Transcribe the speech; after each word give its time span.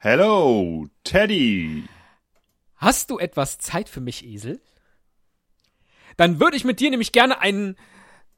Hello, 0.00 0.86
Teddy. 1.02 1.82
Hast 2.76 3.10
du 3.10 3.18
etwas 3.18 3.58
Zeit 3.58 3.88
für 3.88 4.00
mich, 4.00 4.24
Esel? 4.24 4.60
Dann 6.16 6.38
würde 6.38 6.56
ich 6.56 6.62
mit 6.62 6.78
dir 6.78 6.90
nämlich 6.90 7.10
gerne 7.10 7.40
einen, 7.40 7.76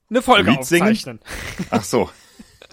eine 0.09 0.23
Folge 0.23 0.53
Lied 0.53 0.65
singen? 0.65 0.85
aufzeichnen. 0.85 1.21
Ach 1.71 1.85
so. 1.85 2.09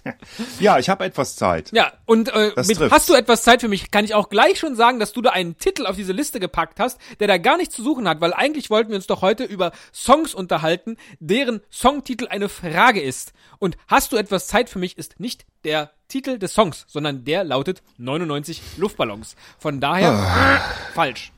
ja, 0.58 0.78
ich 0.78 0.88
habe 0.88 1.04
etwas 1.04 1.36
Zeit. 1.36 1.70
Ja, 1.72 1.92
und 2.06 2.30
äh, 2.30 2.54
mit 2.66 2.80
hast 2.90 3.10
du 3.10 3.14
etwas 3.14 3.42
Zeit 3.42 3.60
für 3.60 3.68
mich, 3.68 3.90
kann 3.90 4.06
ich 4.06 4.14
auch 4.14 4.30
gleich 4.30 4.58
schon 4.58 4.74
sagen, 4.74 4.98
dass 4.98 5.12
du 5.12 5.20
da 5.20 5.30
einen 5.32 5.58
Titel 5.58 5.84
auf 5.84 5.96
diese 5.96 6.14
Liste 6.14 6.40
gepackt 6.40 6.80
hast, 6.80 6.98
der 7.20 7.28
da 7.28 7.36
gar 7.36 7.58
nichts 7.58 7.74
zu 7.74 7.82
suchen 7.82 8.08
hat, 8.08 8.22
weil 8.22 8.32
eigentlich 8.32 8.70
wollten 8.70 8.88
wir 8.88 8.96
uns 8.96 9.06
doch 9.06 9.20
heute 9.20 9.44
über 9.44 9.72
Songs 9.92 10.32
unterhalten, 10.32 10.96
deren 11.20 11.60
Songtitel 11.70 12.26
eine 12.28 12.48
Frage 12.48 13.02
ist. 13.02 13.34
Und 13.58 13.76
hast 13.86 14.12
du 14.12 14.16
etwas 14.16 14.46
Zeit 14.46 14.70
für 14.70 14.78
mich 14.78 14.96
ist 14.96 15.20
nicht 15.20 15.44
der 15.64 15.90
Titel 16.08 16.38
des 16.38 16.54
Songs, 16.54 16.84
sondern 16.88 17.24
der 17.24 17.44
lautet 17.44 17.82
99 17.98 18.62
Luftballons. 18.78 19.36
Von 19.58 19.80
daher 19.80 20.10
äh, 20.12 20.94
falsch. 20.94 21.32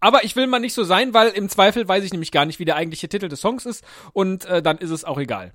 Aber 0.00 0.24
ich 0.24 0.34
will 0.36 0.46
mal 0.46 0.58
nicht 0.58 0.74
so 0.74 0.84
sein, 0.84 1.14
weil 1.14 1.28
im 1.28 1.48
Zweifel 1.48 1.86
weiß 1.86 2.04
ich 2.04 2.12
nämlich 2.12 2.32
gar 2.32 2.44
nicht, 2.44 2.58
wie 2.58 2.64
der 2.64 2.76
eigentliche 2.76 3.08
Titel 3.08 3.28
des 3.28 3.40
Songs 3.40 3.66
ist 3.66 3.84
und 4.12 4.44
äh, 4.46 4.60
dann 4.62 4.78
ist 4.78 4.90
es 4.90 5.04
auch 5.04 5.18
egal. 5.18 5.54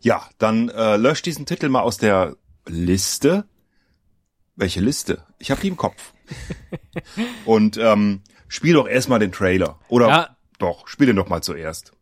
Ja, 0.00 0.28
dann 0.38 0.68
äh, 0.68 0.96
lösch 0.96 1.22
diesen 1.22 1.46
Titel 1.46 1.68
mal 1.68 1.80
aus 1.80 1.96
der 1.96 2.36
Liste. 2.66 3.44
Welche 4.54 4.80
Liste? 4.80 5.24
Ich 5.38 5.50
habe 5.50 5.60
die 5.60 5.68
im 5.68 5.76
Kopf. 5.76 6.12
Und 7.44 7.76
ähm, 7.76 8.22
spiel 8.46 8.74
doch 8.74 8.86
erstmal 8.86 9.18
den 9.18 9.32
Trailer. 9.32 9.80
Oder 9.88 10.08
Ja. 10.08 10.36
doch, 10.58 10.86
spiel 10.86 11.06
den 11.08 11.16
doch 11.16 11.28
mal 11.28 11.42
zuerst. 11.42 11.92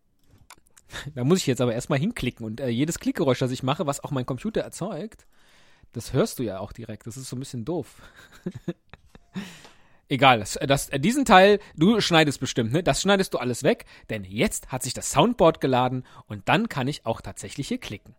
Da 1.15 1.25
muss 1.25 1.39
ich 1.39 1.47
jetzt 1.47 1.61
aber 1.61 1.75
erstmal 1.75 1.99
hinklicken 1.99 2.45
und 2.45 2.61
äh, 2.61 2.69
jedes 2.69 2.99
Klickgeräusch, 2.99 3.39
das 3.39 3.51
ich 3.51 3.63
mache, 3.63 3.87
was 3.87 4.03
auch 4.03 4.11
mein 4.11 4.27
Computer 4.27 4.61
erzeugt, 4.61 5.27
das 5.93 6.13
hörst 6.13 6.39
du 6.39 6.43
ja 6.43 6.59
auch 6.59 6.73
direkt. 6.73 7.07
Das 7.07 7.17
ist 7.17 7.29
so 7.29 7.37
ein 7.37 7.41
bisschen 7.41 7.65
doof. 7.65 8.01
Egal, 10.09 10.41
das, 10.41 10.59
das, 10.67 10.89
äh, 10.91 11.01
diesen 11.01 11.25
Teil, 11.25 11.59
du 11.77 12.01
schneidest 12.01 12.41
bestimmt, 12.41 12.73
ne? 12.73 12.83
Das 12.83 13.01
schneidest 13.01 13.35
du 13.35 13.39
alles 13.39 13.63
weg, 13.63 13.87
denn 14.11 14.25
jetzt 14.25 14.71
hat 14.71 14.83
sich 14.83 14.95
das 14.95 15.11
Soundboard 15.11 15.61
geladen 15.61 16.05
und 16.27 16.49
dann 16.49 16.69
kann 16.69 16.89
ich 16.89 17.07
auch 17.07 17.21
tatsächlich 17.21 17.69
hier 17.69 17.79
klicken. 17.79 18.15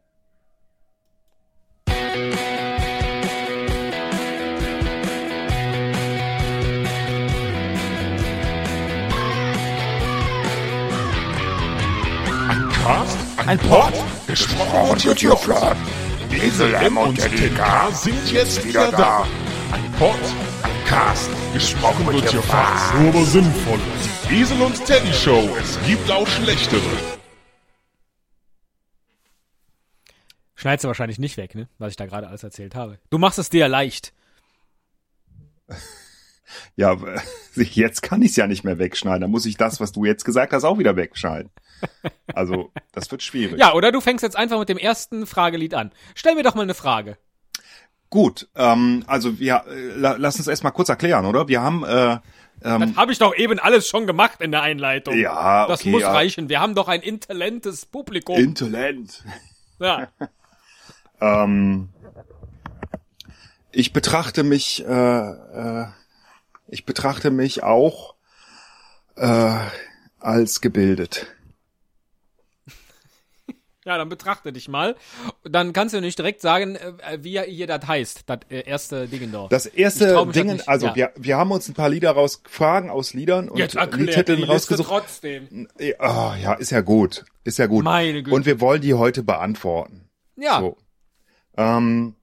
Cast, 12.84 13.18
ein 13.38 13.58
Pod, 13.60 13.94
gesprochen 14.28 15.06
wird 15.06 15.20
hier 15.20 15.38
flott. 15.38 15.78
Esel 16.32 16.74
M 16.74 16.98
und 16.98 17.18
TK 17.18 17.90
sind 17.94 18.30
jetzt 18.30 18.62
wieder 18.66 18.92
da. 18.92 19.26
Ein 19.72 19.90
Pod, 19.94 20.20
ein 20.64 20.86
Cast, 20.86 21.30
gesprochen 21.54 22.06
wird 22.08 22.30
hier 22.30 22.42
fast, 22.42 22.94
nur 22.96 23.08
aber 23.08 23.24
sinnvoll. 23.24 23.80
Die 24.30 24.42
Esel 24.42 24.62
und 24.62 24.86
Teddy 24.86 25.14
Show, 25.14 25.50
es 25.58 25.80
gibt 25.88 26.12
auch 26.12 26.28
schlechtere. 26.28 26.82
Schneidest 30.56 30.84
du 30.84 30.90
wahrscheinlich 30.90 31.20
nicht 31.20 31.38
weg, 31.38 31.56
ne? 31.56 31.70
Was 31.78 31.92
ich 31.92 31.96
da 31.96 32.06
gerade 32.06 32.28
alles 32.28 32.44
erzählt 32.44 32.76
habe. 32.76 33.00
Du 33.10 33.18
machst 33.18 33.40
es 33.40 33.50
dir 33.50 33.62
ja 33.62 33.68
leicht. 33.68 34.12
Ja, 36.76 36.98
jetzt 37.56 38.02
kann 38.02 38.22
ich 38.22 38.32
es 38.32 38.36
ja 38.36 38.48
nicht 38.48 38.64
mehr 38.64 38.80
wegschneiden. 38.80 39.22
Dann 39.22 39.32
muss 39.32 39.46
ich 39.46 39.58
das, 39.58 39.80
was 39.80 39.92
du 39.92 40.06
jetzt 40.06 40.26
gesagt 40.26 40.54
hast, 40.54 40.64
auch 40.64 40.78
wieder 40.78 40.96
wegschneiden. 40.96 41.52
Also, 42.34 42.72
das 42.94 43.12
wird 43.12 43.22
schwierig. 43.24 43.60
Ja, 43.60 43.74
oder 43.74 43.92
du 43.92 44.00
fängst 44.00 44.24
jetzt 44.24 44.38
einfach 44.38 44.60
mit 44.60 44.70
dem 44.70 44.78
ersten 44.78 45.26
Fragelied 45.26 45.74
an. 45.74 45.92
Stell 46.16 46.36
mir 46.36 46.44
doch 46.44 46.56
mal 46.56 46.62
eine 46.62 46.74
Frage. 46.74 47.18
Gut, 48.10 48.48
ähm, 48.56 49.04
also 49.08 49.40
wir 49.40 49.64
äh, 49.68 49.98
la, 49.98 50.16
lass 50.18 50.38
uns 50.38 50.48
erstmal 50.48 50.72
kurz 50.72 50.88
erklären, 50.90 51.26
oder? 51.26 51.48
Wir 51.48 51.62
haben 51.62 51.84
äh, 51.84 52.20
ähm, 52.64 52.96
Habe 52.96 53.12
ich 53.12 53.20
doch 53.20 53.36
eben 53.36 53.60
alles 53.60 53.88
schon 53.88 54.08
gemacht 54.08 54.40
in 54.42 54.52
der 54.52 54.62
Einleitung. 54.62 55.18
Ja, 55.18 55.68
Das 55.68 55.82
okay, 55.82 55.90
muss 55.90 56.02
ja. 56.02 56.12
reichen. 56.12 56.50
Wir 56.50 56.60
haben 56.60 56.76
doch 56.76 56.88
ein 56.88 57.02
intelligentes 57.02 57.86
Publikum. 57.86 58.38
Intelent. 58.38 59.24
ja. 59.80 60.08
Ähm, 61.22 61.88
ich 63.72 63.94
betrachte 63.94 64.44
mich, 64.44 64.84
äh, 64.86 64.92
äh, 64.92 65.86
ich 66.74 66.86
betrachte 66.86 67.30
mich 67.32 67.62
auch 67.64 68.16
äh, 69.16 69.58
als 70.20 70.60
gebildet. 70.60 71.28
ja, 73.86 73.98
dann 73.98 74.10
betrachte 74.10 74.52
dich 74.52 74.68
mal. 74.68 74.96
Dann 75.44 75.72
kannst 75.72 75.94
du 75.94 76.02
nicht 76.02 76.18
direkt 76.18 76.42
sagen, 76.42 76.76
äh, 76.76 77.20
wie 77.22 77.40
hier 77.42 77.68
das 77.68 77.86
heißt, 77.88 78.24
das 78.26 78.40
äh, 78.50 78.62
erste 78.62 79.08
Ding 79.08 79.32
da. 79.32 79.48
Das 79.50 79.66
erste 79.68 80.26
Ding, 80.34 80.62
also 80.66 80.88
Ja. 80.88 80.96
wir, 80.96 81.14
wir 81.16 81.38
haben 81.38 81.52
uns 81.52 81.68
ein 81.70 81.76
paar 81.76 81.90
Lieder 81.90 82.12
raus, 82.12 82.42
Fragen 82.50 82.90
aus 82.90 83.14
Liedern 83.14 83.50
und 83.50 83.60
Liedtiteln 83.60 84.44
rausgesucht. 84.44 84.88
trotzdem. 84.88 85.68
Ah, 86.00 86.36
ja, 86.42 86.54
ist 86.54 86.72
ja 86.72 86.82
gut, 86.82 87.26
ist 87.44 87.60
ja 87.60 87.68
gut. 87.68 87.84
Meine 87.84 88.24
Güte. 88.24 88.36
Und 88.36 88.46
wir 88.48 88.60
wollen 88.62 88.82
die 88.82 88.96
heute 88.96 89.22
beantworten. 89.22 90.10
Ja, 90.36 90.60
So. 90.60 90.78
Ähm, 91.56 92.16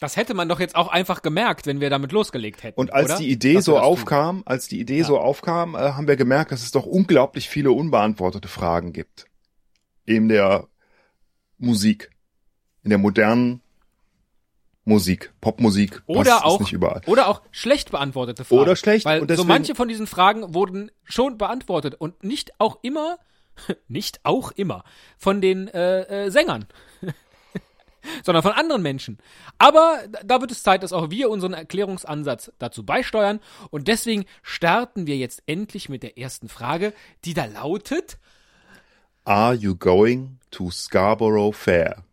das 0.00 0.16
hätte 0.16 0.34
man 0.34 0.48
doch 0.48 0.60
jetzt 0.60 0.76
auch 0.76 0.88
einfach 0.88 1.22
gemerkt, 1.22 1.66
wenn 1.66 1.80
wir 1.80 1.90
damit 1.90 2.12
losgelegt 2.12 2.62
hätten. 2.62 2.78
Und 2.80 2.92
als 2.92 3.10
oder? 3.10 3.18
die 3.18 3.30
Idee 3.30 3.54
Dass 3.54 3.64
so 3.64 3.78
aufkam, 3.78 4.42
als 4.46 4.68
die 4.68 4.80
Idee 4.80 5.02
so 5.02 5.18
aufkam, 5.18 5.74
äh, 5.74 5.78
haben 5.78 6.06
wir 6.08 6.16
gemerkt, 6.16 6.52
dass 6.52 6.62
es 6.62 6.70
doch 6.70 6.86
unglaublich 6.86 7.48
viele 7.48 7.72
unbeantwortete 7.72 8.48
Fragen 8.48 8.92
gibt. 8.92 9.26
In 10.04 10.28
der 10.28 10.68
Musik. 11.58 12.10
In 12.84 12.90
der 12.90 12.98
modernen 12.98 13.60
Musik. 14.84 15.32
Popmusik. 15.40 16.02
Oder 16.06 16.46
auch, 16.46 16.60
nicht 16.60 16.72
überall. 16.72 17.02
oder 17.06 17.28
auch 17.28 17.42
schlecht 17.50 17.90
beantwortete 17.90 18.44
Fragen. 18.44 18.62
Oder 18.62 18.76
schlecht, 18.76 19.04
Weil 19.04 19.20
und 19.20 19.28
so 19.28 19.34
deswegen- 19.34 19.48
manche 19.48 19.74
von 19.74 19.88
diesen 19.88 20.06
Fragen 20.06 20.54
wurden 20.54 20.90
schon 21.04 21.36
beantwortet 21.36 21.94
und 21.96 22.24
nicht 22.24 22.52
auch 22.58 22.78
immer, 22.82 23.18
nicht 23.88 24.20
auch 24.22 24.50
immer 24.52 24.84
von 25.18 25.40
den 25.42 25.68
äh, 25.68 26.26
äh, 26.26 26.30
Sängern, 26.30 26.66
sondern 28.24 28.42
von 28.42 28.52
anderen 28.52 28.82
Menschen. 28.82 29.18
Aber 29.58 29.98
da- 30.24 30.40
wird 30.40 30.50
es 30.52 30.62
Zeit, 30.62 30.82
dass 30.82 30.92
auch 30.92 31.10
wir 31.10 31.30
unseren 31.30 31.52
Erklärungsansatz 31.54 32.52
dazu 32.58 32.84
beisteuern 32.84 33.40
und 33.70 33.88
deswegen 33.88 34.24
starten 34.42 35.06
wir 35.06 35.16
jetzt 35.16 35.42
endlich 35.46 35.88
mit 35.88 36.02
der 36.02 36.16
ersten 36.18 36.48
Frage, 36.48 36.92
die 37.24 37.34
da 37.34 37.44
lautet, 37.46 38.18
Are 39.24 39.54
you 39.54 39.74
going 39.76 40.38
to 40.52 40.70
Scarborough 40.70 41.54
Fair? 41.54 42.04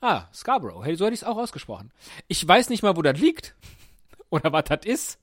ah, 0.00 0.26
Scarborough, 0.34 0.84
hey, 0.84 0.96
so 0.96 1.04
hätte 1.04 1.14
ich 1.14 1.20
es 1.22 1.26
auch 1.26 1.36
ausgesprochen. 1.36 1.92
Ich 2.26 2.46
weiß 2.46 2.68
nicht 2.70 2.82
mal, 2.82 2.96
wo 2.96 3.02
das 3.02 3.18
liegt 3.20 3.54
oder 4.30 4.52
was 4.52 4.64
das 4.64 4.84
ist. 4.84 5.18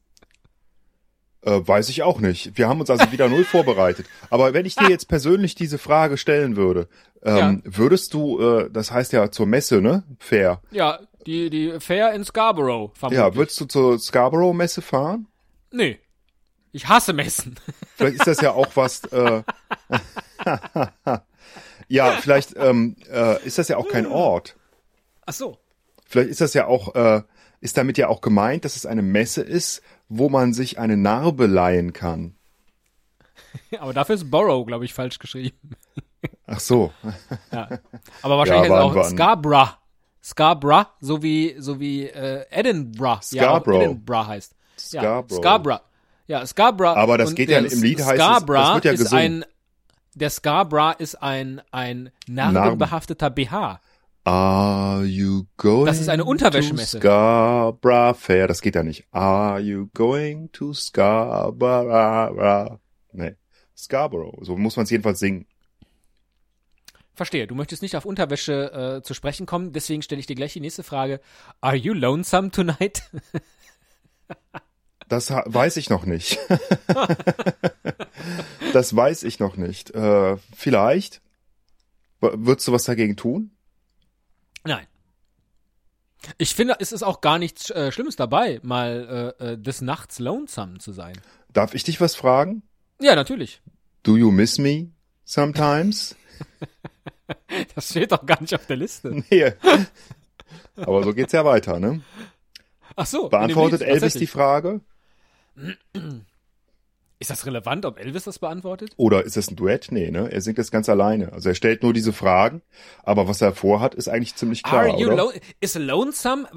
Äh, 1.42 1.62
weiß 1.66 1.90
ich 1.90 2.04
auch 2.04 2.20
nicht. 2.20 2.58
Wir 2.58 2.68
haben 2.68 2.82
uns 2.82 2.90
also 2.90 3.12
wieder 3.12 3.30
null 3.30 3.44
vorbereitet. 3.46 4.06
Aber 4.30 4.54
wenn 4.54 4.66
ich 4.66 4.76
dir 4.76 4.90
jetzt 4.90 5.08
persönlich 5.08 5.56
diese 5.56 5.78
Frage 5.78 6.18
stellen 6.18 6.58
würde, 6.58 6.88
ähm, 7.24 7.62
würdest 7.66 8.14
du, 8.14 8.40
äh, 8.42 8.70
das 8.70 8.92
heißt 8.92 9.14
ja 9.14 9.32
zur 9.32 9.46
Messe, 9.46 9.82
ne? 9.82 10.04
Fair. 10.20 10.62
Ja, 10.72 11.00
die, 11.26 11.50
die 11.50 11.80
Fair 11.80 12.14
in 12.14 12.24
Scarborough, 12.24 12.92
vermutlich. 12.94 13.20
Ja, 13.20 13.36
würdest 13.36 13.60
du 13.60 13.66
zur 13.66 14.00
Scarborough 14.00 14.56
Messe 14.56 14.82
fahren? 14.82 15.28
Nee. 15.72 16.00
Ich 16.72 16.88
hasse 16.88 17.14
Messen. 17.14 17.56
Vielleicht 17.96 18.16
ist 18.16 18.28
das 18.28 18.42
ja 18.42 18.52
auch 18.52 18.68
was. 18.76 19.04
Äh, 19.06 19.44
ja, 21.88 22.12
vielleicht 22.22 22.56
ähm, 22.56 22.96
äh, 23.12 23.44
ist 23.46 23.58
das 23.58 23.68
ja 23.68 23.78
auch 23.78 23.88
kein 23.88 24.06
Ort. 24.06 24.56
Ach 25.26 25.34
so. 25.34 25.58
Vielleicht 26.06 26.30
ist 26.30 26.42
das 26.42 26.54
ja 26.54 26.68
auch, 26.68 26.96
äh, 26.96 27.22
ist 27.62 27.78
damit 27.78 27.98
ja 27.98 28.08
auch 28.08 28.22
gemeint, 28.22 28.66
dass 28.66 28.76
es 28.76 28.86
eine 28.86 29.02
Messe 29.02 29.42
ist, 29.42 29.82
wo 30.08 30.30
man 30.30 30.54
sich 30.54 30.80
eine 30.80 30.98
Narbe 30.98 31.46
leihen 31.48 31.94
kann. 31.94 32.36
Aber 33.80 33.94
dafür 33.94 34.16
ist 34.16 34.30
Borough, 34.32 34.66
glaube 34.66 34.86
ich, 34.86 34.94
falsch 34.94 35.20
geschrieben. 35.20 35.58
Ach 36.48 36.60
so. 36.60 36.92
Ja. 37.52 37.68
Aber 38.22 38.38
wahrscheinlich 38.38 38.70
Ja, 38.70 38.76
wir 38.94 39.00
auch 39.02 39.04
Scarborough. 39.10 39.78
Scarborough, 40.24 40.86
so 41.00 41.24
wie, 41.24 41.56
so 41.60 41.80
wie 41.80 42.04
äh, 42.06 42.46
Edinburgh. 42.50 43.22
Ja, 43.32 43.44
Scarborough. 43.44 43.82
Edinburgh 43.84 44.28
heißt. 44.28 44.56
Ja, 44.92 45.02
Scarborough. 45.02 45.38
Scarborough. 45.42 45.82
Ja, 46.28 46.46
Scarborough. 46.46 46.98
Aber 46.98 47.18
das 47.18 47.34
geht 47.36 47.50
ja 47.50 47.60
im 47.60 47.82
Lied 47.82 48.00
heißt 48.00 48.12
es- 48.12 48.16
Scarborough 48.26 48.60
das 48.62 48.74
wird 48.76 48.86
ja 48.86 48.92
ist 48.92 49.00
gesungen. 49.00 49.44
ein, 49.44 49.46
der 50.16 50.30
Scarborough 50.30 51.00
ist 51.00 51.16
ein, 51.22 51.62
ein 51.72 52.12
narbenbehafteter 52.28 53.30
BH. 53.30 53.80
Are 54.32 55.04
you 55.06 55.46
going 55.58 55.88
Das 55.88 56.00
ist 56.00 56.08
eine 56.08 56.22
to 56.24 56.30
Unterwäschemesse. 56.30 57.00
Scarborough 57.00 58.16
Fair? 58.16 58.48
Das 58.48 58.62
geht 58.62 58.76
ja 58.76 58.84
nicht. 58.84 59.06
Are 59.12 59.60
you 59.60 59.88
going 59.96 60.52
to 60.52 60.72
Scarborough? 60.74 62.78
Nee. 63.12 63.36
Scarborough. 63.76 64.38
So 64.46 64.56
muss 64.56 64.76
man 64.76 64.84
es 64.84 64.92
jedenfalls 64.92 65.18
singen. 65.20 65.48
Verstehe, 67.16 67.48
du 67.48 67.56
möchtest 67.56 67.82
nicht 67.82 67.96
auf 67.96 68.06
Unterwäsche 68.06 69.00
äh, 69.00 69.04
zu 69.04 69.16
sprechen 69.16 69.48
kommen, 69.48 69.74
deswegen 69.74 70.04
stelle 70.04 70.20
ich 70.20 70.28
dir 70.28 70.36
gleich 70.36 70.54
die 70.54 70.62
nächste 70.62 70.84
Frage. 70.84 71.22
Are 71.60 71.76
you 71.76 71.94
lonesome 71.94 72.52
tonight? 72.52 73.10
Das 75.08 75.32
weiß 75.32 75.78
ich 75.78 75.90
noch 75.90 76.06
nicht. 76.06 76.38
das 78.74 78.96
weiß 78.96 79.24
ich 79.24 79.40
noch 79.40 79.58
nicht. 79.58 79.92
Äh, 79.96 80.38
vielleicht. 80.56 81.22
W- 82.22 82.30
Würdest 82.36 82.68
du 82.68 82.72
was 82.74 82.84
dagegen 82.84 83.16
tun? 83.16 83.50
Ich 86.40 86.56
finde, 86.56 86.78
es 86.80 86.92
ist 86.92 87.04
auch 87.04 87.22
gar 87.22 87.38
nichts 87.38 87.70
äh, 87.70 87.92
Schlimmes 87.92 88.16
dabei, 88.16 88.60
mal 88.64 89.36
äh, 89.40 89.52
äh, 89.52 89.58
des 89.58 89.82
Nachts 89.82 90.18
lonesome 90.18 90.80
zu 90.80 90.92
sein. 90.94 91.14
Darf 91.54 91.76
ich 91.76 91.84
dich 91.84 92.02
was 92.02 92.16
fragen? 92.16 92.64
Ja, 93.00 93.16
natürlich. 93.16 93.62
Do 94.02 94.18
you 94.18 94.32
miss 94.32 94.58
me 94.58 94.88
sometimes? 95.26 96.16
Das 97.76 97.90
steht 97.90 98.12
doch 98.12 98.26
gar 98.26 98.42
nicht 98.42 98.54
auf 98.56 98.66
der 98.66 98.78
Liste. 98.78 99.10
nee. 99.30 99.52
Aber 100.76 101.04
so 101.04 101.14
geht's 101.14 101.34
ja 101.34 101.46
weiter, 101.46 101.80
ne? 101.80 102.02
Ach 102.96 103.06
so. 103.06 103.30
Beantwortet 103.30 103.82
Elvis 103.82 104.14
die. 104.14 104.28
Frage? 104.28 104.82
Ist 107.22 107.30
das 107.30 107.46
relevant, 107.46 107.86
ob 107.86 108.00
Elvis 108.00 108.24
das 108.24 108.40
beantwortet? 108.40 108.94
Oder 108.96 109.26
ist 109.26 109.36
es 109.36 109.52
ein 109.52 109.58
Duett? 109.58 109.90
Nee, 109.92 110.10
ne? 110.10 110.32
Er 110.32 110.40
singt 110.40 110.58
das 110.58 110.72
ganz 110.72 110.88
alleine. 110.88 111.34
Also 111.34 111.50
er 111.50 111.56
stellt 111.56 111.84
nur 111.84 111.92
diese 111.92 112.14
Fragen, 112.14 112.62
aber 113.04 113.28
was 113.28 113.42
er 113.42 113.54
vorhat, 113.54 113.94
ist 113.94 114.08
eigentlich 114.08 114.36
ziemlich 114.36 114.64
klar, 114.64 114.84
Are 114.84 114.98
you 114.98 115.12
oder? 115.12 115.30
ist 115.60 115.76
lonesome? 115.78 116.48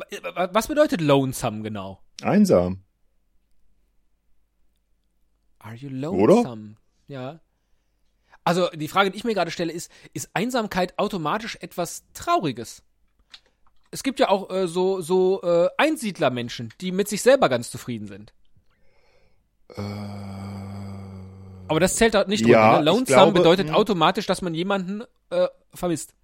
Was 0.52 0.68
bedeutet 0.68 1.00
lonesome 1.00 1.62
genau? 1.62 2.00
Einsam. 2.22 2.84
Are 5.58 5.74
you 5.74 5.88
lonesome? 5.88 6.76
Ja. 7.08 7.40
Also 8.44 8.68
die 8.70 8.88
Frage, 8.88 9.10
die 9.10 9.16
ich 9.16 9.24
mir 9.24 9.34
gerade 9.34 9.50
stelle, 9.50 9.72
ist, 9.72 9.90
ist 10.12 10.30
Einsamkeit 10.32 10.96
automatisch 10.96 11.58
etwas 11.60 12.04
Trauriges? 12.14 12.84
Es 13.90 14.04
gibt 14.04 14.20
ja 14.20 14.28
auch 14.28 14.48
äh, 14.50 14.68
so, 14.68 15.00
so 15.00 15.42
äh, 15.42 15.68
Einsiedlermenschen, 15.76 16.72
die 16.80 16.92
mit 16.92 17.08
sich 17.08 17.20
selber 17.22 17.48
ganz 17.48 17.70
zufrieden 17.70 18.06
sind. 18.06 18.32
Aber 21.68 21.80
das 21.80 21.96
zählt 21.96 22.14
halt 22.14 22.28
nicht 22.28 22.46
Ja, 22.46 22.74
drunter. 22.74 22.78
Ne? 22.80 22.84
Lonesome 22.84 23.06
glaube, 23.06 23.32
bedeutet 23.32 23.68
mh. 23.68 23.74
automatisch, 23.74 24.26
dass 24.26 24.42
man 24.42 24.54
jemanden 24.54 25.02
äh, 25.30 25.48
vermisst. 25.74 26.14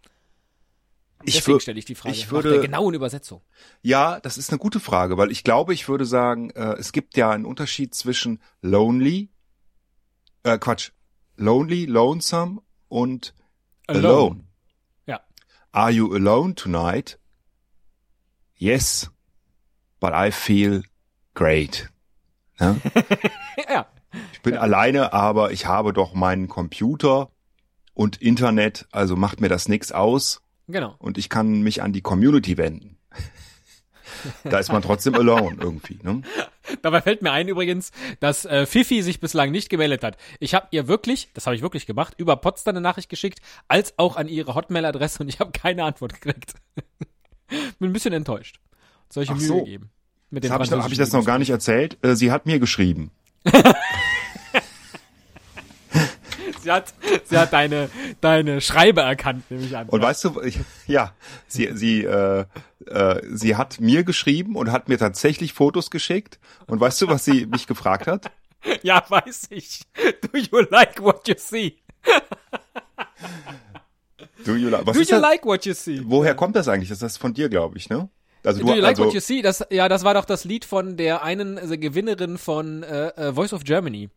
Ich 1.24 1.34
Deswegen 1.34 1.58
stelle 1.60 1.78
ich 1.78 1.84
die 1.84 1.94
Frage 1.96 2.14
ich 2.14 2.26
nach 2.26 2.32
würde- 2.32 2.50
der 2.52 2.60
genauen 2.60 2.94
Übersetzung. 2.94 3.42
Ja, 3.82 4.20
das 4.20 4.38
ist 4.38 4.50
eine 4.50 4.58
gute 4.58 4.78
Frage, 4.78 5.16
weil 5.18 5.32
ich 5.32 5.42
glaube, 5.42 5.74
ich 5.74 5.88
würde 5.88 6.04
sagen, 6.04 6.50
äh, 6.50 6.74
es 6.78 6.92
gibt 6.92 7.16
ja 7.16 7.30
einen 7.30 7.44
Unterschied 7.44 7.92
zwischen 7.94 8.40
lonely, 8.62 9.30
äh, 10.44 10.58
Quatsch, 10.58 10.90
lonely, 11.36 11.86
lonesome 11.86 12.60
und 12.88 13.34
alone. 13.88 14.44
Ja. 15.06 15.20
Are 15.72 15.90
you 15.90 16.12
alone 16.14 16.54
tonight? 16.54 17.18
Yes, 18.56 19.10
but 19.98 20.12
I 20.14 20.30
feel 20.30 20.82
great. 21.34 21.88
Ja? 22.60 22.76
Ja, 23.70 23.86
Ich 24.32 24.42
bin 24.42 24.56
alleine, 24.56 25.12
aber 25.12 25.52
ich 25.52 25.66
habe 25.66 25.92
doch 25.92 26.14
meinen 26.14 26.48
Computer 26.48 27.30
und 27.94 28.22
Internet, 28.22 28.86
also 28.92 29.16
macht 29.16 29.40
mir 29.40 29.48
das 29.48 29.68
nix 29.68 29.92
aus 29.92 30.42
genau. 30.68 30.94
und 30.98 31.18
ich 31.18 31.28
kann 31.28 31.60
mich 31.62 31.82
an 31.82 31.92
die 31.92 32.00
Community 32.00 32.56
wenden. 32.56 32.98
da 34.44 34.58
ist 34.58 34.72
man 34.72 34.82
trotzdem 34.82 35.14
alone 35.16 35.56
irgendwie. 35.60 35.98
Ne? 36.02 36.22
Dabei 36.82 37.02
fällt 37.02 37.22
mir 37.22 37.32
ein 37.32 37.48
übrigens, 37.48 37.92
dass 38.20 38.44
äh, 38.44 38.66
Fifi 38.66 39.02
sich 39.02 39.20
bislang 39.20 39.50
nicht 39.50 39.68
gemeldet 39.68 40.02
hat. 40.04 40.16
Ich 40.38 40.54
habe 40.54 40.68
ihr 40.70 40.88
wirklich, 40.88 41.30
das 41.34 41.46
habe 41.46 41.56
ich 41.56 41.62
wirklich 41.62 41.86
gemacht, 41.86 42.14
über 42.16 42.36
Potsdam 42.36 42.72
eine 42.72 42.80
Nachricht 42.80 43.08
geschickt, 43.08 43.40
als 43.66 43.98
auch 43.98 44.16
an 44.16 44.28
ihre 44.28 44.54
Hotmail-Adresse 44.54 45.22
und 45.22 45.28
ich 45.28 45.40
habe 45.40 45.52
keine 45.52 45.84
Antwort 45.84 46.20
gekriegt. 46.20 46.54
Bin 47.78 47.90
ein 47.90 47.92
bisschen 47.92 48.12
enttäuscht. 48.12 48.60
Solche 49.10 49.32
Ach 49.32 49.36
Mühe 49.36 49.46
so. 49.46 49.58
gegeben. 49.64 49.90
Mit 50.30 50.44
den 50.44 50.52
Habe 50.52 50.64
ich, 50.64 50.70
hab 50.72 50.90
ich 50.92 50.98
das 50.98 51.12
noch 51.12 51.24
gar 51.24 51.38
nicht 51.38 51.50
erzählt? 51.50 51.96
Äh, 52.02 52.14
Sie 52.14 52.30
hat 52.30 52.44
mir 52.46 52.58
geschrieben. 52.58 53.10
Sie 56.60 56.72
hat, 56.72 56.92
sie 57.24 57.38
hat 57.38 57.52
deine, 57.52 57.88
deine 58.20 58.60
Schreibe 58.60 59.00
erkannt, 59.00 59.50
nehme 59.50 59.64
ich 59.64 59.76
an. 59.76 59.88
Und 59.88 60.02
weißt 60.02 60.24
du, 60.24 60.42
ich, 60.42 60.58
ja, 60.86 61.14
sie, 61.46 61.70
sie, 61.72 62.04
äh, 62.04 62.44
äh, 62.86 63.22
sie 63.32 63.56
hat 63.56 63.80
mir 63.80 64.02
geschrieben 64.04 64.54
und 64.56 64.70
hat 64.70 64.88
mir 64.88 64.98
tatsächlich 64.98 65.52
Fotos 65.54 65.90
geschickt. 65.90 66.38
Und 66.66 66.80
weißt 66.80 67.00
du, 67.00 67.08
was 67.08 67.24
sie 67.24 67.46
mich 67.46 67.66
gefragt 67.68 68.06
hat? 68.06 68.30
ja, 68.82 69.02
weiß 69.08 69.46
ich. 69.50 69.82
Do 70.32 70.36
you 70.38 70.60
like 70.70 71.00
what 71.02 71.26
you 71.28 71.34
see? 71.38 71.78
Do 74.44 74.54
you, 74.56 74.68
li- 74.68 74.76
was 74.84 74.94
Do 74.96 75.00
you 75.02 75.06
das? 75.08 75.22
like 75.22 75.46
what 75.46 75.64
you 75.64 75.74
see? 75.74 76.02
Woher 76.04 76.34
kommt 76.34 76.56
das 76.56 76.68
eigentlich? 76.68 76.88
Das 76.90 77.02
ist 77.02 77.16
von 77.18 77.32
dir, 77.34 77.48
glaube 77.48 77.78
ich, 77.78 77.88
ne? 77.88 78.08
Also 78.44 78.60
Do 78.64 78.68
you 78.74 78.80
like 78.80 78.90
also, 78.90 79.04
what 79.06 79.14
you 79.14 79.20
see? 79.20 79.42
Das, 79.42 79.64
ja, 79.70 79.88
das 79.88 80.04
war 80.04 80.14
doch 80.14 80.24
das 80.24 80.44
Lied 80.44 80.64
von 80.64 80.96
der 80.96 81.22
einen 81.22 81.58
also 81.58 81.76
Gewinnerin 81.76 82.38
von 82.38 82.82
äh, 82.82 83.08
äh, 83.08 83.32
Voice 83.32 83.52
of 83.52 83.64
Germany. 83.64 84.10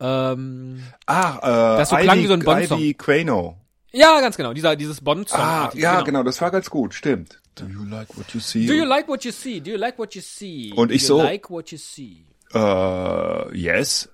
Ähm, 0.00 0.82
ah, 1.06 1.38
äh, 1.74 1.78
Das 1.78 1.90
so 1.90 1.96
Ivy, 1.96 2.04
klang 2.04 2.18
wie 2.18 2.26
so 2.26 2.32
ein 2.34 2.40
Bond-Song. 2.40 2.78
Ivy 2.80 2.94
Quano. 2.94 3.60
ja, 3.92 4.20
ganz 4.20 4.36
genau. 4.36 4.52
Dieser, 4.52 4.76
dieses 4.76 5.00
Bond-Song. 5.00 5.40
Ah, 5.40 5.70
ja, 5.74 6.00
genau. 6.02 6.22
das 6.22 6.40
war 6.40 6.50
ganz 6.50 6.68
gut, 6.70 6.94
stimmt. 6.94 7.40
Do 7.56 7.66
you 7.66 7.84
like 7.84 8.08
what 8.16 8.28
you 8.34 8.40
see? 8.40 8.66
Do 8.66 8.72
you 8.74 8.84
like 8.84 9.06
what 9.08 9.24
you 9.24 9.30
see? 9.32 9.60
Do 9.60 9.70
you 9.70 9.76
like 9.76 9.98
what 9.98 10.14
you 10.14 10.20
see? 10.22 10.72
Und 10.74 10.90
ich 10.90 11.06
Do 11.06 11.14
you 11.14 11.18
so- 11.20 11.22
like 11.24 11.50
what 11.50 11.70
you 11.70 11.78
see? 11.78 12.24
Äh, 12.52 13.56
yes. 13.56 14.08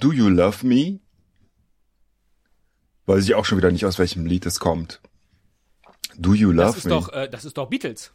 Do 0.00 0.12
you 0.12 0.28
love 0.28 0.66
me? 0.66 0.98
Weiß 3.06 3.24
ich 3.24 3.34
auch 3.34 3.44
schon 3.44 3.58
wieder 3.58 3.70
nicht, 3.70 3.84
aus 3.84 3.98
welchem 3.98 4.26
Lied 4.26 4.46
es 4.46 4.60
kommt. 4.60 5.00
Do 6.16 6.34
you 6.34 6.50
love 6.52 6.66
Das 6.68 6.76
ist 6.78 6.84
me? 6.84 6.90
doch, 6.90 7.12
äh, 7.12 7.28
das 7.28 7.44
ist 7.44 7.56
doch 7.58 7.68
Beatles. 7.68 8.12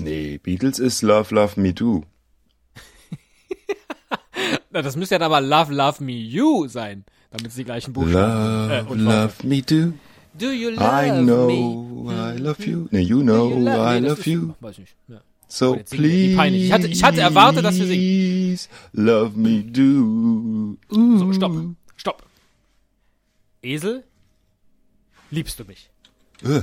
Nee, 0.00 0.38
Beatles 0.38 0.78
ist 0.78 1.02
Love, 1.02 1.34
Love 1.34 1.60
Me 1.60 1.74
Do. 1.74 2.04
Na, 4.70 4.82
Das 4.82 4.96
müsste 4.96 5.14
ja 5.16 5.18
dann 5.18 5.32
aber 5.32 5.40
Love, 5.40 5.72
Love 5.74 6.02
Me 6.04 6.12
You 6.12 6.68
sein, 6.68 7.04
damit 7.30 7.50
sie 7.52 7.58
die 7.60 7.64
gleichen 7.64 7.92
Buchstaben. 7.92 8.86
Love, 8.88 8.94
äh, 8.94 8.98
love 9.24 9.34
me 9.46 9.62
do. 9.62 9.92
Do 10.34 10.50
you 10.52 10.70
love 10.70 10.84
I 10.84 11.10
know 11.22 11.46
me? 11.46 12.34
I 12.34 12.38
love 12.38 12.62
you. 12.64 12.86
Nee, 12.90 13.00
you 13.02 13.20
know 13.22 13.50
you 13.50 13.58
love, 13.64 13.96
I 13.96 14.00
love 14.00 14.20
ist, 14.20 14.26
you. 14.26 14.52
Weiß 14.60 14.72
ich 14.74 14.78
nicht. 14.80 14.94
Ja. 15.08 15.20
So 15.48 15.74
Oh, 15.74 15.78
please. 15.90 16.46
Ich 16.56 16.72
hatte- 16.72 16.86
ich 16.88 17.02
hatte 17.02 17.20
erwartet, 17.22 17.64
dass 17.64 17.78
wir 17.78 17.86
singen. 17.86 18.58
Love 18.92 19.36
me 19.38 19.62
do. 19.64 20.76
So, 20.90 21.32
stopp. 21.32 21.52
Stopp. 21.96 22.22
Esel, 23.62 24.04
liebst 25.30 25.58
du 25.58 25.64
mich? 25.64 25.90
Äh. 26.44 26.62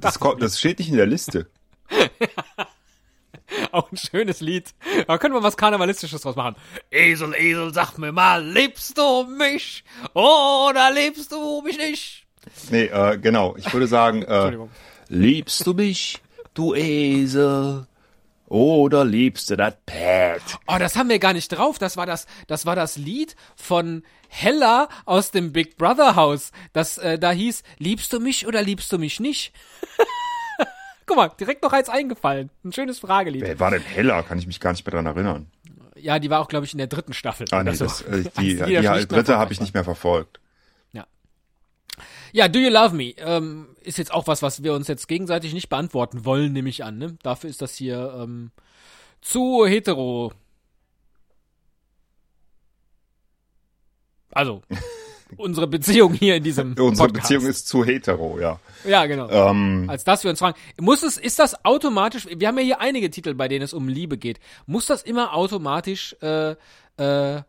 Das, 0.00 0.18
kommt, 0.18 0.42
das 0.42 0.58
steht 0.58 0.80
nicht 0.80 0.88
in 0.90 0.96
der 0.96 1.06
Liste. 1.06 1.46
Auch 3.72 3.90
ein 3.90 3.96
schönes 3.96 4.40
Lied. 4.40 4.74
Da 5.06 5.18
können 5.18 5.34
wir 5.34 5.42
was 5.42 5.56
Karnevalistisches 5.56 6.22
draus 6.22 6.36
machen. 6.36 6.56
Esel, 6.90 7.34
Esel, 7.34 7.72
sag 7.74 7.98
mir 7.98 8.12
mal, 8.12 8.44
liebst 8.44 8.96
du 8.98 9.24
mich 9.24 9.84
oder 10.14 10.90
liebst 10.92 11.30
du 11.32 11.62
mich 11.62 11.76
nicht? 11.76 12.26
Nee, 12.70 12.84
äh, 12.86 13.18
genau. 13.18 13.56
Ich 13.56 13.72
würde 13.72 13.86
sagen, 13.86 14.22
äh, 14.22 14.56
liebst 15.08 15.66
du 15.66 15.74
mich, 15.74 16.20
du 16.54 16.74
Esel? 16.74 17.86
Oder 18.46 19.04
liebst 19.04 19.50
du 19.50 19.56
das 19.56 19.74
Pad? 19.86 20.42
Oh, 20.66 20.76
das 20.78 20.96
haben 20.96 21.08
wir 21.08 21.18
gar 21.18 21.32
nicht 21.32 21.48
drauf. 21.48 21.78
Das 21.78 21.96
war 21.96 22.06
das, 22.06 22.26
das 22.46 22.66
war 22.66 22.76
das 22.76 22.96
Lied 22.96 23.36
von 23.56 24.04
Hella 24.28 24.88
aus 25.06 25.30
dem 25.30 25.52
Big 25.52 25.76
Brother 25.76 26.14
Haus. 26.14 26.52
Das 26.72 26.98
äh, 26.98 27.18
da 27.18 27.30
hieß, 27.30 27.62
liebst 27.78 28.12
du 28.12 28.20
mich 28.20 28.46
oder 28.46 28.62
liebst 28.62 28.92
du 28.92 28.98
mich 28.98 29.18
nicht? 29.18 29.52
Guck 31.06 31.16
mal, 31.16 31.28
direkt 31.28 31.62
noch 31.62 31.72
eins 31.72 31.88
eingefallen. 31.88 32.50
Ein 32.64 32.72
schönes 32.72 32.98
Fragelied. 32.98 33.42
Wer 33.42 33.60
war 33.60 33.70
denn 33.70 33.82
heller? 33.82 34.22
Kann 34.22 34.38
ich 34.38 34.46
mich 34.46 34.60
gar 34.60 34.72
nicht 34.72 34.86
mehr 34.86 34.92
dran 34.92 35.06
erinnern. 35.06 35.50
Ja, 35.96 36.18
die 36.18 36.30
war 36.30 36.40
auch, 36.40 36.48
glaube 36.48 36.66
ich, 36.66 36.72
in 36.72 36.78
der 36.78 36.86
dritten 36.86 37.12
Staffel. 37.12 37.46
Ah, 37.50 37.62
nee, 37.62 37.72
so. 37.72 37.84
das, 37.84 38.02
äh, 38.02 38.22
die, 38.38 38.56
die, 38.56 38.64
die 38.64 38.80
mehr 38.80 39.06
dritte 39.06 39.38
habe 39.38 39.52
ich 39.52 39.60
nicht 39.60 39.74
mehr 39.74 39.84
verfolgt. 39.84 40.40
Ja. 40.92 41.06
Ja, 42.32 42.48
Do 42.48 42.58
You 42.58 42.70
Love 42.70 42.94
Me 42.94 43.14
ähm, 43.18 43.68
ist 43.82 43.98
jetzt 43.98 44.12
auch 44.12 44.26
was, 44.26 44.42
was 44.42 44.62
wir 44.62 44.72
uns 44.72 44.88
jetzt 44.88 45.06
gegenseitig 45.06 45.52
nicht 45.52 45.68
beantworten 45.68 46.24
wollen, 46.24 46.52
nehme 46.52 46.68
ich 46.68 46.84
an. 46.84 46.98
Ne? 46.98 47.16
Dafür 47.22 47.50
ist 47.50 47.62
das 47.62 47.74
hier 47.74 48.14
ähm, 48.18 48.50
zu 49.20 49.66
hetero. 49.66 50.32
Also, 54.30 54.62
unsere 55.36 55.66
Beziehung 55.66 56.14
hier 56.14 56.36
in 56.36 56.42
diesem 56.42 56.68
Unsere 56.78 57.08
Podcast. 57.08 57.28
Beziehung 57.28 57.50
ist 57.50 57.68
zu 57.68 57.84
hetero, 57.84 58.38
ja. 58.40 58.58
Ja, 58.84 59.06
genau. 59.06 59.28
Ähm, 59.30 59.86
Als 59.88 60.04
dass 60.04 60.24
wir 60.24 60.30
uns 60.30 60.38
fragen, 60.38 60.58
muss 60.80 61.02
es, 61.02 61.16
ist 61.16 61.38
das 61.38 61.64
automatisch, 61.64 62.26
wir 62.30 62.48
haben 62.48 62.58
ja 62.58 62.64
hier 62.64 62.80
einige 62.80 63.10
Titel, 63.10 63.34
bei 63.34 63.48
denen 63.48 63.64
es 63.64 63.72
um 63.72 63.88
Liebe 63.88 64.18
geht. 64.18 64.40
Muss 64.66 64.86
das 64.86 65.02
immer 65.02 65.34
automatisch, 65.34 66.16
äh, 66.22 66.54
äh, 66.96 67.42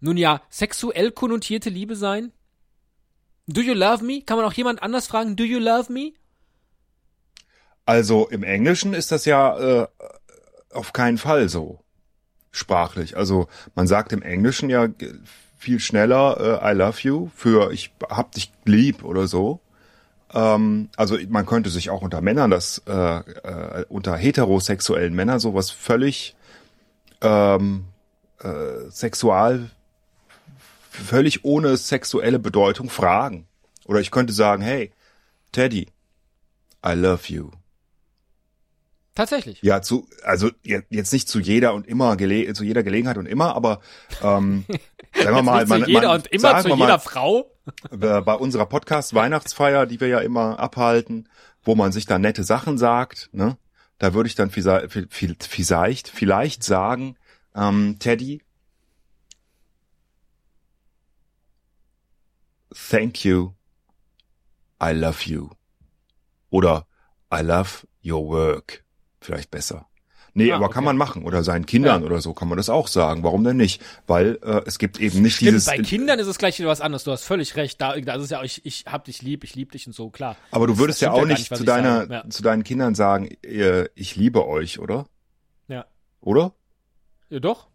nun 0.00 0.16
ja, 0.16 0.42
sexuell 0.48 1.10
konnotierte 1.10 1.70
Liebe 1.70 1.96
sein? 1.96 2.32
Do 3.46 3.60
you 3.60 3.74
love 3.74 4.04
me? 4.04 4.22
Kann 4.22 4.36
man 4.36 4.46
auch 4.46 4.52
jemand 4.52 4.82
anders 4.82 5.06
fragen, 5.06 5.36
do 5.36 5.44
you 5.44 5.58
love 5.58 5.92
me? 5.92 6.12
also 7.86 8.28
im 8.28 8.42
Englischen 8.42 8.92
ist 8.92 9.12
das 9.12 9.24
ja 9.24 9.82
äh, 9.82 9.86
auf 10.70 10.92
keinen 10.92 11.16
Fall 11.16 11.48
so 11.48 11.80
sprachlich. 12.50 13.16
Also 13.16 13.48
man 13.74 13.86
sagt 13.86 14.12
im 14.12 14.22
Englischen 14.22 14.68
ja 14.68 14.88
viel 15.66 15.80
schneller 15.80 16.62
äh, 16.62 16.72
I 16.72 16.76
love 16.76 16.98
you 17.00 17.28
für 17.34 17.72
ich 17.72 17.92
hab 18.08 18.30
dich 18.30 18.52
lieb 18.64 19.04
oder 19.04 19.26
so. 19.26 19.58
Ähm, 20.32 20.90
also 20.96 21.18
man 21.28 21.44
könnte 21.44 21.70
sich 21.70 21.90
auch 21.90 22.02
unter 22.02 22.20
Männern 22.20 22.52
das 22.52 22.82
äh, 22.86 22.92
äh, 22.92 23.84
unter 23.88 24.16
heterosexuellen 24.16 25.12
Männern 25.12 25.40
sowas 25.40 25.72
völlig 25.72 26.36
ähm, 27.20 27.86
äh, 28.38 28.88
sexual 28.90 29.70
völlig 30.88 31.44
ohne 31.44 31.76
sexuelle 31.76 32.38
Bedeutung 32.38 32.88
fragen. 32.88 33.48
Oder 33.86 33.98
ich 33.98 34.12
könnte 34.12 34.32
sagen, 34.32 34.62
hey, 34.62 34.92
Teddy, 35.50 35.88
I 36.86 36.92
love 36.92 37.24
you. 37.26 37.50
Tatsächlich. 39.16 39.62
Ja, 39.62 39.80
zu, 39.80 40.06
also 40.22 40.50
je- 40.62 40.82
jetzt 40.90 41.10
nicht 41.12 41.26
zu 41.26 41.40
jeder 41.40 41.72
und 41.72 41.86
immer, 41.86 42.16
gele 42.18 42.52
zu 42.52 42.64
jeder 42.64 42.82
Gelegenheit 42.82 43.16
und 43.16 43.24
immer, 43.24 43.56
aber 43.56 43.80
ähm, 44.22 44.66
sagen 45.14 45.36
wir 45.36 45.42
mal, 45.42 45.64
man, 45.66 45.84
zu 45.84 45.88
jeder 45.88 46.08
man, 46.08 46.16
und 46.18 46.26
immer 46.28 46.60
zu 46.60 46.68
jeder 46.68 46.76
mal, 46.76 46.98
Frau. 46.98 47.50
bei 47.90 48.34
unserer 48.34 48.66
Podcast-Weihnachtsfeier, 48.66 49.86
die 49.86 50.00
wir 50.00 50.08
ja 50.08 50.18
immer 50.20 50.58
abhalten, 50.60 51.30
wo 51.62 51.74
man 51.74 51.92
sich 51.92 52.04
da 52.04 52.18
nette 52.18 52.44
Sachen 52.44 52.76
sagt, 52.76 53.30
ne? 53.32 53.56
Da 53.98 54.12
würde 54.12 54.26
ich 54.28 54.34
dann 54.34 54.50
vielleicht, 54.50 55.08
vielleicht, 55.48 56.08
vielleicht 56.08 56.62
sagen, 56.62 57.16
ähm, 57.54 57.96
Teddy, 57.98 58.42
thank 62.90 63.24
you, 63.24 63.54
I 64.78 64.92
love 64.92 65.24
you. 65.24 65.48
Oder 66.50 66.86
I 67.32 67.40
love 67.40 67.86
your 68.04 68.28
work. 68.28 68.84
Vielleicht 69.26 69.50
besser. 69.50 69.86
Nee, 70.34 70.52
Ah, 70.52 70.56
aber 70.56 70.66
okay. 70.66 70.74
kann 70.74 70.84
man 70.84 70.96
machen. 70.96 71.24
Oder 71.24 71.42
seinen 71.42 71.66
Kindern 71.66 72.02
Ja. 72.02 72.06
oder 72.06 72.20
so 72.20 72.32
kann 72.32 72.46
man 72.46 72.58
das 72.58 72.68
auch 72.68 72.86
sagen. 72.86 73.24
Warum 73.24 73.42
denn 73.42 73.56
nicht? 73.56 73.82
Weil 74.06 74.38
äh, 74.42 74.60
es 74.66 74.78
gibt 74.78 75.00
eben 75.00 75.20
nicht 75.22 75.36
Stimmt, 75.36 75.50
dieses. 75.52 75.64
bei 75.64 75.78
Kindern 75.78 76.18
ist 76.20 76.26
es 76.28 76.38
gleich 76.38 76.58
wieder 76.60 76.68
was 76.68 76.80
anderes. 76.80 77.02
Du 77.04 77.10
hast 77.10 77.24
völlig 77.24 77.56
recht. 77.56 77.80
Da, 77.80 77.98
da 77.98 78.14
ist 78.14 78.22
es 78.24 78.30
ja, 78.30 78.42
ich, 78.44 78.64
ich 78.64 78.84
hab 78.86 79.04
dich 79.06 79.22
lieb, 79.22 79.42
ich 79.44 79.54
lieb 79.56 79.72
dich 79.72 79.86
und 79.88 79.94
so, 79.94 80.10
klar. 80.10 80.36
Aber 80.52 80.66
du 80.68 80.74
Das- 80.74 80.78
würdest 80.80 81.00
das 81.02 81.06
ja 81.06 81.12
stimmt 81.12 81.24
auch 81.24 81.36
nicht 81.38 81.50
was 81.50 81.58
zu 81.58 81.64
deiner. 81.64 82.08
Ja. 82.10 82.30
zu 82.30 82.42
deinen 82.42 82.62
Kindern 82.64 82.94
sagen, 82.94 83.30
äh, 83.42 83.88
ich 83.96 84.14
liebe 84.14 84.46
euch, 84.46 84.78
oder? 84.78 85.06
Ja. 85.66 85.86
Oder? 86.20 86.52
ja, 87.30 87.40
doch. 87.40 87.66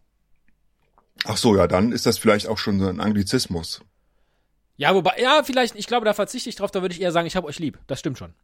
Ach 1.24 1.36
so, 1.36 1.54
ja, 1.56 1.66
dann 1.66 1.92
ist 1.92 2.06
das 2.06 2.16
vielleicht 2.16 2.48
auch 2.48 2.58
schon 2.58 2.80
so 2.80 2.86
ein 2.88 3.00
Anglizismus. 3.00 3.82
Ja, 4.76 4.94
wobei, 4.94 5.12
ja, 5.20 5.42
vielleicht, 5.44 5.74
ich 5.76 5.86
glaube, 5.86 6.04
da 6.06 6.14
verzichte 6.14 6.48
ich 6.48 6.56
drauf, 6.56 6.70
da 6.70 6.80
würde 6.80 6.94
ich 6.94 7.00
eher 7.00 7.12
sagen, 7.12 7.26
ich 7.26 7.36
habe 7.36 7.46
euch 7.46 7.58
lieb. 7.58 7.78
Das 7.86 8.00
stimmt 8.00 8.18
schon. 8.18 8.34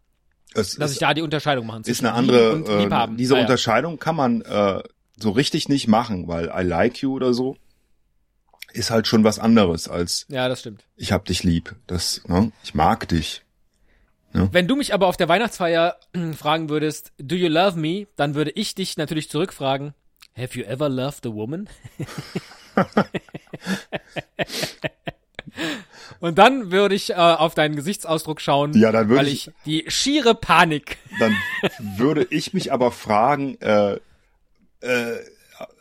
Es 0.54 0.76
Dass 0.76 0.90
ist, 0.90 0.96
ich 0.96 1.00
da 1.00 1.14
die 1.14 1.22
Unterscheidung 1.22 1.66
machen 1.66 1.82
ist 1.84 2.00
eine 2.00 2.12
andere, 2.12 2.58
äh, 2.58 3.16
diese 3.16 3.34
Ja, 3.34 3.38
ja. 3.40 3.44
Unterscheidung 3.44 3.98
kann 3.98 4.16
man 4.16 4.40
äh, 4.42 4.82
so 5.18 5.30
richtig 5.30 5.68
nicht 5.68 5.88
machen, 5.88 6.26
weil 6.28 6.46
I 6.54 6.62
like 6.62 7.02
you 7.02 7.14
oder 7.14 7.34
so 7.34 7.56
ist 8.72 8.90
halt 8.90 9.06
schon 9.06 9.24
was 9.24 9.38
anderes 9.38 9.88
als 9.88 10.26
Ja, 10.28 10.48
das 10.48 10.60
stimmt. 10.60 10.84
ich 10.96 11.12
hab 11.12 11.24
dich 11.24 11.42
lieb. 11.42 11.74
Das, 11.86 12.22
ne? 12.26 12.52
Ich 12.62 12.74
mag 12.74 13.08
dich. 13.08 13.42
Wenn 14.32 14.68
du 14.68 14.76
mich 14.76 14.92
aber 14.94 15.06
auf 15.06 15.16
der 15.16 15.28
Weihnachtsfeier 15.28 15.96
fragen 16.36 16.68
würdest, 16.68 17.12
do 17.18 17.34
you 17.34 17.48
love 17.48 17.78
me, 17.78 18.06
dann 18.16 18.34
würde 18.34 18.50
ich 18.50 18.74
dich 18.74 18.96
natürlich 18.96 19.30
zurückfragen, 19.30 19.94
have 20.36 20.56
you 20.58 20.64
ever 20.64 20.88
loved 20.88 21.26
a 21.26 21.32
woman? 21.32 21.68
Und 26.20 26.36
dann 26.38 26.70
würde 26.72 26.94
ich 26.94 27.10
äh, 27.10 27.14
auf 27.14 27.54
deinen 27.54 27.76
Gesichtsausdruck 27.76 28.40
schauen, 28.40 28.72
Ja, 28.74 28.90
dann 28.92 29.08
würde 29.08 29.20
weil 29.20 29.28
ich- 29.28 29.48
ich 29.48 29.54
die 29.64 29.84
schiere 29.90 30.34
Panik. 30.34 30.98
Dann 31.20 31.34
würde 31.96 32.26
ich 32.30 32.52
mich 32.52 32.72
aber 32.72 32.90
fragen, 32.90 33.56
äh, 33.60 33.98
äh, 34.80 35.16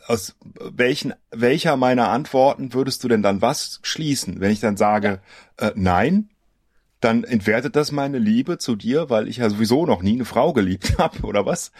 aus 0.06 0.36
welchen, 0.58 1.14
welcher 1.30 1.76
meiner 1.76 2.08
Antworten 2.08 2.72
würdest 2.72 3.02
du 3.04 3.08
denn 3.08 3.22
dann 3.22 3.42
was 3.42 3.80
schließen? 3.82 4.40
Wenn 4.40 4.50
ich 4.50 4.60
dann 4.60 4.76
sage, 4.76 5.20
äh, 5.58 5.72
nein, 5.74 6.30
dann 7.00 7.22
entwertet 7.24 7.76
das 7.76 7.92
meine 7.92 8.18
Liebe 8.18 8.58
zu 8.58 8.74
dir, 8.74 9.08
weil 9.10 9.28
ich 9.28 9.36
ja 9.36 9.48
sowieso 9.50 9.86
noch 9.86 10.02
nie 10.02 10.14
eine 10.14 10.24
Frau 10.24 10.52
geliebt 10.52 10.94
habe, 10.98 11.20
oder 11.22 11.46
was? 11.46 11.72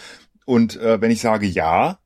Und 0.44 0.76
äh, 0.76 1.00
wenn 1.00 1.10
ich 1.10 1.20
sage 1.20 1.46
ja, 1.46 1.98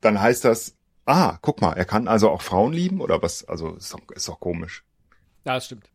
dann 0.00 0.20
heißt 0.20 0.44
das, 0.44 0.74
ah, 1.10 1.38
guck 1.42 1.60
mal, 1.60 1.72
er 1.72 1.84
kann 1.84 2.08
also 2.08 2.30
auch 2.30 2.42
Frauen 2.42 2.72
lieben, 2.72 3.00
oder 3.00 3.20
was? 3.22 3.44
Also 3.44 3.74
ist 3.74 3.92
doch, 3.92 4.00
ist 4.14 4.28
doch 4.28 4.40
komisch. 4.40 4.84
Ja, 5.44 5.54
das 5.54 5.66
stimmt. 5.66 5.90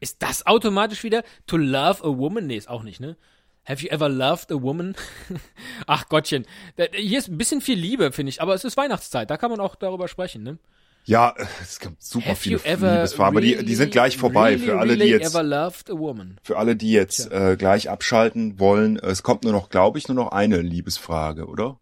Ist 0.00 0.22
das 0.22 0.46
automatisch 0.46 1.02
wieder 1.04 1.22
to 1.46 1.56
love 1.56 2.02
a 2.02 2.18
woman? 2.18 2.46
Nee, 2.46 2.56
ist 2.56 2.68
auch 2.68 2.82
nicht, 2.82 3.00
ne? 3.00 3.16
Have 3.66 3.82
you 3.82 3.88
ever 3.88 4.08
loved 4.08 4.52
a 4.52 4.60
woman? 4.60 4.94
Ach 5.86 6.08
Gottchen. 6.08 6.46
Hier 6.92 7.18
ist 7.18 7.28
ein 7.28 7.38
bisschen 7.38 7.60
viel 7.60 7.78
Liebe, 7.78 8.12
finde 8.12 8.30
ich. 8.30 8.42
Aber 8.42 8.54
es 8.54 8.64
ist 8.64 8.76
Weihnachtszeit. 8.76 9.30
Da 9.30 9.38
kann 9.38 9.50
man 9.50 9.60
auch 9.60 9.74
darüber 9.74 10.08
sprechen, 10.08 10.42
ne? 10.42 10.58
Ja, 11.06 11.34
es 11.62 11.80
gibt 11.80 12.02
super 12.02 12.30
Have 12.30 12.36
viele 12.40 12.56
Liebesfarben, 12.56 13.36
aber 13.36 13.40
die, 13.42 13.62
die 13.62 13.74
sind 13.74 13.92
gleich 13.92 14.16
vorbei. 14.16 14.52
really, 14.52 14.64
für 14.64 14.78
alle, 14.78 14.92
really 14.92 15.04
die 15.04 15.10
jetzt 15.10 15.34
ever 15.34 15.42
loved 15.42 15.90
a 15.90 15.98
woman? 15.98 16.38
Für 16.42 16.56
alle, 16.56 16.76
die 16.76 16.92
jetzt 16.92 17.30
äh, 17.30 17.56
gleich 17.58 17.90
abschalten 17.90 18.58
wollen, 18.58 18.96
es 18.96 19.22
kommt 19.22 19.44
nur 19.44 19.52
noch, 19.52 19.68
glaube 19.68 19.98
ich, 19.98 20.08
nur 20.08 20.14
noch 20.14 20.32
eine 20.32 20.62
Liebesfrage, 20.62 21.46
oder? 21.46 21.78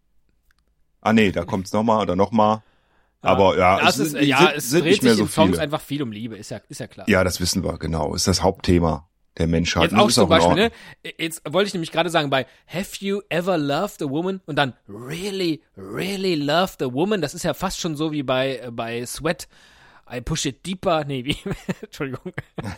Ah 1.03 1.13
nee, 1.13 1.31
da 1.31 1.43
kommt's 1.45 1.73
noch 1.73 1.83
mal 1.83 2.01
oder 2.01 2.15
noch 2.15 2.31
mal. 2.31 2.63
Aber 3.21 3.57
ja, 3.57 3.79
Ja, 3.81 3.89
es, 3.89 3.99
ist, 3.99 4.15
ja, 4.15 4.37
sind, 4.37 4.51
es 4.57 4.69
sind 4.69 4.81
dreht 4.83 4.91
nicht 4.91 5.03
mehr 5.03 5.11
sich 5.13 5.19
so 5.19 5.23
in 5.25 5.29
Songs 5.29 5.49
viele. 5.51 5.61
einfach 5.61 5.81
viel 5.81 6.01
um 6.03 6.11
Liebe, 6.11 6.37
ist 6.37 6.51
ja, 6.51 6.59
ist 6.67 6.79
ja 6.79 6.87
klar. 6.87 7.07
Ja, 7.09 7.23
das 7.23 7.39
wissen 7.39 7.63
wir, 7.63 7.77
genau. 7.77 8.13
Ist 8.15 8.27
das 8.27 8.41
Hauptthema 8.43 9.07
der 9.37 9.47
Menschheit. 9.47 9.91
Jetzt 9.91 9.99
auch 9.99 10.11
zum 10.11 10.23
in 10.23 10.29
Beispiel, 10.29 10.55
ne? 10.55 10.71
Jetzt 11.17 11.41
wollte 11.49 11.67
ich 11.67 11.73
nämlich 11.73 11.91
gerade 11.91 12.09
sagen, 12.09 12.29
bei 12.29 12.45
Have 12.67 12.97
you 12.99 13.21
ever 13.29 13.57
loved 13.57 14.01
a 14.01 14.09
woman? 14.09 14.41
Und 14.45 14.57
dann 14.57 14.73
really, 14.87 15.61
really 15.77 16.35
loved 16.35 16.81
a 16.83 16.91
woman? 16.93 17.21
Das 17.21 17.33
ist 17.33 17.43
ja 17.43 17.53
fast 17.53 17.79
schon 17.79 17.95
so 17.95 18.11
wie 18.11 18.23
bei, 18.23 18.57
äh, 18.57 18.71
bei 18.71 19.05
Sweat. 19.05 19.47
I 20.11 20.19
push 20.21 20.45
it 20.45 20.65
deeper. 20.65 21.03
Nee, 21.05 21.23
wie? 21.25 21.37
Entschuldigung. 21.81 22.33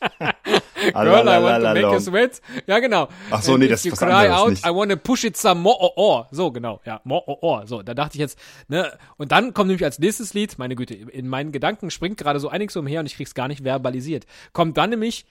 Girl, 0.00 1.28
I 1.28 1.42
want 1.42 1.62
to 1.64 1.74
make 1.74 1.92
you 1.92 2.00
sweat. 2.00 2.40
Ja, 2.66 2.78
genau. 2.78 3.08
Ach 3.30 3.42
so, 3.42 3.56
nee, 3.56 3.68
das 3.68 3.84
ist 3.84 3.92
was 3.92 3.98
cry 4.00 4.28
out, 4.30 4.50
nicht. 4.50 4.66
I 4.66 4.70
want 4.70 4.90
to 4.90 4.96
push 4.96 5.24
it 5.24 5.36
some 5.36 5.60
more 5.60 5.78
or, 5.80 5.96
or. 5.96 6.28
So, 6.30 6.52
genau. 6.52 6.80
Ja, 6.84 7.00
more 7.04 7.26
or, 7.26 7.42
or. 7.42 7.66
So, 7.66 7.82
da 7.82 7.94
dachte 7.94 8.16
ich 8.16 8.20
jetzt, 8.20 8.38
ne? 8.68 8.92
Und 9.16 9.32
dann 9.32 9.54
kommt 9.54 9.68
nämlich 9.68 9.84
als 9.84 9.98
nächstes 9.98 10.34
Lied, 10.34 10.58
meine 10.58 10.76
Güte, 10.76 10.94
in 10.94 11.28
meinen 11.28 11.52
Gedanken 11.52 11.90
springt 11.90 12.18
gerade 12.18 12.40
so 12.40 12.48
einiges 12.48 12.76
umher 12.76 13.00
und 13.00 13.06
ich 13.06 13.16
krieg's 13.16 13.34
gar 13.34 13.48
nicht 13.48 13.62
verbalisiert. 13.62 14.26
Kommt 14.52 14.76
dann 14.76 14.90
nämlich 14.90 15.26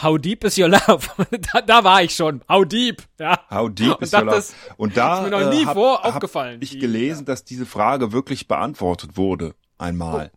How 0.00 0.16
deep 0.16 0.44
is 0.44 0.56
your 0.56 0.68
love? 0.68 1.08
da, 1.52 1.60
da 1.60 1.82
war 1.82 2.02
ich 2.02 2.14
schon. 2.14 2.42
How 2.48 2.64
deep? 2.64 3.02
Ja. 3.18 3.40
How 3.50 3.68
deep 3.68 4.00
is 4.00 4.12
your 4.12 4.20
love? 4.20 4.36
das 4.36 4.54
Und 4.76 4.96
da 4.96 5.16
ist 5.18 5.24
mir 5.24 5.30
noch 5.30 5.50
nie 5.50 5.62
äh, 5.62 5.66
hab, 5.66 5.74
vor 5.74 6.02
hab 6.02 6.14
aufgefallen. 6.14 6.60
ich 6.62 6.70
Die- 6.70 6.78
gelesen, 6.78 7.24
dass 7.24 7.44
diese 7.44 7.66
Frage 7.66 8.12
wirklich 8.12 8.46
beantwortet 8.46 9.16
wurde 9.16 9.54
einmal. 9.76 10.30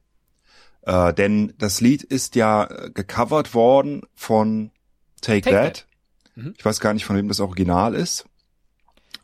Äh, 0.84 1.14
denn 1.14 1.54
das 1.58 1.80
Lied 1.82 2.04
ist 2.04 2.36
ja 2.36 2.66
äh, 2.66 2.90
gecovert 2.92 3.54
worden 3.54 4.02
von 4.16 4.72
Take, 5.22 5.42
Take 5.42 5.56
That. 5.56 5.88
Mhm. 6.36 6.54
Ich 6.58 6.66
weiß 6.66 6.80
gar 6.80 6.94
nicht, 6.94 7.06
von 7.06 7.16
wem 7.16 7.28
das 7.28 7.40
Original 7.40 7.94
ist. 7.94 8.26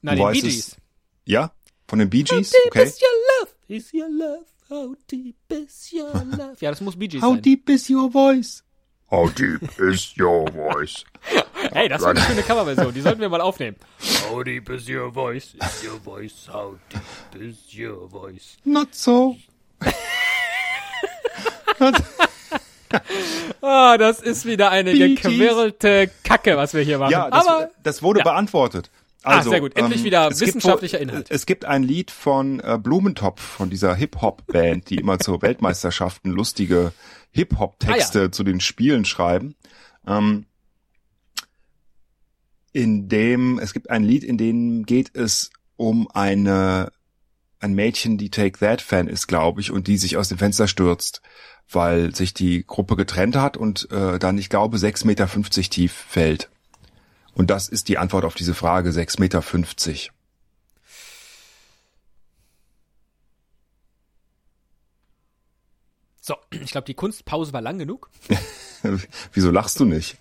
Nein, 0.02 0.18
den 0.18 0.20
Bee 0.20 0.24
weißt 0.30 0.38
es- 0.46 0.54
Gees. 0.54 0.76
Ja, 1.26 1.52
von 1.88 2.00
den 2.00 2.10
Bee 2.10 2.24
Gees. 2.24 2.52
Deep 2.52 2.60
Okay. 2.68 2.84
is 2.84 3.00
your 3.02 3.10
love? 3.42 3.54
Is 3.68 3.94
your 3.94 4.10
love? 4.10 4.46
How 4.70 4.96
deep 5.10 5.36
is 5.50 5.92
your 5.94 6.14
love? 6.38 6.56
ja, 6.60 6.70
das 6.70 6.82
muss 6.82 6.98
Bee 6.98 7.08
Gees 7.08 7.22
How 7.22 7.34
sein. 7.34 7.42
deep 7.42 7.70
is 7.70 7.90
your 7.90 8.12
voice? 8.12 8.64
How 9.10 9.30
deep 9.34 9.80
is 9.80 10.14
your 10.18 10.52
voice? 10.52 11.04
Hey, 11.74 11.90
das 11.90 12.02
war 12.04 12.12
eine 12.12 12.22
schöne 12.22 12.44
Coverversion. 12.44 12.94
Die 12.94 13.02
sollten 13.02 13.20
wir 13.20 13.30
mal 13.30 13.42
aufnehmen. 13.42 13.76
How 14.30 14.44
deep 14.44 14.70
is 14.70 14.88
your 14.88 15.12
voice? 15.12 15.56
Is 15.56 15.84
your 15.84 16.00
voice? 16.00 16.48
How 16.48 16.78
deep 17.34 17.42
is 17.42 17.58
your 17.76 18.08
voice? 18.10 18.58
Not 18.64 18.94
so. 18.94 19.36
Ah, 23.62 23.98
das 23.98 24.22
ist 24.22 24.46
wieder 24.46 24.70
eine 24.72 24.94
gequirlte 24.94 26.10
Kacke, 26.24 26.56
was 26.56 26.74
wir 26.74 26.84
hier 26.84 27.00
machen. 27.00 27.12
Ja, 27.12 27.30
das, 27.30 27.46
Aber 27.48 27.70
das 27.84 28.02
wurde 28.02 28.20
ja. 28.20 28.24
beantwortet. 28.24 28.90
Also, 29.24 29.50
Ah, 29.50 29.52
sehr 29.52 29.60
gut. 29.60 29.76
Endlich 29.76 30.06
wieder 30.06 30.30
es 30.30 30.40
gibt 30.40 30.56
wissenschaftlicher 30.56 30.98
wohl- 31.00 31.04
Inhalt. 31.04 31.28
Es 31.30 31.46
gibt 31.46 31.66
ein 31.66 31.84
Lied 31.84 32.12
von 32.12 32.62
äh, 32.62 32.80
Blumentopf, 32.82 33.42
von 33.42 33.70
dieser 33.70 33.94
Hip-Hop-Band, 33.94 34.90
die 34.90 34.96
immer 34.96 35.20
zur 35.20 35.42
Weltmeisterschaften 35.42 36.32
lustige 36.32 36.94
Hip-Hop-Texte 37.32 38.24
Ah, 38.28 38.32
zu 38.32 38.46
den 38.46 38.62
Spielen 38.62 39.04
schreiben. 39.04 39.56
Ähm, 40.08 40.46
in 42.72 43.10
dem, 43.10 43.60
es 43.60 43.74
gibt 43.74 43.90
ein 43.90 44.04
Lied, 44.04 44.24
in 44.24 44.38
dem 44.38 44.86
geht 44.86 45.14
es 45.14 45.50
um 45.76 46.08
eine, 46.14 46.92
ein 47.60 47.74
Mädchen, 47.74 48.18
die 48.18 48.30
Take 48.30 48.60
That 48.60 48.82
Fan 48.82 49.08
ist, 49.08 49.28
glaube 49.28 49.60
ich, 49.62 49.72
und 49.72 49.88
die 49.88 49.98
sich 49.98 50.16
aus 50.16 50.30
dem 50.30 50.38
Fenster 50.38 50.68
stürzt, 50.70 51.22
weil 51.70 52.16
sich 52.16 52.34
die 52.34 52.66
Gruppe 52.66 52.96
getrennt 52.96 53.36
hat 53.36 53.58
und 53.58 53.92
äh, 53.92 54.20
dann, 54.20 54.38
ich 54.38 54.50
glaube, 54.50 54.78
6,50 54.78 55.06
Meter 55.06 55.28
tief 55.70 55.94
fällt. 55.94 56.50
Und 57.34 57.50
das 57.50 57.68
ist 57.68 57.88
die 57.88 57.98
Antwort 57.98 58.26
auf 58.26 58.36
diese 58.36 58.56
Frage, 58.56 58.90
6,50 58.90 59.20
Meter. 59.20 59.44
so, 66.22 66.36
ich 66.52 66.72
glaube, 66.72 66.86
die 66.86 66.94
Kunstpause 66.94 67.54
war 67.54 67.62
lang 67.62 67.80
genug. 67.80 68.10
Wieso 69.34 69.52
lachst 69.52 69.80
du 69.80 69.86
nicht? 69.86 70.18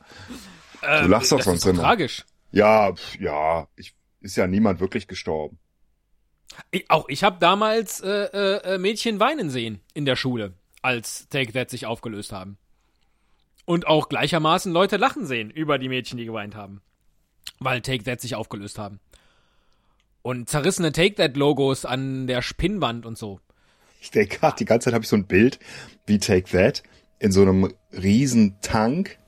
Du 0.81 1.09
lachst 1.09 1.33
doch 1.33 1.43
sonst 1.43 1.65
ist 1.65 1.71
immer. 1.71 1.83
tragisch. 1.83 2.25
Ja, 2.53 2.93
pf, 2.93 3.19
ja, 3.21 3.67
ich, 3.77 3.95
ist 4.21 4.37
ja 4.37 4.47
niemand 4.47 4.81
wirklich 4.81 5.09
gestorben. 5.09 5.59
Ich, 6.71 6.91
auch 6.91 7.09
ich 7.09 7.25
habe 7.25 7.39
damals 7.41 8.01
äh, 8.01 8.09
äh, 8.09 8.75
äh, 8.75 8.79
Mädchen 8.79 9.21
weinen 9.21 9.51
sehen 9.51 9.81
in 9.95 10.05
der 10.05 10.17
Schule, 10.17 10.55
als 10.87 11.29
Take 11.29 11.53
That 11.53 11.69
sich 11.69 11.85
aufgelöst 11.85 12.31
haben. 12.31 12.59
Und 13.65 13.89
auch 13.89 14.09
gleichermaßen 14.09 14.73
Leute 14.73 14.97
lachen 14.97 15.27
sehen 15.27 15.51
über 15.51 15.79
die 15.79 15.89
Mädchen, 15.89 16.17
die 16.17 16.25
geweint 16.25 16.55
haben. 16.55 16.81
Weil 17.59 17.81
Take 17.81 18.05
That 18.05 18.21
sich 18.21 18.37
aufgelöst 18.37 18.79
haben. 18.79 19.01
Und 20.23 20.49
zerrissene 20.49 20.93
Take 20.93 21.17
That 21.17 21.37
Logos 21.37 21.85
an 21.85 22.29
der 22.29 22.41
Spinnwand 22.41 23.05
und 23.05 23.19
so. 23.19 23.41
Ich 24.01 24.13
denke 24.13 24.39
gerade, 24.39 24.57
die 24.59 24.65
ganze 24.65 24.85
Zeit 24.85 24.95
habe 24.95 25.03
ich 25.03 25.09
so 25.09 25.17
ein 25.17 25.27
Bild 25.27 25.59
wie 26.07 26.21
Take 26.21 26.51
That 26.53 26.85
in 27.19 27.33
so 27.33 27.43
einem 27.43 27.75
riesen 27.93 28.55
Tank, 28.61 29.19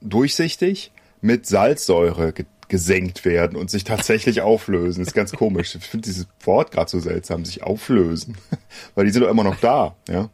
durchsichtig, 0.00 0.90
mit 1.20 1.46
Salzsäure 1.46 2.32
ge 2.32 2.46
gesenkt 2.68 3.26
werden 3.26 3.56
und 3.58 3.70
sich 3.70 3.84
tatsächlich 3.84 4.40
auflösen. 4.42 5.02
ist 5.02 5.12
ganz 5.14 5.30
komisch. 5.32 5.74
Ich 5.74 5.86
finde 5.86 6.06
dieses 6.06 6.26
Wort 6.40 6.70
gerade 6.72 6.90
so 6.90 7.00
seltsam, 7.00 7.44
sich 7.44 7.62
auflösen. 7.62 8.38
Weil 8.94 9.04
die 9.04 9.12
sind 9.12 9.22
doch 9.22 9.30
immer 9.30 9.44
noch 9.44 9.60
da, 9.60 9.94
ja. 10.08 10.30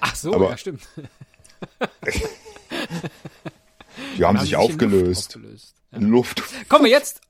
Ach 0.00 0.14
so, 0.14 0.34
Aber- 0.34 0.50
ja, 0.50 0.56
stimmt. 0.56 0.82
Die 4.16 4.24
haben 4.24 4.38
Haben 4.38 4.44
sich 4.44 4.56
aufgelöst. 4.56 5.36
Luft. 5.36 5.74
In 5.92 6.08
Luft. 6.10 6.42
Kommen 6.68 6.84
wir 6.84 6.90
jetzt, 6.90 7.20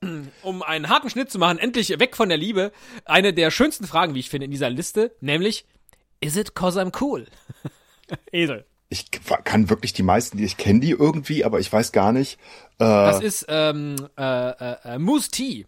um 0.41 0.63
einen 0.63 0.89
harten 0.89 1.09
Schnitt 1.11 1.29
zu 1.31 1.37
machen, 1.37 1.59
endlich 1.59 1.89
weg 1.99 2.15
von 2.15 2.29
der 2.29 2.37
Liebe. 2.39 2.71
Eine 3.05 3.31
der 3.33 3.51
schönsten 3.51 3.85
Fragen, 3.85 4.15
wie 4.15 4.19
ich 4.19 4.29
finde, 4.29 4.45
in 4.45 4.51
dieser 4.51 4.71
Liste, 4.71 5.15
nämlich, 5.21 5.65
is 6.19 6.35
it 6.35 6.55
cause 6.55 6.79
I'm 6.81 6.91
cool? 6.99 7.27
Esel. 8.31 8.65
Ich 8.89 9.05
kann 9.43 9.69
wirklich 9.69 9.93
die 9.93 10.03
meisten, 10.03 10.39
ich 10.39 10.57
kenne 10.57 10.79
die 10.79 10.91
irgendwie, 10.91 11.43
aber 11.45 11.59
ich 11.59 11.71
weiß 11.71 11.91
gar 11.91 12.11
nicht. 12.11 12.39
Äh, 12.79 12.85
Das 12.85 13.21
ist 13.21 13.45
ähm, 13.49 13.95
äh, 14.17 14.49
äh, 14.49 14.95
äh, 14.95 14.99
Moose 14.99 15.29
T. 15.29 15.67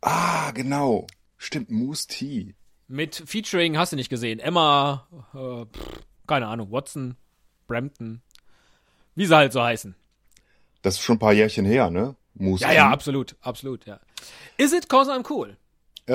ah, 0.00 0.50
genau. 0.52 1.06
Stimmt, 1.36 1.70
Moose 1.70 2.06
Tea. 2.08 2.54
Mit 2.88 3.22
Featuring, 3.26 3.76
hast 3.78 3.92
du 3.92 3.96
nicht 3.96 4.08
gesehen, 4.10 4.38
Emma, 4.38 5.06
äh, 5.34 5.64
pff, 5.66 6.00
keine 6.28 6.46
Ahnung, 6.46 6.70
Watson, 6.70 7.16
Brampton, 7.66 8.22
wie 9.16 9.26
sie 9.26 9.34
halt 9.34 9.52
so 9.52 9.62
heißen. 9.62 9.96
Das 10.82 10.94
ist 10.94 11.00
schon 11.00 11.16
ein 11.16 11.18
paar 11.18 11.32
Jährchen 11.32 11.64
her, 11.64 11.90
ne? 11.90 12.14
Moose 12.34 12.62
Ja, 12.62 12.72
ja, 12.72 12.90
absolut, 12.90 13.34
absolut, 13.40 13.84
ja. 13.86 13.98
Is 14.56 14.72
it 14.72 14.88
cause 14.88 15.10
I'm 15.10 15.24
cool? 15.28 15.56
Äh, 16.06 16.14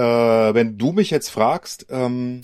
wenn 0.54 0.78
du 0.78 0.94
mich 0.94 1.10
jetzt 1.10 1.30
fragst, 1.30 1.86
ähm, 1.90 2.42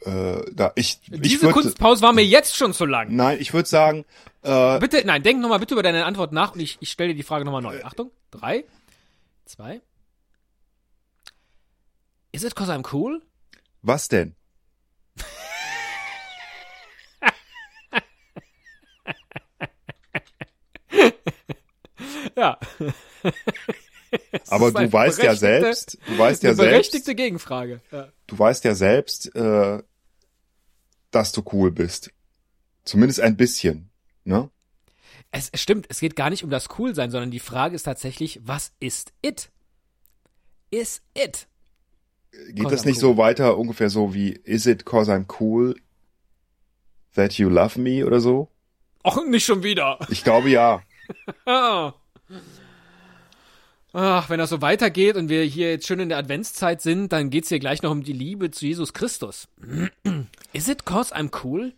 äh, 0.00 0.40
da 0.52 0.72
ich, 0.74 1.00
Diese 1.08 1.42
würde, 1.42 1.52
Kunstpause 1.52 2.02
war 2.02 2.12
mir 2.12 2.24
jetzt 2.24 2.56
schon 2.56 2.72
zu 2.72 2.86
lang. 2.86 3.14
nein, 3.14 3.38
ich 3.40 3.52
würde 3.52 3.68
sagen, 3.68 4.04
äh, 4.42 4.78
Bitte, 4.78 5.02
nein, 5.04 5.22
denk 5.22 5.40
nochmal 5.40 5.58
bitte 5.58 5.74
über 5.74 5.82
deine 5.82 6.04
Antwort 6.06 6.32
nach 6.32 6.54
und 6.54 6.60
ich, 6.60 6.78
ich 6.80 6.90
stelle 6.90 7.10
dir 7.10 7.16
die 7.16 7.22
Frage 7.22 7.44
nochmal 7.44 7.62
neu. 7.62 7.82
Achtung, 7.84 8.10
drei, 8.30 8.64
zwei. 9.44 9.80
Is 12.32 12.42
it 12.44 12.56
cause 12.56 12.72
I'm 12.72 12.84
cool? 12.92 13.22
Was 13.86 14.08
denn? 14.08 14.34
Ja. 22.36 22.58
Aber 24.48 24.72
du 24.72 24.92
weißt 24.92 25.22
ja 25.22 25.34
selbst, 25.34 25.98
du 26.06 26.18
weißt 26.18 26.42
ja 26.42 26.50
Eine 26.50 26.56
berechtigte 26.56 27.06
selbst, 27.06 27.16
Gegenfrage. 27.16 27.80
Ja. 27.90 28.08
du 28.26 28.38
weißt 28.38 28.64
ja 28.64 28.74
selbst, 28.74 29.34
äh, 29.34 29.82
dass 31.10 31.32
du 31.32 31.42
cool 31.52 31.70
bist. 31.70 32.10
Zumindest 32.84 33.20
ein 33.20 33.36
bisschen, 33.36 33.90
ne? 34.24 34.50
Es 35.30 35.48
es 35.50 35.60
stimmt, 35.62 35.86
es 35.88 36.00
geht 36.00 36.16
gar 36.16 36.30
nicht 36.30 36.44
um 36.44 36.50
das 36.50 36.68
Coolsein, 36.68 37.10
sondern 37.10 37.30
die 37.30 37.40
Frage 37.40 37.74
ist 37.74 37.84
tatsächlich, 37.84 38.40
was 38.42 38.72
ist 38.78 39.12
it? 39.22 39.50
Is 40.70 41.02
it? 41.16 41.48
Geht 42.52 42.70
das 42.70 42.84
nicht 42.84 42.96
cool. 42.96 43.00
so 43.00 43.16
weiter, 43.16 43.58
ungefähr 43.58 43.90
so 43.90 44.14
wie 44.14 44.30
Is 44.44 44.66
it 44.66 44.84
cause 44.84 45.10
I'm 45.10 45.26
cool 45.40 45.74
that 47.14 47.34
you 47.34 47.48
love 47.48 47.78
me 47.80 48.04
oder 48.04 48.20
so? 48.20 48.48
Och, 49.02 49.24
nicht 49.26 49.44
schon 49.44 49.62
wieder. 49.62 49.98
Ich 50.08 50.24
glaube 50.24 50.50
ja. 50.50 50.82
Ah. 51.44 51.92
Ach, 53.96 54.28
wenn 54.28 54.38
das 54.38 54.50
so 54.50 54.60
weitergeht 54.60 55.14
und 55.14 55.28
wir 55.28 55.44
hier 55.44 55.70
jetzt 55.70 55.86
schön 55.86 56.00
in 56.00 56.08
der 56.08 56.18
Adventszeit 56.18 56.82
sind, 56.82 57.12
dann 57.12 57.30
geht's 57.30 57.48
hier 57.48 57.60
gleich 57.60 57.80
noch 57.82 57.92
um 57.92 58.02
die 58.02 58.12
Liebe 58.12 58.50
zu 58.50 58.66
Jesus 58.66 58.92
Christus. 58.92 59.46
Is 60.52 60.66
it 60.66 60.84
cause 60.84 61.14
I'm 61.14 61.30
cool? 61.44 61.72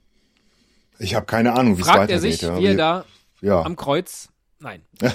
Ich 0.99 1.15
habe 1.15 1.27
keine 1.27 1.53
Ahnung, 1.53 1.77
wie 1.77 1.83
es 1.83 1.87
Fragt 1.87 2.11
er 2.11 2.17
weitergeht. 2.17 2.41
sich, 2.41 2.43
ja. 2.43 2.59
wie 2.59 2.65
er 2.65 2.75
da 2.75 3.05
ja. 3.43 3.63
am 3.63 3.77
Kreuz. 3.77 4.31
Nein. 4.61 4.81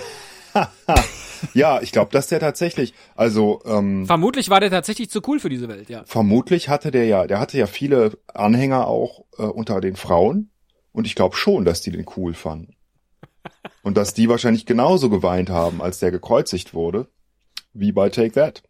ja, 1.54 1.82
ich 1.82 1.92
glaube, 1.92 2.12
dass 2.12 2.28
der 2.28 2.40
tatsächlich, 2.40 2.94
also 3.16 3.62
ähm, 3.66 4.06
Vermutlich 4.06 4.50
war 4.50 4.60
der 4.60 4.70
tatsächlich 4.70 5.10
zu 5.10 5.22
cool 5.28 5.40
für 5.40 5.50
diese 5.50 5.68
Welt, 5.68 5.90
ja. 5.90 6.04
vermutlich 6.06 6.70
hatte 6.70 6.92
der 6.92 7.06
ja, 7.06 7.28
der 7.28 7.40
hatte 7.40 7.58
ja 7.58 7.68
viele 7.68 8.18
Anhänger 8.34 8.88
auch 8.88 9.26
äh, 9.38 9.44
unter 9.44 9.82
den 9.82 9.96
Frauen 9.96 10.52
und 10.92 11.08
ich 11.08 11.16
glaube 11.16 11.36
schon, 11.36 11.66
dass 11.66 11.82
die 11.82 11.92
den 11.92 12.06
cool 12.16 12.34
fanden. 12.34 12.76
Und 13.84 13.98
dass 13.98 14.14
die 14.14 14.30
wahrscheinlich 14.30 14.68
genauso 14.68 15.10
geweint 15.10 15.50
haben, 15.50 15.82
als 15.82 15.98
der 15.98 16.12
gekreuzigt 16.12 16.76
wurde, 16.76 17.08
wie 17.74 17.92
bei 17.92 18.10
Take 18.10 18.34
That. 18.34 18.64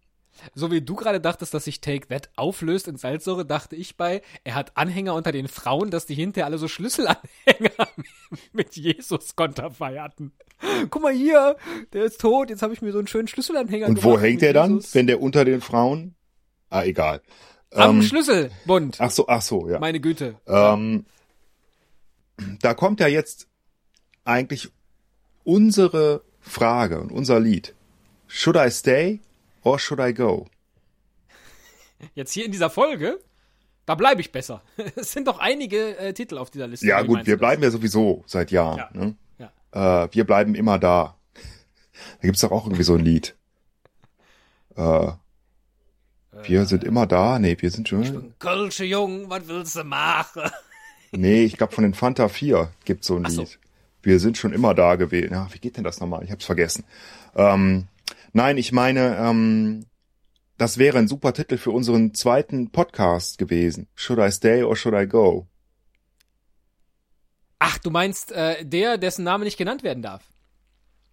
So 0.56 0.72
wie 0.72 0.82
du 0.82 0.96
gerade 0.96 1.20
dachtest, 1.22 1.54
dass 1.54 1.66
sich 1.66 1.82
Take 1.82 2.08
That 2.08 2.30
auflöst 2.36 2.88
in 2.88 2.98
Salzsäure, 2.98 3.46
dachte 3.46 3.76
ich 3.76 3.98
bei, 3.98 4.22
er 4.44 4.56
hat 4.56 4.76
Anhänger 4.78 5.14
unter 5.16 5.32
den 5.32 5.48
Frauen, 5.48 5.92
dass 5.92 6.06
die 6.06 6.16
hinterher 6.16 6.46
alle 6.46 6.58
so 6.58 6.68
Schlüsselanhänger 6.68 7.88
mit 8.54 8.76
Jesus 8.76 9.36
Konterfei 9.36 9.98
hatten. 10.00 10.32
Guck 10.90 11.02
mal 11.02 11.14
hier, 11.14 11.56
der 11.94 12.04
ist 12.04 12.22
tot, 12.22 12.50
jetzt 12.50 12.62
habe 12.62 12.74
ich 12.74 12.82
mir 12.82 12.92
so 12.92 13.00
einen 13.00 13.08
schönen 13.08 13.28
Schlüsselanhänger 13.28 13.88
Und 13.88 14.04
wo 14.04 14.20
hängt 14.20 14.42
der 14.42 14.54
dann, 14.54 14.76
Jesus. 14.76 14.94
wenn 14.96 15.08
der 15.08 15.22
unter 15.22 15.44
den 15.46 15.62
Frauen? 15.62 16.16
Ah, 16.70 16.84
egal. 16.84 17.22
Am 17.74 17.98
Ähm, 17.98 18.04
Schlüsselbund. 18.04 18.98
ach 19.00 19.12
so, 19.12 19.28
ach 19.28 19.42
so, 19.42 19.68
ja. 19.70 19.80
Meine 19.80 20.00
Güte. 20.00 20.36
Ähm, 20.48 21.06
da 22.62 22.74
kommt 22.74 23.00
ja 23.00 23.08
jetzt 23.08 23.48
eigentlich 24.24 24.70
unsere 25.44 26.24
Frage 26.40 27.00
und 27.00 27.12
unser 27.12 27.40
Lied. 27.40 27.74
Should 28.28 28.56
I 28.58 28.70
stay 28.72 29.20
or 29.64 29.80
should 29.80 30.00
I 30.00 30.14
go? 30.14 30.48
Jetzt 32.16 32.34
hier 32.34 32.46
in 32.46 32.52
dieser 32.52 32.70
Folge, 32.70 33.20
da 33.86 33.96
bleibe 33.96 34.22
ich 34.22 34.32
besser. 34.32 34.62
Es 34.96 35.12
sind 35.12 35.28
doch 35.28 35.40
einige 35.40 35.98
äh, 35.98 36.14
Titel 36.14 36.38
auf 36.38 36.50
dieser 36.50 36.68
Liste. 36.68 36.86
Ja 36.88 37.02
gut, 37.02 37.26
wir 37.26 37.36
das? 37.36 37.40
bleiben 37.40 37.64
ja 37.64 37.72
sowieso 37.72 38.24
seit 38.26 38.52
Jahren. 38.52 38.78
Ja. 38.78 38.90
Ne? 38.94 39.16
Ja. 39.38 40.04
Äh, 40.04 40.10
wir 40.12 40.24
bleiben 40.26 40.56
immer 40.56 40.80
da. 40.80 41.18
Da 42.22 42.28
gibt's 42.28 42.42
doch 42.42 42.52
auch 42.52 42.66
irgendwie 42.66 42.84
so 42.84 42.96
ein 42.96 43.02
Lied. 43.02 43.36
Äh, 44.76 45.12
wir 46.44 46.66
sind 46.66 46.84
immer 46.84 47.06
da. 47.06 47.38
Nee, 47.38 47.58
wir 47.60 47.70
sind 47.70 47.88
schon. 47.90 48.34
Kölsche 48.40 48.86
Jung, 48.86 49.30
was 49.30 49.48
willst 49.48 49.76
du 49.76 49.84
machen? 49.84 50.44
Nee, 51.12 51.44
ich 51.44 51.58
glaube 51.58 51.74
von 51.74 51.84
den 51.84 51.94
Fanta 51.94 52.30
4 52.30 52.72
gibt's 52.86 53.08
so 53.08 53.18
ein 53.18 53.26
Ach 53.26 53.30
so. 53.30 53.42
Lied. 53.42 53.60
Wir 54.02 54.20
sind 54.20 54.38
schon 54.38 54.54
immer 54.54 54.74
da 54.74 54.96
gewesen. 54.96 55.34
Ja, 55.34 55.48
wie 55.52 55.60
geht 55.60 55.78
denn 55.78 55.84
das 55.84 56.00
nochmal? 56.00 56.24
Ich 56.24 56.32
hab's 56.32 56.46
vergessen. 56.46 56.86
Ähm, 57.36 57.88
nein, 58.34 58.58
ich 58.58 58.72
meine, 58.72 59.18
ähm, 59.18 59.86
das 60.58 60.78
wäre 60.78 60.98
ein 61.00 61.08
super 61.08 61.34
Titel 61.34 61.58
für 61.58 61.72
unseren 61.72 62.14
zweiten 62.14 62.72
Podcast 62.72 63.38
gewesen. 63.38 63.88
Should 63.96 64.20
I 64.20 64.32
stay 64.32 64.64
or 64.64 64.76
should 64.76 64.96
I 64.96 65.08
go? 65.08 65.48
Ach, 67.60 67.78
du 67.78 67.92
meinst 67.92 68.32
äh, 68.32 68.66
der, 68.66 68.98
dessen 68.98 69.24
Name 69.24 69.44
nicht 69.44 69.58
genannt 69.58 69.84
werden 69.84 70.04
darf? 70.04 70.24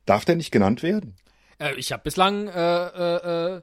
Darf 0.07 0.25
der 0.25 0.37
nicht 0.37 0.51
genannt 0.51 0.83
werden? 0.83 1.17
Äh, 1.59 1.75
ich 1.77 1.93
habe 1.93 2.03
bislang, 2.03 2.49
äh, 2.49 2.87
äh, 2.87 3.57
äh, 3.57 3.63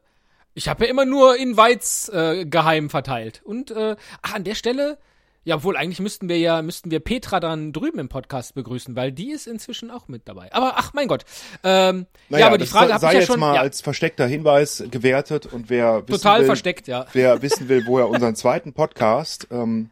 ich 0.53 0.67
habe 0.67 0.85
ja 0.85 0.89
immer 0.89 1.05
nur 1.05 1.37
Invites 1.37 2.09
äh, 2.09 2.45
geheim 2.45 2.89
verteilt. 2.89 3.41
Und 3.43 3.71
äh, 3.71 3.95
ach, 4.21 4.33
an 4.33 4.43
der 4.43 4.55
Stelle, 4.55 4.97
ja, 5.45 5.55
obwohl 5.57 5.77
eigentlich 5.77 5.99
müssten 5.99 6.27
wir 6.27 6.39
ja, 6.39 6.63
müssten 6.63 6.89
wir 6.89 6.99
Petra 6.99 7.39
dann 7.39 7.71
drüben 7.71 7.99
im 7.99 8.09
Podcast 8.09 8.55
begrüßen, 8.55 8.95
weil 8.95 9.11
die 9.11 9.29
ist 9.29 9.45
inzwischen 9.45 9.91
auch 9.91 10.07
mit 10.07 10.27
dabei. 10.27 10.51
Aber 10.51 10.73
ach, 10.77 10.93
mein 10.93 11.07
Gott. 11.07 11.23
Ähm, 11.63 12.07
ja, 12.29 12.47
aber 12.47 12.57
die 12.57 12.65
Frage 12.65 12.93
habe 12.93 13.05
ich 13.05 13.11
ja 13.11 13.19
jetzt 13.19 13.27
schon 13.27 13.39
mal 13.39 13.53
ja, 13.53 13.61
als 13.61 13.81
versteckter 13.81 14.25
Hinweis 14.25 14.83
gewertet 14.89 15.45
und 15.45 15.69
wer 15.69 16.07
wissen 16.07 16.21
total 16.21 16.39
will, 16.41 16.45
versteckt, 16.47 16.87
ja. 16.87 17.05
wer 17.13 17.43
wissen 17.43 17.69
will, 17.69 17.85
wo 17.85 17.99
er 17.99 18.09
unseren 18.09 18.35
zweiten 18.35 18.73
Podcast, 18.73 19.47
ähm, 19.51 19.91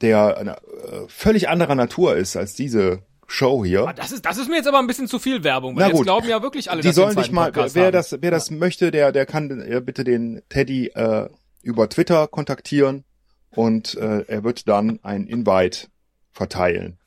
der 0.00 0.38
eine, 0.38 0.52
äh, 0.56 1.06
völlig 1.08 1.50
anderer 1.50 1.74
Natur 1.74 2.16
ist 2.16 2.36
als 2.36 2.54
diese 2.54 3.02
Show 3.26 3.66
hier. 3.66 3.86
Ah, 3.86 3.92
Das 3.92 4.10
ist, 4.10 4.24
das 4.24 4.38
ist 4.38 4.48
mir 4.48 4.56
jetzt 4.56 4.68
aber 4.68 4.78
ein 4.78 4.86
bisschen 4.86 5.06
zu 5.06 5.18
viel 5.18 5.44
Werbung, 5.44 5.76
weil 5.76 5.82
Na 5.82 5.88
jetzt 5.88 5.96
gut. 5.98 6.06
glauben 6.06 6.28
ja 6.28 6.40
wirklich 6.40 6.70
alle, 6.70 6.80
Die 6.80 6.88
dass 6.88 6.96
wir 6.96 7.02
sollen 7.04 7.16
sich 7.18 7.30
mal, 7.30 7.52
Podcast 7.52 7.74
wer 7.74 7.86
haben. 7.86 7.92
das, 7.92 8.16
wer 8.18 8.30
das 8.30 8.50
möchte, 8.50 8.90
der, 8.90 9.12
der 9.12 9.26
kann 9.26 9.50
äh, 9.60 9.82
bitte 9.84 10.02
den 10.02 10.40
Teddy 10.48 10.86
äh, 10.94 11.28
über 11.62 11.90
Twitter 11.90 12.26
kontaktieren 12.26 13.04
und 13.50 13.94
äh, 13.96 14.24
er 14.26 14.44
wird 14.44 14.68
dann 14.68 15.00
ein 15.02 15.26
Invite 15.26 15.88
verteilen. 16.32 16.98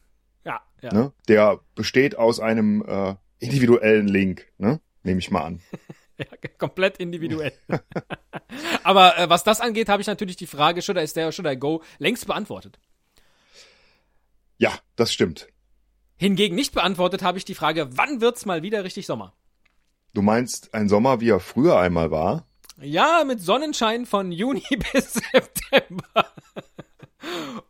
Ja, 0.45 0.62
ja. 0.82 0.93
Ne? 0.93 1.13
Der 1.27 1.60
besteht 1.75 2.17
aus 2.17 2.39
einem 2.39 2.84
äh, 2.86 3.15
individuellen 3.39 4.08
Link, 4.08 4.47
ne? 4.58 4.80
Nehme 5.04 5.19
ich 5.19 5.32
mal 5.32 5.43
an. 5.43 5.62
Ja, 6.17 6.49
komplett 6.60 6.97
individuell. 6.97 7.51
Aber 8.84 9.17
äh, 9.17 9.27
was 9.27 9.43
das 9.43 9.60
angeht, 9.60 9.89
habe 9.89 10.04
ich 10.04 10.08
natürlich 10.08 10.36
die 10.36 10.45
Frage, 10.45 10.84
should 10.84 10.99
I 10.99 11.08
stay 11.08 11.25
or 11.25 11.32
should 11.32 11.47
I 11.47 11.58
go, 11.58 11.82
längst 11.97 12.27
beantwortet. 12.27 12.77
Ja, 14.60 14.71
das 14.95 15.12
stimmt. 15.12 15.47
Hingegen 16.17 16.56
nicht 16.56 16.75
beantwortet 16.75 17.23
habe 17.23 17.39
ich 17.39 17.45
die 17.45 17.56
Frage, 17.56 17.97
wann 17.97 18.21
wird's 18.21 18.45
mal 18.45 18.62
wieder 18.62 18.84
richtig 18.84 19.08
Sommer? 19.08 19.34
Du 20.13 20.21
meinst 20.21 20.75
ein 20.75 20.89
Sommer, 20.89 21.21
wie 21.21 21.30
er 21.30 21.39
früher 21.39 21.80
einmal 21.80 22.12
war? 22.12 22.45
Ja, 22.82 23.24
mit 23.26 23.41
Sonnenschein 23.41 24.06
von 24.06 24.32
Juni 24.32 24.63
bis 24.94 25.13
September. 25.13 26.28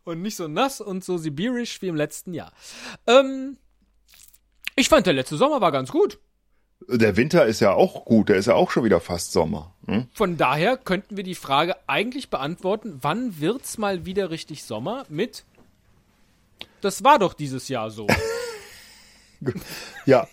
Und 0.04 0.22
nicht 0.22 0.36
so 0.36 0.48
nass 0.48 0.80
und 0.80 1.04
so 1.04 1.18
sibirisch 1.18 1.82
wie 1.82 1.88
im 1.88 1.96
letzten 1.96 2.32
Jahr. 2.34 2.52
Ähm, 3.06 3.58
ich 4.74 4.88
fand, 4.88 5.06
der 5.06 5.12
letzte 5.12 5.36
Sommer 5.36 5.60
war 5.60 5.70
ganz 5.72 5.90
gut. 5.92 6.18
Der 6.88 7.16
Winter 7.16 7.46
ist 7.46 7.60
ja 7.60 7.72
auch 7.72 8.04
gut, 8.04 8.28
der 8.28 8.36
ist 8.36 8.46
ja 8.46 8.54
auch 8.54 8.70
schon 8.70 8.84
wieder 8.84 9.00
fast 9.00 9.32
Sommer. 9.32 9.74
Hm? 9.86 10.08
Von 10.12 10.36
daher 10.36 10.76
könnten 10.76 11.16
wir 11.16 11.24
die 11.24 11.34
Frage 11.34 11.76
eigentlich 11.86 12.30
beantworten, 12.30 12.98
wann 13.02 13.38
wird's 13.40 13.78
mal 13.78 14.04
wieder 14.04 14.30
richtig 14.30 14.64
Sommer 14.64 15.04
mit 15.08 15.44
Das 16.80 17.04
war 17.04 17.18
doch 17.18 17.34
dieses 17.34 17.68
Jahr 17.68 17.90
so. 17.90 18.06
Ja, 20.06 20.28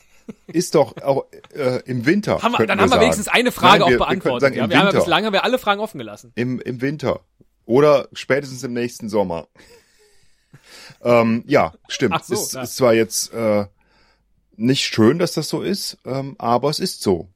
ist 0.47 0.75
doch 0.75 0.97
auch 1.01 1.25
äh, 1.53 1.81
im 1.85 2.05
Winter. 2.05 2.41
Haben 2.41 2.55
wir, 2.57 2.65
dann 2.67 2.79
haben 2.79 2.85
wir 2.85 2.89
sagen. 2.89 3.01
wenigstens 3.01 3.27
eine 3.27 3.51
Frage 3.51 3.79
Nein, 3.79 3.79
wir- 3.79 3.85
auch 3.85 3.89
wir 3.91 3.97
beantwortet. 4.07 4.41
sagen, 4.41 4.55
ja, 4.55 4.69
wir 4.69 4.77
haben 4.79 4.87
ja 4.87 4.91
bislang 4.93 5.25
haben 5.25 5.33
wir 5.33 5.43
alle 5.43 5.59
Fragen 5.59 5.81
offen 5.81 5.97
gelassen. 5.97 6.31
Im, 6.35 6.59
Im 6.59 6.81
Winter. 6.81 7.21
Oder 7.65 8.07
spätestens 8.13 8.63
im 8.63 8.73
nächsten 8.73 9.09
Sommer. 9.09 9.47
ähm, 11.03 11.43
ja, 11.47 11.73
stimmt. 11.87 12.15
Ach 12.17 12.23
so, 12.23 12.33
ist, 12.33 12.55
ist 12.55 12.75
zwar 12.75 12.93
jetzt 12.93 13.31
äh, 13.33 13.65
nicht 14.55 14.83
schön, 14.85 15.19
dass 15.19 15.33
das 15.33 15.49
so 15.49 15.61
ist, 15.61 15.97
ähm, 16.05 16.35
aber 16.39 16.69
es 16.69 16.79
ist 16.79 17.01
so. 17.01 17.29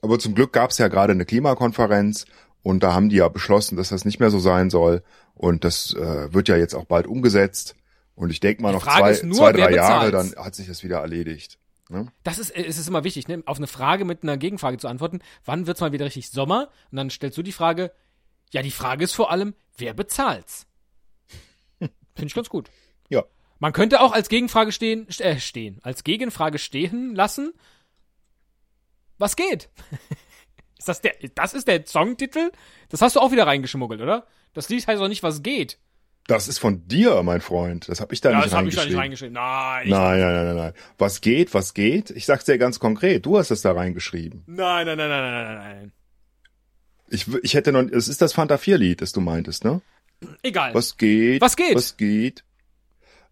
Aber 0.00 0.18
zum 0.18 0.34
Glück 0.34 0.52
gab 0.52 0.70
es 0.70 0.78
ja 0.78 0.88
gerade 0.88 1.12
eine 1.12 1.24
Klimakonferenz 1.24 2.26
und 2.62 2.82
da 2.82 2.94
haben 2.94 3.08
die 3.08 3.16
ja 3.16 3.28
beschlossen, 3.28 3.76
dass 3.76 3.88
das 3.88 4.04
nicht 4.04 4.20
mehr 4.20 4.30
so 4.30 4.38
sein 4.38 4.70
soll. 4.70 5.02
Und 5.34 5.64
das 5.64 5.94
äh, 5.94 6.32
wird 6.32 6.48
ja 6.48 6.56
jetzt 6.56 6.74
auch 6.74 6.84
bald 6.84 7.06
umgesetzt. 7.06 7.74
Und 8.18 8.30
ich 8.30 8.40
denke 8.40 8.62
mal 8.62 8.72
noch 8.72 8.82
zwei, 8.82 9.20
nur, 9.22 9.36
zwei 9.36 9.52
drei 9.52 9.72
Jahre, 9.72 10.10
dann 10.10 10.34
hat 10.36 10.54
sich 10.54 10.66
das 10.66 10.82
wieder 10.82 10.98
erledigt. 10.98 11.58
Ne? 11.88 12.12
Das 12.24 12.38
ist, 12.38 12.50
es 12.50 12.76
ist 12.76 12.88
immer 12.88 13.04
wichtig, 13.04 13.28
ne? 13.28 13.42
auf 13.46 13.58
eine 13.58 13.68
Frage 13.68 14.04
mit 14.04 14.22
einer 14.24 14.36
Gegenfrage 14.36 14.76
zu 14.76 14.88
antworten. 14.88 15.20
Wann 15.44 15.66
wird's 15.66 15.80
mal 15.80 15.92
wieder 15.92 16.04
richtig 16.04 16.28
Sommer? 16.30 16.68
Und 16.90 16.96
dann 16.96 17.10
stellst 17.10 17.38
du 17.38 17.42
die 17.42 17.52
Frage, 17.52 17.92
ja, 18.50 18.60
die 18.62 18.72
Frage 18.72 19.04
ist 19.04 19.14
vor 19.14 19.30
allem, 19.30 19.54
wer 19.76 19.94
bezahlt's? 19.94 20.66
Finde 21.78 21.92
ich 22.26 22.34
ganz 22.34 22.48
gut. 22.48 22.70
Ja. 23.08 23.24
Man 23.60 23.72
könnte 23.72 24.00
auch 24.00 24.12
als 24.12 24.28
Gegenfrage 24.28 24.72
stehen, 24.72 25.06
st- 25.06 25.22
äh, 25.22 25.38
stehen, 25.40 25.78
als 25.82 26.02
Gegenfrage 26.04 26.58
stehen 26.58 27.14
lassen, 27.14 27.52
was 29.16 29.36
geht? 29.36 29.70
ist 30.78 30.88
das 30.88 31.00
der, 31.00 31.14
das 31.34 31.54
ist 31.54 31.68
der 31.68 31.86
Songtitel? 31.86 32.50
Das 32.88 33.00
hast 33.00 33.16
du 33.16 33.20
auch 33.20 33.32
wieder 33.32 33.46
reingeschmuggelt, 33.46 34.00
oder? 34.00 34.26
Das 34.54 34.68
Lied 34.68 34.86
heißt 34.86 35.00
doch 35.00 35.08
nicht, 35.08 35.22
was 35.22 35.42
geht. 35.42 35.78
Das 36.28 36.46
ist 36.46 36.58
von 36.58 36.86
dir, 36.86 37.22
mein 37.22 37.40
Freund. 37.40 37.88
Das 37.88 38.00
habe 38.00 38.12
ich 38.14 38.20
da 38.20 38.30
Ja, 38.30 38.36
nicht 38.36 38.46
das 38.46 38.54
habe 38.54 38.68
ich 38.68 38.74
da 38.76 38.84
nicht 38.84 38.96
reingeschrieben. 38.96 39.36
reingeschrieben. 39.38 39.88
Nein, 39.88 39.88
Nein, 39.88 40.20
nein, 40.20 40.32
nein, 40.34 40.44
nein, 40.44 40.56
nein. 40.56 40.72
Was 40.98 41.20
geht, 41.22 41.54
was 41.54 41.72
geht? 41.74 42.10
Ich 42.10 42.26
sag's 42.26 42.44
dir 42.44 42.58
ganz 42.58 42.78
konkret. 42.78 43.24
Du 43.26 43.38
hast 43.38 43.50
es 43.50 43.62
da 43.62 43.72
reingeschrieben. 43.72 44.44
nein, 44.46 44.86
nein, 44.86 44.98
nein, 44.98 45.08
nein, 45.08 45.22
nein, 45.22 45.44
nein, 45.44 45.56
nein. 45.58 45.92
Ich, 47.08 47.26
ich 47.42 47.54
hätte 47.54 47.72
noch, 47.72 47.80
es 47.90 48.08
ist 48.08 48.20
das 48.20 48.34
Fanta 48.34 48.58
4 48.58 48.76
Lied, 48.76 49.00
das 49.00 49.12
du 49.12 49.20
meintest, 49.22 49.64
ne? 49.64 49.80
Egal. 50.42 50.74
Was 50.74 50.98
geht? 50.98 51.40
Was 51.40 51.56
geht? 51.56 51.74
Was 51.74 51.96
geht? 51.96 52.44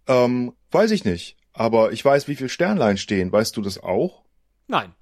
Ähm, 0.06 0.54
weiß 0.70 0.90
ich 0.92 1.04
nicht. 1.04 1.36
Aber 1.52 1.92
ich 1.92 2.02
weiß, 2.02 2.28
wie 2.28 2.36
viel 2.36 2.48
Sternlein 2.48 2.96
stehen. 2.96 3.30
Weißt 3.30 3.54
du 3.58 3.60
das 3.60 3.78
auch? 3.82 4.22
Nein. 4.68 4.94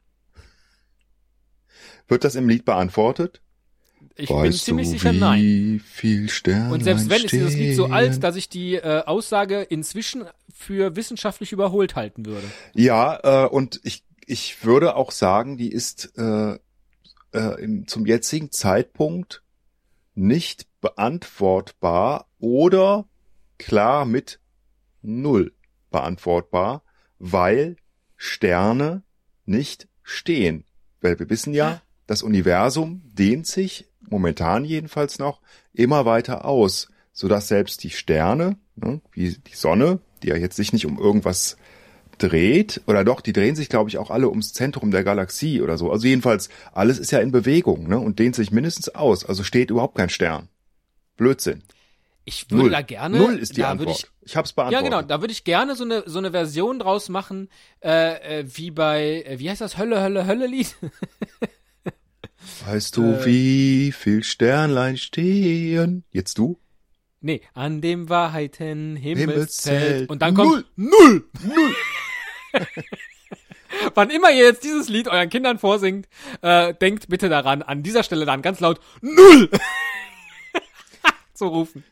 Wird 2.09 2.25
das 2.25 2.35
im 2.35 2.49
Lied 2.49 2.65
beantwortet? 2.65 3.41
Ich 4.17 4.31
weißt 4.31 4.43
bin 4.43 4.53
ziemlich 4.53 4.89
sicher 4.91 5.13
nein. 5.13 5.83
Und 6.71 6.85
selbst 6.85 7.11
wenn, 7.11 7.25
ist 7.25 7.33
dieses 7.33 7.55
Lied 7.55 7.75
so 7.75 7.87
alt, 7.87 8.23
dass 8.23 8.37
ich 8.37 8.49
die 8.49 8.77
äh, 8.77 9.03
Aussage 9.05 9.63
inzwischen 9.63 10.25
für 10.55 10.95
wissenschaftlich 10.95 11.51
überholt 11.53 11.97
halten 11.97 12.25
würde. 12.25 12.47
Ja, 12.75 13.45
äh, 13.45 13.49
und 13.49 13.81
ich, 13.83 14.05
ich 14.25 14.65
würde 14.65 14.95
auch 14.95 15.11
sagen, 15.11 15.57
die 15.57 15.73
ist 15.73 16.13
äh, 16.17 16.59
äh, 17.33 17.63
im, 17.63 17.89
zum 17.89 18.07
jetzigen 18.07 18.53
Zeitpunkt 18.53 19.43
nicht 20.15 20.69
beantwortbar 20.81 22.29
oder 22.39 23.07
klar 23.59 24.05
mit 24.05 24.39
null 25.03 25.53
beantwortbar, 25.91 26.83
weil 27.19 27.77
Sterne 28.17 29.03
nicht 29.45 29.89
stehen. 30.03 30.65
Weil 31.01 31.19
wir 31.19 31.29
wissen 31.31 31.53
ja, 31.53 31.83
das 32.07 32.23
Universum 32.23 33.03
dehnt 33.05 33.47
sich, 33.47 33.89
momentan 34.11 34.65
jedenfalls 34.65 35.19
noch, 35.19 35.41
immer 35.73 36.05
weiter 36.05 36.45
aus, 36.45 36.89
sodass 37.13 37.49
selbst 37.49 37.83
die 37.85 37.91
Sterne, 37.91 38.57
ne, 38.77 39.01
wie 39.13 39.31
die 39.31 39.55
Sonne, 39.55 40.01
die 40.23 40.29
ja 40.29 40.37
jetzt 40.37 40.57
sich 40.57 40.73
nicht 40.73 40.87
um 40.87 40.99
irgendwas 40.99 41.57
dreht, 42.19 42.81
oder 42.87 43.05
doch, 43.05 43.21
die 43.21 43.33
drehen 43.33 43.57
sich, 43.57 43.69
glaube 43.69 43.91
ich, 43.91 43.99
auch 43.99 44.11
alle 44.11 44.29
ums 44.29 44.53
Zentrum 44.53 44.91
der 44.91 45.05
Galaxie 45.05 45.61
oder 45.61 45.77
so. 45.79 45.91
Also 45.91 46.07
jedenfalls, 46.07 46.49
alles 46.73 46.99
ist 46.99 47.11
ja 47.11 47.19
in 47.19 47.33
Bewegung 47.33 47.89
ne, 47.89 47.99
und 47.99 48.19
dehnt 48.19 48.37
sich 48.37 48.51
mindestens 48.51 48.89
aus. 48.89 49.25
Also 49.25 49.43
steht 49.43 49.71
überhaupt 49.71 49.97
kein 49.97 50.09
Stern. 50.11 50.49
Blödsinn. 51.17 51.63
Ich 52.25 52.51
würde 52.51 52.63
Null. 52.65 52.71
da 52.71 52.81
gerne. 52.83 53.19
Null 53.19 53.39
ist 53.39 53.57
die 53.57 53.65
Antwort. 53.65 53.89
Würde 53.89 54.09
Ich, 54.23 54.37
hab's 54.37 54.51
ich, 54.51 54.57
ja, 54.57 54.63
beantwortet. 54.71 54.85
genau. 54.91 55.03
Da 55.03 55.21
würde 55.21 55.33
ich 55.33 55.45
gerne 55.45 55.77
so 55.77 55.85
eine, 55.85 56.05
so 56.07 56.19
eine 56.19 56.31
Version 56.31 56.79
draus 56.79 57.09
machen, 57.11 57.49
äh, 57.83 58.41
äh, 58.41 58.45
wie 58.47 58.71
bei, 58.71 59.25
äh, 59.27 59.39
wie 59.39 59.51
heißt 59.51 59.61
das? 59.61 59.77
Hölle, 59.77 60.01
Hölle, 60.01 60.27
Hölle-Lied? 60.27 60.75
Weißt 62.67 62.97
du, 62.97 63.25
wie 63.25 63.93
viel 63.93 64.23
Sternlein 64.23 64.97
stehen? 64.97 66.05
Jetzt 66.11 66.39
du? 66.39 66.59
nee, 67.25 67.41
an 67.55 67.81
dem 67.81 68.09
Wahrheiten 68.11 68.97
Himmelszelt. 68.97 69.81
Himmelszelt. 69.81 70.11
Und 70.11 70.23
dann 70.23 70.35
kommt 70.35 70.67
Null. 70.77 71.25
Null. 71.43 71.75
Wann 73.95 74.11
immer 74.11 74.31
ihr 74.31 74.45
jetzt 74.45 74.63
dieses 74.63 74.89
Lied 74.89 75.09
euren 75.09 75.31
Kindern 75.31 75.59
vorsingt, 75.59 76.07
äh, 76.43 76.75
denkt 76.75 77.09
bitte 77.09 77.29
daran, 77.29 77.63
an 77.63 77.83
dieser 77.83 78.05
Stelle 78.05 78.25
dann 78.25 78.43
ganz 78.43 78.61
laut 78.61 78.79
Null 79.01 79.51
zu 81.35 81.47
rufen. 81.49 81.83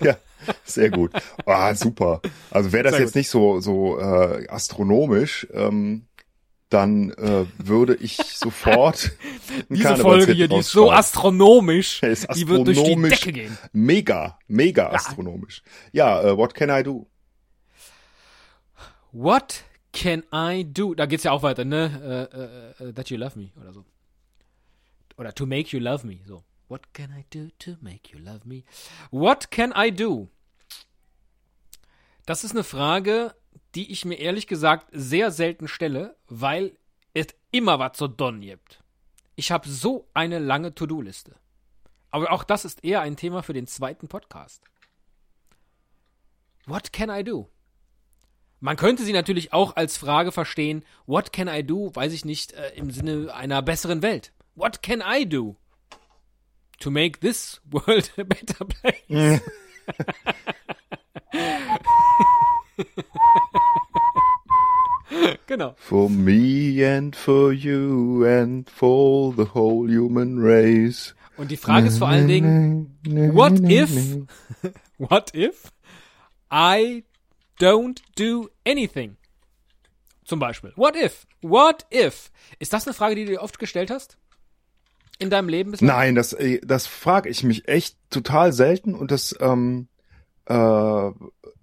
Ja, 0.00 0.16
sehr 0.64 0.90
gut. 0.90 1.12
Ah, 1.46 1.74
super. 1.74 2.20
Also 2.50 2.72
wäre 2.72 2.84
das 2.84 2.92
Sehr 2.94 3.00
jetzt 3.02 3.10
gut. 3.10 3.16
nicht 3.16 3.28
so 3.28 3.60
so 3.60 3.98
äh, 3.98 4.46
astronomisch, 4.48 5.46
ähm, 5.52 6.06
dann 6.68 7.10
äh, 7.12 7.46
würde 7.58 7.94
ich 7.96 8.16
sofort 8.34 9.12
Diese 9.68 9.96
Folge 9.96 10.32
hier, 10.32 10.48
die 10.48 10.56
ist 10.56 10.70
so 10.70 10.90
astronomisch, 10.90 12.02
Ja, 12.02 12.08
ist 12.08 12.28
die 12.34 12.48
wird 12.48 12.66
durch 12.66 12.78
die 12.78 12.82
astronomisch. 12.82 13.20
Decke 13.20 13.32
gehen. 13.32 13.58
Mega, 13.72 14.38
mega 14.48 14.90
astronomisch. 14.90 15.62
Ja, 15.92 16.22
äh, 16.22 16.36
what 16.36 16.54
can 16.54 16.70
I 16.70 16.82
do? 16.82 17.06
What 19.12 19.62
can 19.92 20.24
I 20.32 20.64
do? 20.64 20.94
Da 20.94 21.06
geht's 21.06 21.24
ja 21.24 21.30
auch 21.32 21.42
weiter, 21.42 21.64
ne? 21.64 22.28
Äh, 22.80 22.84
äh, 22.88 22.92
that 22.92 23.10
you 23.10 23.16
love 23.16 23.38
me 23.38 23.50
oder 23.60 23.72
so. 23.72 23.84
Oder 25.16 25.32
to 25.34 25.46
make 25.46 25.76
you 25.76 25.80
love 25.80 26.04
me, 26.06 26.18
so. 26.26 26.42
What 26.68 26.92
can 26.94 27.10
I 27.16 27.24
do 27.30 27.50
to 27.60 27.76
make 27.80 28.10
you 28.12 28.18
love 28.18 28.40
me? 28.44 28.64
What 29.10 29.50
can 29.50 29.72
I 29.76 29.92
do? 29.92 30.28
Das 32.26 32.42
ist 32.42 32.52
eine 32.52 32.64
Frage, 32.64 33.34
die 33.74 33.90
ich 33.90 34.04
mir 34.04 34.16
ehrlich 34.16 34.46
gesagt 34.46 34.88
sehr 34.92 35.30
selten 35.30 35.68
stelle, 35.68 36.16
weil 36.28 36.76
es 37.12 37.28
immer 37.50 37.78
was 37.78 37.96
zu 37.96 38.08
don 38.08 38.40
gibt. 38.40 38.82
Ich 39.36 39.50
habe 39.50 39.68
so 39.68 40.08
eine 40.14 40.38
lange 40.38 40.74
To-Do-Liste. 40.74 41.36
Aber 42.10 42.30
auch 42.30 42.44
das 42.44 42.64
ist 42.64 42.84
eher 42.84 43.00
ein 43.00 43.16
Thema 43.16 43.42
für 43.42 43.52
den 43.52 43.66
zweiten 43.66 44.06
Podcast. 44.06 44.62
What 46.66 46.92
can 46.92 47.10
I 47.10 47.24
do? 47.24 47.50
Man 48.60 48.76
könnte 48.76 49.04
sie 49.04 49.12
natürlich 49.12 49.52
auch 49.52 49.76
als 49.76 49.98
Frage 49.98 50.32
verstehen, 50.32 50.84
what 51.06 51.32
can 51.32 51.48
I 51.48 51.66
do, 51.66 51.94
weiß 51.94 52.12
ich 52.12 52.24
nicht, 52.24 52.52
äh, 52.52 52.70
im 52.76 52.90
Sinne 52.90 53.34
einer 53.34 53.60
besseren 53.60 54.00
Welt. 54.00 54.32
What 54.54 54.82
can 54.82 55.02
I 55.06 55.28
do 55.28 55.56
to 56.78 56.90
make 56.90 57.20
this 57.20 57.60
world 57.64 58.12
a 58.18 58.22
better 58.22 58.64
place? 58.64 59.42
genau. 65.46 65.74
For 65.76 66.08
me 66.08 66.84
and 66.84 67.14
for 67.14 67.52
you 67.52 68.24
and 68.26 68.68
for 68.68 69.34
the 69.36 69.54
whole 69.54 69.88
human 69.88 70.38
race. 70.38 71.14
Und 71.36 71.50
die 71.50 71.56
Frage 71.56 71.88
ist 71.88 71.98
vor 71.98 72.08
allen 72.08 72.28
Dingen, 72.28 72.98
what 73.34 73.58
if, 73.68 73.90
what 74.98 75.34
if 75.34 75.72
I 76.52 77.04
don't 77.60 78.00
do 78.16 78.48
anything? 78.64 79.16
Zum 80.24 80.38
Beispiel. 80.38 80.72
What 80.76 80.96
if? 80.96 81.26
What 81.42 81.86
if? 81.90 82.30
Ist 82.58 82.72
das 82.72 82.86
eine 82.86 82.94
Frage, 82.94 83.14
die 83.14 83.24
du 83.24 83.32
dir 83.32 83.42
oft 83.42 83.58
gestellt 83.58 83.90
hast? 83.90 84.16
In 85.18 85.30
deinem 85.30 85.48
Leben 85.48 85.72
bislang? 85.72 85.88
Nein, 85.88 86.14
das, 86.14 86.32
äh, 86.32 86.60
das 86.64 86.86
frage 86.86 87.28
ich 87.28 87.44
mich 87.44 87.68
echt 87.68 87.96
total 88.10 88.52
selten 88.52 88.94
und 88.94 89.10
das 89.10 89.36
ähm, 89.40 89.88
äh, 90.46 91.10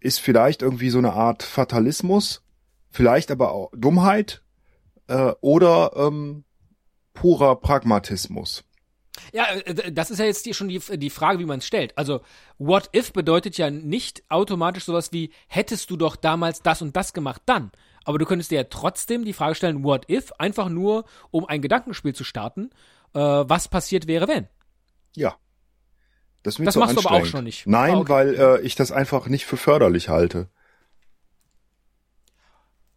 ist 0.02 0.20
vielleicht 0.20 0.62
irgendwie 0.62 0.90
so 0.90 0.98
eine 0.98 1.14
Art 1.14 1.44
Fatalismus, 1.44 2.44
vielleicht 2.90 3.32
aber 3.32 3.54
auch 3.54 3.72
Dummheit 3.74 4.44
äh, 5.08 5.34
oder 5.40 5.94
ähm, 5.96 6.44
purer 7.14 7.56
Pragmatismus. 7.56 8.64
Ja, 9.32 9.46
äh, 9.54 9.92
das 9.92 10.12
ist 10.12 10.20
ja 10.20 10.26
jetzt 10.26 10.46
die, 10.46 10.54
schon 10.54 10.68
die, 10.68 10.80
die 10.80 11.10
Frage, 11.10 11.40
wie 11.40 11.46
man 11.46 11.60
es 11.60 11.68
stellt. 11.68 11.98
Also, 11.98 12.22
what 12.58 12.90
if 12.96 13.14
bedeutet 13.14 13.58
ja 13.58 13.70
nicht 13.70 14.24
automatisch 14.30 14.86
sowas 14.86 15.12
wie, 15.12 15.32
hättest 15.48 15.90
du 15.90 15.98
doch 15.98 16.16
damals 16.16 16.62
das 16.62 16.82
und 16.82 16.96
das 16.96 17.14
gemacht, 17.14 17.44
dann. 17.46 17.72
Aber 18.04 18.18
du 18.18 18.26
könntest 18.26 18.50
dir 18.50 18.56
ja 18.56 18.64
trotzdem 18.64 19.24
die 19.24 19.34
Frage 19.34 19.56
stellen, 19.56 19.84
what 19.84 20.10
if, 20.10 20.32
einfach 20.40 20.70
nur, 20.70 21.06
um 21.30 21.46
ein 21.46 21.62
Gedankenspiel 21.62 22.16
zu 22.16 22.24
starten, 22.24 22.72
äh, 23.14 23.20
was 23.20 23.68
passiert 23.68 24.08
wäre, 24.08 24.28
wenn. 24.28 24.48
Ja. 25.16 25.36
Das, 26.44 26.58
ist 26.58 26.66
Das 26.66 26.76
machst 26.76 26.96
du 26.96 27.02
aber 27.02 27.12
auch 27.12 27.26
schon 27.26 27.44
nicht. 27.44 27.68
Nein, 27.68 27.96
Ah, 27.96 27.98
okay. 28.00 28.10
weil 28.12 28.36
äh, 28.36 28.62
ich 28.62 28.76
das 28.76 28.92
einfach 28.92 29.28
nicht 29.28 29.46
für 29.46 29.58
förderlich 29.58 30.10
halte. 30.10 30.48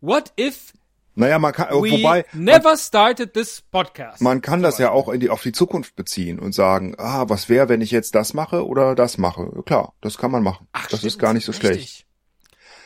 What 0.00 0.32
if 0.38 0.72
Naja, 1.14 1.38
man 1.38 1.52
kann, 1.52 1.68
we 1.70 1.90
wobei, 1.92 2.24
never 2.32 2.76
started 2.76 3.32
this 3.34 3.62
podcast? 3.70 4.20
man 4.20 4.40
kann 4.42 4.62
das 4.62 4.78
ja 4.78 4.90
auch 4.90 5.08
in 5.08 5.20
die, 5.20 5.30
auf 5.30 5.42
die 5.42 5.52
Zukunft 5.52 5.94
beziehen 5.96 6.38
und 6.40 6.52
sagen, 6.52 6.94
ah, 6.98 7.28
was 7.28 7.48
wäre, 7.48 7.68
wenn 7.68 7.80
ich 7.80 7.90
jetzt 7.90 8.14
das 8.14 8.34
mache 8.34 8.66
oder 8.66 8.94
das 8.94 9.16
mache? 9.18 9.62
Klar, 9.64 9.94
das 10.00 10.18
kann 10.18 10.30
man 10.30 10.42
machen. 10.42 10.66
Ach, 10.72 10.86
das 10.88 11.04
ist 11.04 11.12
stimmt, 11.12 11.22
gar 11.22 11.32
nicht 11.34 11.44
so 11.44 11.52
schlecht. 11.52 11.76
richtig. 11.76 12.06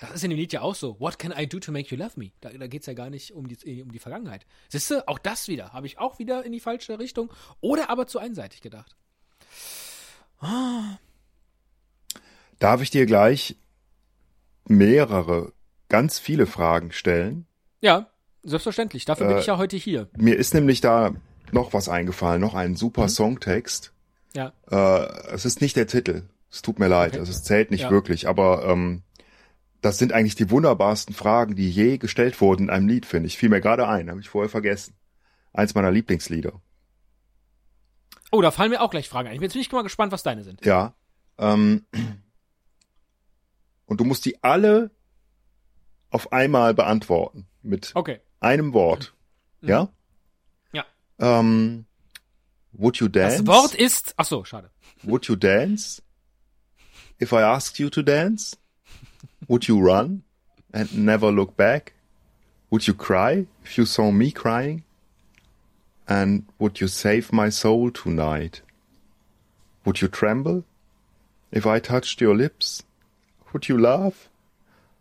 Das 0.00 0.10
ist 0.12 0.22
in 0.24 0.30
dem 0.30 0.38
Lied 0.38 0.52
ja 0.52 0.60
auch 0.60 0.76
so. 0.76 1.00
What 1.00 1.18
can 1.18 1.34
I 1.36 1.48
do 1.48 1.58
to 1.58 1.72
make 1.72 1.92
you 1.92 2.00
love 2.00 2.12
me? 2.16 2.30
Da, 2.40 2.50
da 2.50 2.68
geht's 2.68 2.86
ja 2.86 2.92
gar 2.92 3.10
nicht 3.10 3.32
um 3.32 3.48
die, 3.48 3.82
um 3.82 3.90
die 3.90 3.98
Vergangenheit. 3.98 4.46
Siehst 4.68 4.90
du, 4.92 5.08
auch 5.08 5.18
das 5.18 5.48
wieder. 5.48 5.72
Habe 5.72 5.88
ich 5.88 5.98
auch 5.98 6.20
wieder 6.20 6.44
in 6.44 6.52
die 6.52 6.60
falsche 6.60 7.00
Richtung 7.00 7.32
oder 7.60 7.90
aber 7.90 8.06
zu 8.06 8.20
einseitig 8.20 8.60
gedacht. 8.60 8.94
Darf 12.58 12.82
ich 12.82 12.90
dir 12.90 13.06
gleich 13.06 13.56
mehrere, 14.66 15.52
ganz 15.88 16.18
viele 16.18 16.46
Fragen 16.46 16.92
stellen? 16.92 17.46
Ja, 17.80 18.08
selbstverständlich. 18.42 19.04
Dafür 19.04 19.26
bin 19.28 19.36
Äh, 19.36 19.40
ich 19.40 19.46
ja 19.46 19.58
heute 19.58 19.76
hier. 19.76 20.08
Mir 20.16 20.36
ist 20.36 20.54
nämlich 20.54 20.80
da 20.80 21.12
noch 21.52 21.72
was 21.72 21.88
eingefallen, 21.88 22.40
noch 22.40 22.54
ein 22.54 22.76
super 22.76 23.04
Mhm. 23.04 23.08
Songtext. 23.08 23.92
Ja. 24.34 24.52
Äh, 24.70 25.32
es 25.34 25.44
ist 25.44 25.60
nicht 25.60 25.76
der 25.76 25.86
Titel. 25.86 26.22
Es 26.50 26.62
tut 26.62 26.78
mir 26.78 26.88
leid, 26.88 27.12
Okay. 27.12 27.20
also 27.20 27.30
es 27.30 27.42
zählt 27.44 27.70
nicht 27.70 27.82
Ja. 27.84 27.90
wirklich, 27.90 28.28
aber 28.28 28.64
ähm, 28.66 29.02
das 29.80 29.98
sind 29.98 30.12
eigentlich 30.12 30.34
die 30.34 30.50
wunderbarsten 30.50 31.14
Fragen, 31.14 31.54
die 31.54 31.70
je 31.70 31.98
gestellt 31.98 32.40
wurden 32.40 32.64
in 32.64 32.70
einem 32.70 32.88
Lied, 32.88 33.06
finde 33.06 33.28
ich. 33.28 33.38
Fiel 33.38 33.48
mir 33.48 33.60
gerade 33.60 33.86
ein, 33.86 34.10
habe 34.10 34.20
ich 34.20 34.28
vorher 34.28 34.48
vergessen. 34.50 34.94
Eins 35.52 35.74
meiner 35.74 35.90
Lieblingslieder. 35.90 36.60
Oh, 38.30 38.42
da 38.42 38.50
fallen 38.50 38.70
mir 38.70 38.80
auch 38.80 38.90
gleich 38.90 39.08
Fragen 39.08 39.28
ein. 39.28 39.34
Ich 39.34 39.40
bin 39.40 39.46
jetzt 39.46 39.54
bin 39.54 39.62
ich 39.62 39.72
mal 39.72 39.82
gespannt, 39.82 40.12
was 40.12 40.22
deine 40.22 40.44
sind. 40.44 40.64
Ja. 40.64 40.94
Ähm, 41.38 41.86
und 43.86 44.00
du 44.00 44.04
musst 44.04 44.24
die 44.24 44.42
alle 44.42 44.90
auf 46.10 46.32
einmal 46.32 46.74
beantworten. 46.74 47.46
Mit 47.62 47.92
Okay. 47.94 48.20
einem 48.40 48.72
Wort. 48.72 49.14
Ja? 49.60 49.84
Mhm. 49.84 49.88
Ja. 50.72 50.84
Ähm, 51.18 51.86
would 52.72 52.96
you 52.98 53.08
dance? 53.08 53.42
Das 53.42 53.46
Wort 53.46 53.74
ist. 53.74 54.14
Ach 54.16 54.24
so, 54.24 54.44
schade. 54.44 54.70
Would 55.02 55.26
you 55.26 55.36
dance? 55.36 56.02
If 57.20 57.32
I 57.32 57.36
asked 57.42 57.78
you 57.78 57.88
to 57.90 58.02
dance? 58.02 58.56
Would 59.48 59.64
you 59.66 59.78
run 59.80 60.22
and 60.72 60.92
never 60.94 61.32
look 61.32 61.56
back? 61.56 61.94
Would 62.70 62.86
you 62.86 62.94
cry 62.94 63.46
if 63.64 63.76
you 63.78 63.86
saw 63.86 64.10
me 64.12 64.30
crying? 64.30 64.84
And 66.08 66.44
would 66.58 66.80
you 66.80 66.88
save 66.88 67.32
my 67.32 67.50
soul 67.50 67.90
tonight? 67.90 68.62
Would 69.84 70.00
you 70.00 70.08
tremble 70.08 70.64
if 71.52 71.66
I 71.66 71.78
touched 71.80 72.20
your 72.20 72.34
lips? 72.34 72.82
Would 73.52 73.68
you 73.68 73.78
laugh? 73.78 74.28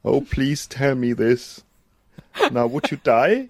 Oh, 0.04 0.22
please 0.22 0.68
tell 0.68 0.96
me 0.96 1.14
this. 1.14 1.64
Now, 2.52 2.68
would 2.68 2.92
you 2.92 2.98
die 3.04 3.50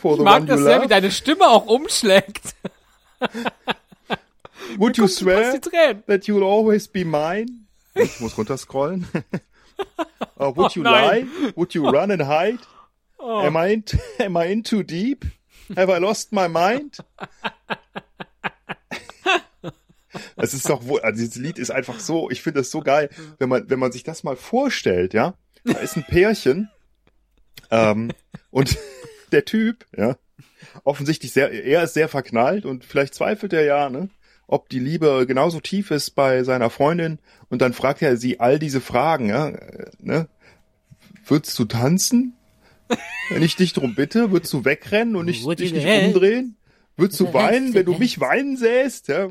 for 0.00 0.12
Ich 0.12 0.18
the 0.18 0.24
mag 0.24 0.42
one 0.42 0.46
das 0.46 0.58
you 0.60 0.64
sehr, 0.64 0.82
wie 0.82 0.86
deine 0.86 1.10
Stimme 1.10 1.46
auch 1.48 1.66
umschlägt. 1.66 2.54
Would 4.76 4.98
you 4.98 5.04
Kommt 5.06 5.18
fast 5.18 5.64
swear? 5.64 5.94
that 6.06 6.28
you'll 6.28 6.44
always 6.44 6.86
be 6.88 7.02
mine. 7.04 7.64
Ich 7.94 8.20
muss 8.20 8.36
runterscrollen. 8.36 9.06
uh, 10.38 10.52
would 10.54 10.58
Oh, 10.58 10.70
you 10.74 10.82
nein. 10.82 11.28
lie? 11.40 11.52
Would 11.56 11.74
you 11.74 11.88
run 11.88 12.10
and 12.10 12.22
hide? 12.22 12.60
Oh. 13.18 13.40
Am 13.40 13.56
I 13.56 13.68
in, 13.72 13.84
am 14.20 14.36
I 14.36 14.46
in 14.46 14.62
too 14.62 14.82
deep? 14.82 15.24
Have 15.76 15.92
I 15.92 15.98
lost 16.00 16.32
my 16.32 16.48
mind? 16.48 16.98
Es 20.40 20.54
ist 20.54 20.68
doch 20.68 20.86
wohl, 20.86 21.00
also 21.00 21.18
dieses 21.18 21.36
Lied 21.36 21.58
ist 21.58 21.70
einfach 21.70 22.00
so, 22.00 22.30
ich 22.30 22.42
finde 22.42 22.60
das 22.60 22.70
so 22.70 22.80
geil, 22.80 23.10
wenn 23.38 23.48
man, 23.48 23.68
wenn 23.68 23.78
man 23.78 23.92
sich 23.92 24.04
das 24.04 24.24
mal 24.24 24.36
vorstellt, 24.36 25.12
ja. 25.12 25.34
Da 25.64 25.78
ist 25.78 25.96
ein 25.96 26.04
Pärchen, 26.04 26.70
ähm, 27.70 28.10
und 28.50 28.78
der 29.32 29.44
Typ, 29.44 29.84
ja, 29.96 30.16
offensichtlich 30.84 31.32
sehr, 31.32 31.52
er 31.52 31.84
ist 31.84 31.94
sehr 31.94 32.08
verknallt 32.08 32.64
und 32.64 32.84
vielleicht 32.84 33.14
zweifelt 33.14 33.52
er 33.52 33.64
ja, 33.64 33.90
ne, 33.90 34.08
ob 34.46 34.68
die 34.68 34.78
Liebe 34.78 35.26
genauso 35.26 35.60
tief 35.60 35.90
ist 35.90 36.10
bei 36.12 36.42
seiner 36.44 36.70
Freundin 36.70 37.18
und 37.50 37.60
dann 37.60 37.74
fragt 37.74 38.02
er 38.02 38.16
sie 38.16 38.40
all 38.40 38.58
diese 38.58 38.80
Fragen, 38.80 39.28
ja, 39.28 39.48
äh, 39.48 39.90
ne, 39.98 40.28
würdest 41.26 41.58
du 41.58 41.64
tanzen? 41.66 42.34
Wenn 43.30 43.42
ich 43.42 43.56
dich 43.56 43.72
drum 43.72 43.94
bitte, 43.94 44.30
würdest 44.32 44.52
du 44.52 44.64
wegrennen 44.64 45.16
und 45.16 45.26
nicht, 45.26 45.44
Would 45.44 45.60
dich 45.60 45.72
nicht 45.72 45.86
umdrehen? 45.86 46.56
Würdest 46.96 47.20
du 47.20 47.32
weinen, 47.32 47.74
wenn 47.74 47.86
du 47.86 47.94
mich 47.94 48.20
weinen 48.20 48.56
sähst? 48.56 49.08
Ja? 49.08 49.28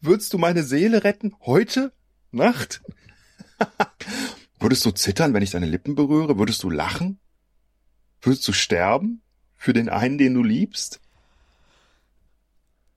Würdest 0.00 0.32
du 0.32 0.38
meine 0.38 0.62
Seele 0.62 1.04
retten? 1.04 1.34
Heute? 1.40 1.92
Nacht? 2.30 2.82
Würdest 4.60 4.84
du 4.84 4.90
zittern, 4.90 5.34
wenn 5.34 5.42
ich 5.42 5.50
deine 5.50 5.66
Lippen 5.66 5.94
berühre? 5.94 6.38
Würdest 6.38 6.62
du 6.62 6.70
lachen? 6.70 7.18
Würdest 8.20 8.46
du 8.46 8.52
sterben? 8.52 9.22
Für 9.56 9.72
den 9.72 9.88
einen, 9.88 10.18
den 10.18 10.34
du 10.34 10.42
liebst? 10.42 11.00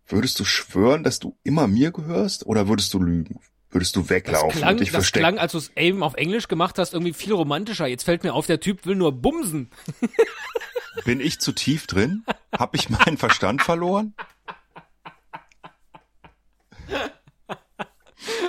Würdest 0.08 0.40
du 0.40 0.46
schwören, 0.46 1.04
dass 1.04 1.20
du 1.20 1.38
immer 1.44 1.68
mir 1.68 1.92
gehörst? 1.92 2.46
Oder 2.46 2.68
würdest 2.68 2.94
du 2.94 3.02
lügen? 3.02 3.40
Würdest 3.72 3.96
du 3.96 4.02
Das 4.02 4.10
weglaufen 4.10 4.60
klang, 4.60 4.72
und 4.72 4.80
dich 4.80 4.90
das 4.90 4.96
verstecken? 4.96 5.24
klang, 5.24 5.38
als 5.38 5.52
du 5.52 5.60
es 5.60 5.72
eben 5.76 6.02
auf 6.02 6.16
Englisch 6.16 6.48
gemacht 6.48 6.80
hast, 6.80 6.94
irgendwie 6.94 7.14
viel 7.14 7.34
romantischer. 7.34 7.86
Jetzt 7.86 8.04
fällt 8.04 8.24
mir 8.24 8.34
auf, 8.34 8.48
der 8.48 8.60
Typ 8.60 8.86
will 8.86 8.96
nur 8.96 9.12
bumsen. 9.12 9.70
Bin 11.06 11.20
ich 11.20 11.40
zu 11.40 11.52
tief 11.52 11.86
drin? 11.86 12.26
Hab 12.52 12.74
ich 12.76 12.90
meinen 12.90 13.18
Verstand 13.18 13.62
verloren? 13.62 14.16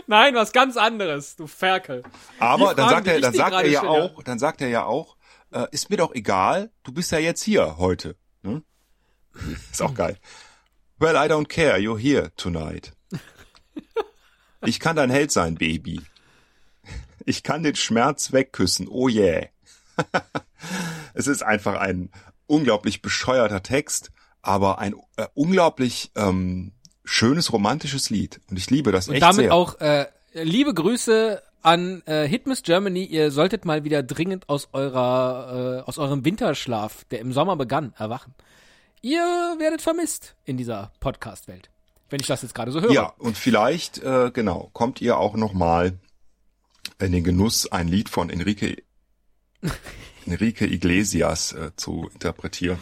Nein, 0.06 0.34
was 0.34 0.52
ganz 0.52 0.76
anderes, 0.76 1.36
du 1.36 1.46
Ferkel. 1.46 2.02
Aber 2.38 2.74
dann 2.74 2.88
sagt 2.88 3.06
er, 3.06 3.20
dann 3.20 3.34
sagt 3.34 3.54
er 3.54 3.68
ja 3.68 3.82
auch, 3.82 4.22
dann 4.22 4.38
sagt 4.38 4.60
er 4.60 4.68
ja 4.68 4.84
auch, 4.84 5.16
äh, 5.52 5.66
ist 5.70 5.90
mir 5.90 5.96
doch 5.96 6.14
egal, 6.14 6.70
du 6.82 6.92
bist 6.92 7.12
ja 7.12 7.18
jetzt 7.18 7.42
hier 7.42 7.76
heute. 7.78 8.16
Ne? 8.42 8.62
Ist 9.70 9.82
auch 9.82 9.94
geil. 9.94 10.16
Well, 10.98 11.14
I 11.14 11.28
don't 11.30 11.46
care, 11.48 11.78
you're 11.78 11.98
here 11.98 12.32
tonight. 12.36 12.92
Ich 14.64 14.80
kann 14.80 14.96
dein 14.96 15.10
Held 15.10 15.32
sein, 15.32 15.54
Baby. 15.54 16.00
Ich 17.24 17.42
kann 17.42 17.62
den 17.62 17.76
Schmerz 17.76 18.32
wegküssen, 18.32 18.88
oh 18.88 19.08
yeah. 19.08 19.46
es 21.14 21.26
ist 21.26 21.42
einfach 21.42 21.74
ein 21.74 22.10
unglaublich 22.46 23.02
bescheuerter 23.02 23.62
Text, 23.62 24.10
aber 24.42 24.78
ein 24.78 24.94
äh, 25.16 25.26
unglaublich 25.34 26.10
ähm, 26.16 26.72
schönes 27.04 27.52
romantisches 27.52 28.10
Lied. 28.10 28.40
Und 28.50 28.58
ich 28.58 28.70
liebe 28.70 28.92
das 28.92 29.08
Und 29.08 29.14
echt 29.14 29.22
damit 29.22 29.36
sehr. 29.36 29.54
auch 29.54 29.80
äh, 29.80 30.06
liebe 30.32 30.74
Grüße 30.74 31.42
an 31.62 32.02
äh, 32.06 32.26
Hitmiss 32.26 32.62
Germany. 32.62 33.04
Ihr 33.04 33.30
solltet 33.30 33.64
mal 33.64 33.84
wieder 33.84 34.02
dringend 34.02 34.48
aus 34.48 34.68
eurer 34.72 35.82
äh, 35.84 35.88
aus 35.88 35.98
eurem 35.98 36.24
Winterschlaf, 36.24 37.04
der 37.04 37.20
im 37.20 37.32
Sommer 37.32 37.56
begann, 37.56 37.94
erwachen. 37.98 38.34
Ihr 39.02 39.20
werdet 39.58 39.80
vermisst 39.82 40.34
in 40.44 40.56
dieser 40.56 40.92
Podcast-Welt, 41.00 41.70
wenn 42.10 42.20
ich 42.20 42.26
das 42.26 42.42
jetzt 42.42 42.54
gerade 42.54 42.72
so 42.72 42.80
höre. 42.80 42.92
Ja, 42.92 43.14
und 43.18 43.38
vielleicht, 43.38 43.98
äh, 43.98 44.30
genau, 44.32 44.70
kommt 44.72 45.00
ihr 45.00 45.18
auch 45.18 45.34
noch 45.36 45.52
mal 45.52 45.98
in 46.98 47.12
den 47.12 47.24
Genuss, 47.24 47.70
ein 47.70 47.88
Lied 47.88 48.08
von 48.08 48.30
Enrique, 48.30 48.82
Enrique 50.26 50.62
Iglesias 50.62 51.52
äh, 51.52 51.70
zu 51.76 52.10
interpretieren, 52.12 52.78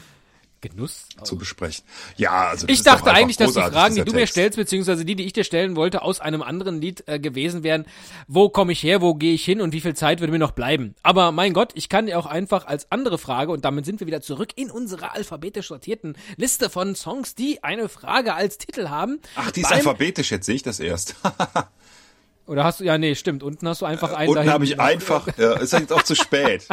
Genuss. 0.60 1.06
zu 1.22 1.38
besprechen. 1.38 1.84
Ja, 2.16 2.48
also 2.48 2.66
Ich 2.68 2.82
dachte 2.82 3.12
eigentlich, 3.12 3.36
dass 3.36 3.52
die 3.52 3.60
Fragen, 3.60 3.94
die 3.94 4.02
du 4.02 4.12
mir 4.12 4.26
stellst, 4.26 4.56
beziehungsweise 4.56 5.04
die, 5.04 5.14
die 5.14 5.24
ich 5.24 5.32
dir 5.32 5.44
stellen 5.44 5.76
wollte, 5.76 6.02
aus 6.02 6.20
einem 6.20 6.42
anderen 6.42 6.80
Lied 6.80 7.04
äh, 7.06 7.20
gewesen 7.20 7.62
wären. 7.62 7.86
Wo 8.26 8.48
komme 8.48 8.72
ich 8.72 8.82
her, 8.82 9.00
wo 9.00 9.14
gehe 9.14 9.34
ich 9.34 9.44
hin 9.44 9.60
und 9.60 9.72
wie 9.72 9.80
viel 9.80 9.94
Zeit 9.94 10.20
würde 10.20 10.32
mir 10.32 10.38
noch 10.40 10.50
bleiben? 10.50 10.94
Aber 11.02 11.30
mein 11.32 11.52
Gott, 11.52 11.70
ich 11.74 11.88
kann 11.88 12.06
dir 12.06 12.18
auch 12.18 12.26
einfach 12.26 12.66
als 12.66 12.90
andere 12.90 13.18
Frage, 13.18 13.52
und 13.52 13.64
damit 13.64 13.84
sind 13.86 14.00
wir 14.00 14.06
wieder 14.06 14.20
zurück 14.20 14.50
in 14.56 14.70
unserer 14.70 15.14
alphabetisch 15.14 15.68
sortierten 15.68 16.16
Liste 16.36 16.70
von 16.70 16.94
Songs, 16.96 17.34
die 17.34 17.62
eine 17.62 17.88
Frage 17.88 18.34
als 18.34 18.58
Titel 18.58 18.88
haben. 18.88 19.20
Ach, 19.36 19.50
die 19.52 19.60
ist 19.60 19.70
alphabetisch, 19.72 20.30
jetzt 20.30 20.46
sehe 20.46 20.56
ich 20.56 20.62
das 20.62 20.80
erst. 20.80 21.14
Oder 22.46 22.64
hast 22.64 22.80
du, 22.80 22.84
ja, 22.84 22.96
nee, 22.96 23.14
stimmt, 23.14 23.42
unten 23.42 23.68
hast 23.68 23.82
du 23.82 23.86
einfach 23.86 24.14
einen 24.14 24.30
Unten 24.30 24.36
dahin- 24.38 24.52
habe 24.52 24.64
ich 24.64 24.80
einfach, 24.80 25.28
äh, 25.38 25.62
ist 25.62 25.74
jetzt 25.74 25.92
auch 25.92 26.02
zu 26.02 26.14
spät. 26.16 26.66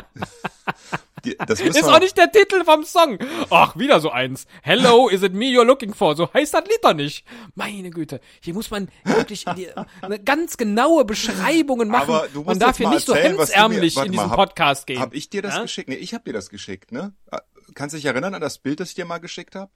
Das 1.47 1.59
Ist 1.59 1.83
auch 1.83 1.99
nicht 1.99 2.17
der 2.17 2.31
Titel 2.31 2.63
vom 2.63 2.83
Song. 2.83 3.17
Ach, 3.49 3.75
wieder 3.77 3.99
so 3.99 4.11
eins. 4.11 4.45
Hello, 4.61 5.07
is 5.09 5.23
it 5.23 5.33
me 5.33 5.45
you're 5.45 5.63
looking 5.65 5.93
for? 5.93 6.15
So 6.15 6.31
heißt 6.33 6.53
das 6.53 6.63
Lied 6.65 6.79
doch 6.83 6.93
nicht. 6.93 7.25
Meine 7.55 7.89
Güte. 7.89 8.19
Hier 8.41 8.53
muss 8.53 8.69
man 8.71 8.89
wirklich 9.03 9.45
die, 9.55 9.69
eine 10.01 10.19
ganz 10.19 10.57
genaue 10.57 11.05
Beschreibungen 11.05 11.89
machen. 11.89 12.13
Aber 12.13 12.27
du 12.27 12.39
musst 12.39 12.47
man 12.47 12.59
darf 12.59 12.77
hier 12.77 12.87
mal 12.87 12.95
nicht 12.95 13.05
so 13.07 13.13
erzählen, 13.13 13.33
mir- 13.33 13.39
hemdsärmlich 13.39 13.95
in 13.95 14.01
mal, 14.03 14.09
diesen 14.09 14.29
hab- 14.29 14.35
Podcast 14.37 14.87
gehen. 14.87 14.99
Hab 14.99 15.13
ich 15.13 15.29
dir 15.29 15.41
das 15.41 15.55
Ja? 15.55 15.61
geschickt? 15.63 15.89
Nee, 15.89 15.95
ich 15.95 16.13
habe 16.13 16.23
dir 16.23 16.33
das 16.33 16.49
geschickt, 16.49 16.91
ne? 16.91 17.13
Äh, 17.31 17.37
Kannst 17.73 17.93
du 17.93 17.97
dich 17.97 18.05
erinnern 18.05 18.33
an 18.35 18.41
das 18.41 18.59
Bild, 18.59 18.79
das 18.79 18.89
ich 18.89 18.95
dir 18.95 19.05
mal 19.05 19.17
geschickt 19.17 19.55
habe? 19.55 19.71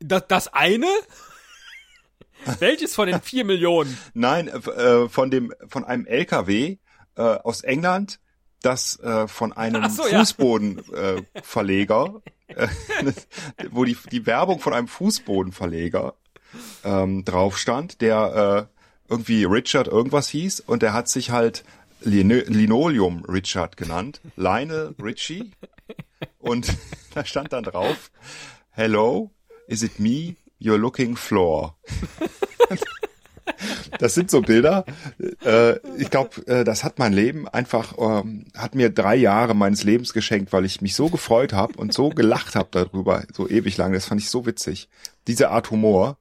Das, 0.00 0.24
das 0.28 0.48
eine? 0.48 0.86
Welches 2.60 2.94
von 2.94 3.08
den 3.08 3.20
vier 3.20 3.44
Millionen? 3.44 3.96
Nein, 4.14 4.48
äh, 4.48 4.56
äh, 4.70 5.08
von 5.08 5.30
dem 5.30 5.52
von 5.68 5.84
einem 5.84 6.06
LKW 6.06 6.78
äh, 7.16 7.20
aus 7.22 7.62
England, 7.62 8.20
das 8.62 8.98
äh, 9.00 9.28
von 9.28 9.52
einem 9.52 9.88
so, 9.88 10.06
ja. 10.06 10.20
Fußbodenverleger, 10.20 11.16
äh, 11.36 11.42
Verleger, 11.42 12.22
äh, 12.48 12.66
wo 13.70 13.84
die 13.84 13.96
die 14.10 14.26
Werbung 14.26 14.60
von 14.60 14.72
einem 14.72 14.88
Fußbodenverleger 14.88 16.14
ähm, 16.84 17.24
drauf 17.24 17.58
stand, 17.58 18.00
der 18.00 18.68
äh, 18.68 18.78
irgendwie 19.10 19.44
Richard 19.44 19.88
irgendwas 19.88 20.28
hieß 20.28 20.60
und 20.60 20.82
der 20.82 20.92
hat 20.92 21.08
sich 21.08 21.30
halt 21.30 21.64
Lin 22.00 22.30
Linoleum 22.30 23.24
Richard 23.24 23.76
genannt, 23.76 24.20
Lionel 24.36 24.94
Richie 25.02 25.52
und 26.38 26.76
da 27.14 27.24
stand 27.24 27.52
dann 27.52 27.64
drauf, 27.64 28.10
Hello, 28.70 29.30
is 29.66 29.82
it 29.82 29.98
me? 29.98 30.36
You're 30.60 30.76
looking 30.78 31.16
floor. 31.16 31.76
Das 33.98 34.14
sind 34.14 34.30
so 34.30 34.40
Bilder. 34.40 34.84
Äh, 35.44 35.76
ich 35.98 36.10
glaube, 36.10 36.46
äh, 36.46 36.64
das 36.64 36.84
hat 36.84 36.98
mein 36.98 37.12
Leben 37.12 37.48
einfach, 37.48 37.94
ähm, 37.98 38.46
hat 38.56 38.74
mir 38.74 38.90
drei 38.90 39.16
Jahre 39.16 39.54
meines 39.54 39.84
Lebens 39.84 40.12
geschenkt, 40.12 40.52
weil 40.52 40.64
ich 40.64 40.80
mich 40.80 40.94
so 40.94 41.08
gefreut 41.08 41.52
habe 41.52 41.74
und 41.76 41.92
so 41.92 42.10
gelacht 42.10 42.54
habe 42.54 42.68
darüber, 42.70 43.24
so 43.32 43.48
ewig 43.48 43.76
lang. 43.76 43.92
Das 43.92 44.06
fand 44.06 44.20
ich 44.20 44.30
so 44.30 44.46
witzig. 44.46 44.88
Diese 45.26 45.50
Art 45.50 45.70
Humor. 45.70 46.18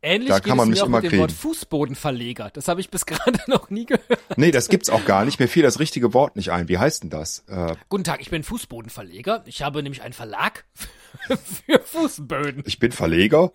Ähnlich 0.00 0.28
Da 0.28 0.38
kann 0.38 0.56
man 0.56 0.68
es 0.68 0.70
mich 0.70 0.78
mir 0.78 0.82
auch 0.84 0.86
immer 0.86 1.00
mit 1.02 1.10
dem 1.10 1.18
Wort 1.18 1.30
kriegen. 1.30 1.40
Fußbodenverleger. 1.40 2.50
Das 2.52 2.68
habe 2.68 2.80
ich 2.80 2.88
bis 2.88 3.04
gerade 3.06 3.40
noch 3.48 3.68
nie 3.70 3.84
gehört. 3.86 4.20
Nee, 4.36 4.52
das 4.52 4.68
gibt's 4.68 4.90
auch 4.90 5.04
gar 5.04 5.24
nicht. 5.24 5.40
Mir 5.40 5.48
fiel 5.48 5.64
das 5.64 5.80
richtige 5.80 6.14
Wort 6.14 6.36
nicht 6.36 6.52
ein. 6.52 6.68
Wie 6.68 6.78
heißt 6.78 7.02
denn 7.02 7.10
das? 7.10 7.44
Äh, 7.48 7.74
Guten 7.88 8.04
Tag, 8.04 8.20
ich 8.20 8.30
bin 8.30 8.44
Fußbodenverleger. 8.44 9.42
Ich 9.46 9.62
habe 9.62 9.82
nämlich 9.82 10.02
einen 10.02 10.14
Verlag 10.14 10.64
für 11.26 11.80
Fußböden. 11.80 12.62
ich 12.64 12.78
bin 12.78 12.92
Verleger 12.92 13.50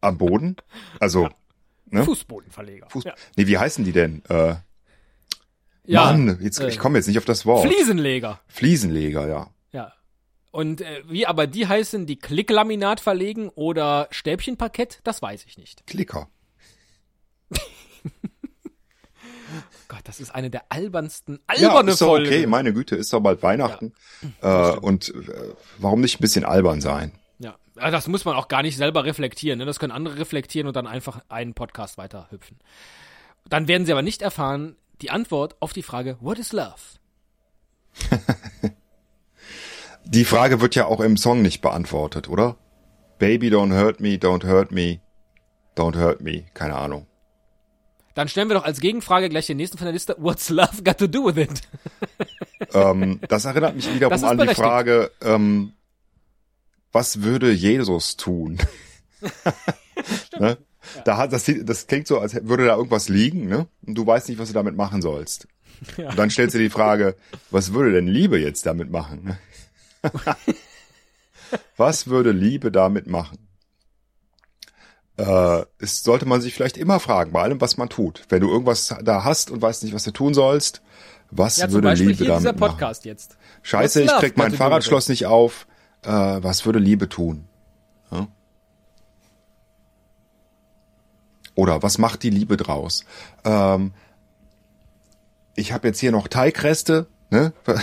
am 0.00 0.18
Boden. 0.18 0.56
Also, 0.98 1.28
ne? 1.90 2.04
Fußbodenverleger. 2.04 2.88
Fuß 2.90 3.04
ja. 3.04 3.14
Nee, 3.36 3.46
wie 3.46 3.58
heißen 3.58 3.84
die 3.84 3.92
denn? 3.92 4.22
Äh, 4.28 4.54
Ja, 5.84 6.04
Mann, 6.12 6.38
jetzt, 6.42 6.60
äh, 6.60 6.68
ich 6.68 6.78
komme 6.78 6.98
jetzt 6.98 7.06
nicht 7.06 7.18
auf 7.18 7.24
das 7.24 7.46
Wort. 7.46 7.66
Fliesenleger. 7.66 8.40
Fliesenleger, 8.48 9.26
ja. 9.28 9.50
Ja. 9.72 9.92
Und 10.52 10.80
äh, 10.80 11.02
wie 11.08 11.26
aber 11.26 11.46
die 11.46 11.66
heißen, 11.66 12.06
die 12.06 12.16
Klicklaminat 12.18 13.00
verlegen 13.00 13.48
oder 13.50 14.08
Stäbchenparkett, 14.10 15.00
das 15.04 15.22
weiß 15.22 15.44
ich 15.46 15.58
nicht. 15.58 15.86
Klicker. 15.86 16.28
Gott, 19.88 20.00
das 20.04 20.20
ist 20.20 20.32
eine 20.32 20.50
der 20.50 20.64
albernsten, 20.68 21.40
Ja, 21.56 21.68
alberne 21.70 21.90
ist 21.92 22.00
doch 22.00 22.06
Folge. 22.08 22.28
okay. 22.28 22.46
Meine 22.46 22.72
Güte, 22.72 22.94
ist 22.94 23.12
doch 23.12 23.20
bald 23.20 23.42
Weihnachten. 23.42 23.92
äh, 24.40 24.70
und 24.76 25.08
äh, 25.12 25.54
warum 25.78 26.00
nicht 26.00 26.18
ein 26.18 26.22
bisschen 26.22 26.44
albern 26.44 26.80
sein? 26.80 27.10
Ja, 27.80 27.90
das 27.90 28.08
muss 28.08 28.24
man 28.24 28.36
auch 28.36 28.48
gar 28.48 28.62
nicht 28.62 28.76
selber 28.76 29.04
reflektieren. 29.04 29.58
Ne? 29.58 29.64
Das 29.64 29.78
können 29.78 29.92
andere 29.92 30.18
reflektieren 30.18 30.66
und 30.68 30.76
dann 30.76 30.86
einfach 30.86 31.22
einen 31.28 31.54
Podcast 31.54 31.96
weiter 31.98 32.26
hüpfen. 32.30 32.58
Dann 33.48 33.68
werden 33.68 33.86
sie 33.86 33.92
aber 33.92 34.02
nicht 34.02 34.22
erfahren 34.22 34.76
die 35.00 35.10
Antwort 35.10 35.56
auf 35.60 35.72
die 35.72 35.82
Frage, 35.82 36.18
what 36.20 36.38
is 36.38 36.52
love? 36.52 36.74
Die 40.04 40.24
Frage 40.24 40.60
wird 40.60 40.74
ja 40.74 40.86
auch 40.86 41.00
im 41.00 41.16
Song 41.16 41.42
nicht 41.42 41.60
beantwortet, 41.60 42.28
oder? 42.28 42.56
Baby, 43.18 43.48
don't 43.48 43.74
hurt 43.74 44.00
me, 44.00 44.14
don't 44.14 44.46
hurt 44.46 44.72
me, 44.72 45.00
don't 45.76 45.96
hurt 45.96 46.20
me. 46.20 46.44
Keine 46.54 46.74
Ahnung. 46.76 47.06
Dann 48.14 48.28
stellen 48.28 48.48
wir 48.48 48.54
doch 48.54 48.64
als 48.64 48.80
Gegenfrage 48.80 49.28
gleich 49.28 49.46
den 49.46 49.56
nächsten 49.56 49.78
von 49.78 49.84
der 49.84 49.92
Liste, 49.92 50.16
what's 50.18 50.48
love 50.48 50.82
got 50.82 50.98
to 50.98 51.06
do 51.06 51.26
with 51.26 51.36
it? 51.36 51.60
ähm, 52.74 53.20
das 53.28 53.44
erinnert 53.44 53.76
mich 53.76 53.92
wiederum 53.94 54.10
Das 54.10 54.24
an 54.24 54.38
die. 54.38 54.54
Frage, 54.54 55.10
ähm, 55.22 55.72
was 56.92 57.22
würde 57.22 57.50
Jesus 57.52 58.16
tun? 58.16 58.58
ne? 60.38 60.58
Da 61.04 61.16
hat 61.16 61.32
das, 61.32 61.50
das 61.62 61.86
klingt 61.86 62.06
so, 62.06 62.18
als 62.18 62.34
würde 62.46 62.66
da 62.66 62.76
irgendwas 62.76 63.08
liegen, 63.08 63.48
ne? 63.48 63.68
Und 63.86 63.94
du 63.94 64.06
weißt 64.06 64.28
nicht, 64.28 64.38
was 64.38 64.48
du 64.48 64.54
damit 64.54 64.76
machen 64.76 65.02
sollst. 65.02 65.46
Und 65.96 66.18
dann 66.18 66.30
stellst 66.30 66.54
du 66.54 66.58
die 66.58 66.70
Frage, 66.70 67.16
was 67.50 67.72
würde 67.72 67.92
denn 67.92 68.06
Liebe 68.06 68.38
jetzt 68.38 68.66
damit 68.66 68.90
machen? 68.90 69.24
ne? 69.24 69.38
was 71.76 72.06
würde 72.06 72.32
Liebe 72.32 72.72
damit 72.72 73.06
machen? 73.06 73.38
Äh, 75.16 75.64
es 75.78 76.02
sollte 76.02 76.26
man 76.26 76.40
sich 76.40 76.54
vielleicht 76.54 76.76
immer 76.76 76.98
fragen, 76.98 77.32
bei 77.32 77.42
allem, 77.42 77.60
was 77.60 77.76
man 77.76 77.88
tut. 77.88 78.24
Wenn 78.28 78.40
du 78.40 78.50
irgendwas 78.50 78.94
da 79.02 79.24
hast 79.24 79.50
und 79.50 79.60
weißt 79.60 79.82
nicht, 79.82 79.94
was 79.94 80.04
du 80.04 80.12
tun 80.12 80.34
sollst, 80.34 80.82
was 81.30 81.58
Ja, 81.58 81.70
würde 81.70 81.92
Liebe 81.92 82.24
damit 82.24 82.58
machen? 82.58 82.78
Scheiße, 83.62 84.02
ich 84.02 84.10
krieg 84.12 84.36
mein 84.36 84.52
Fahrradschloss 84.52 85.08
nicht 85.08 85.26
auf. 85.26 85.66
Äh, 86.02 86.08
was 86.10 86.64
würde 86.66 86.78
Liebe 86.78 87.08
tun? 87.08 87.46
Ja? 88.10 88.28
Oder 91.54 91.82
was 91.82 91.98
macht 91.98 92.22
die 92.22 92.30
Liebe 92.30 92.56
draus? 92.56 93.04
Ähm, 93.44 93.92
ich 95.56 95.72
habe 95.72 95.88
jetzt 95.88 96.00
hier 96.00 96.12
noch 96.12 96.28
Teigreste, 96.28 97.06
ne? 97.30 97.52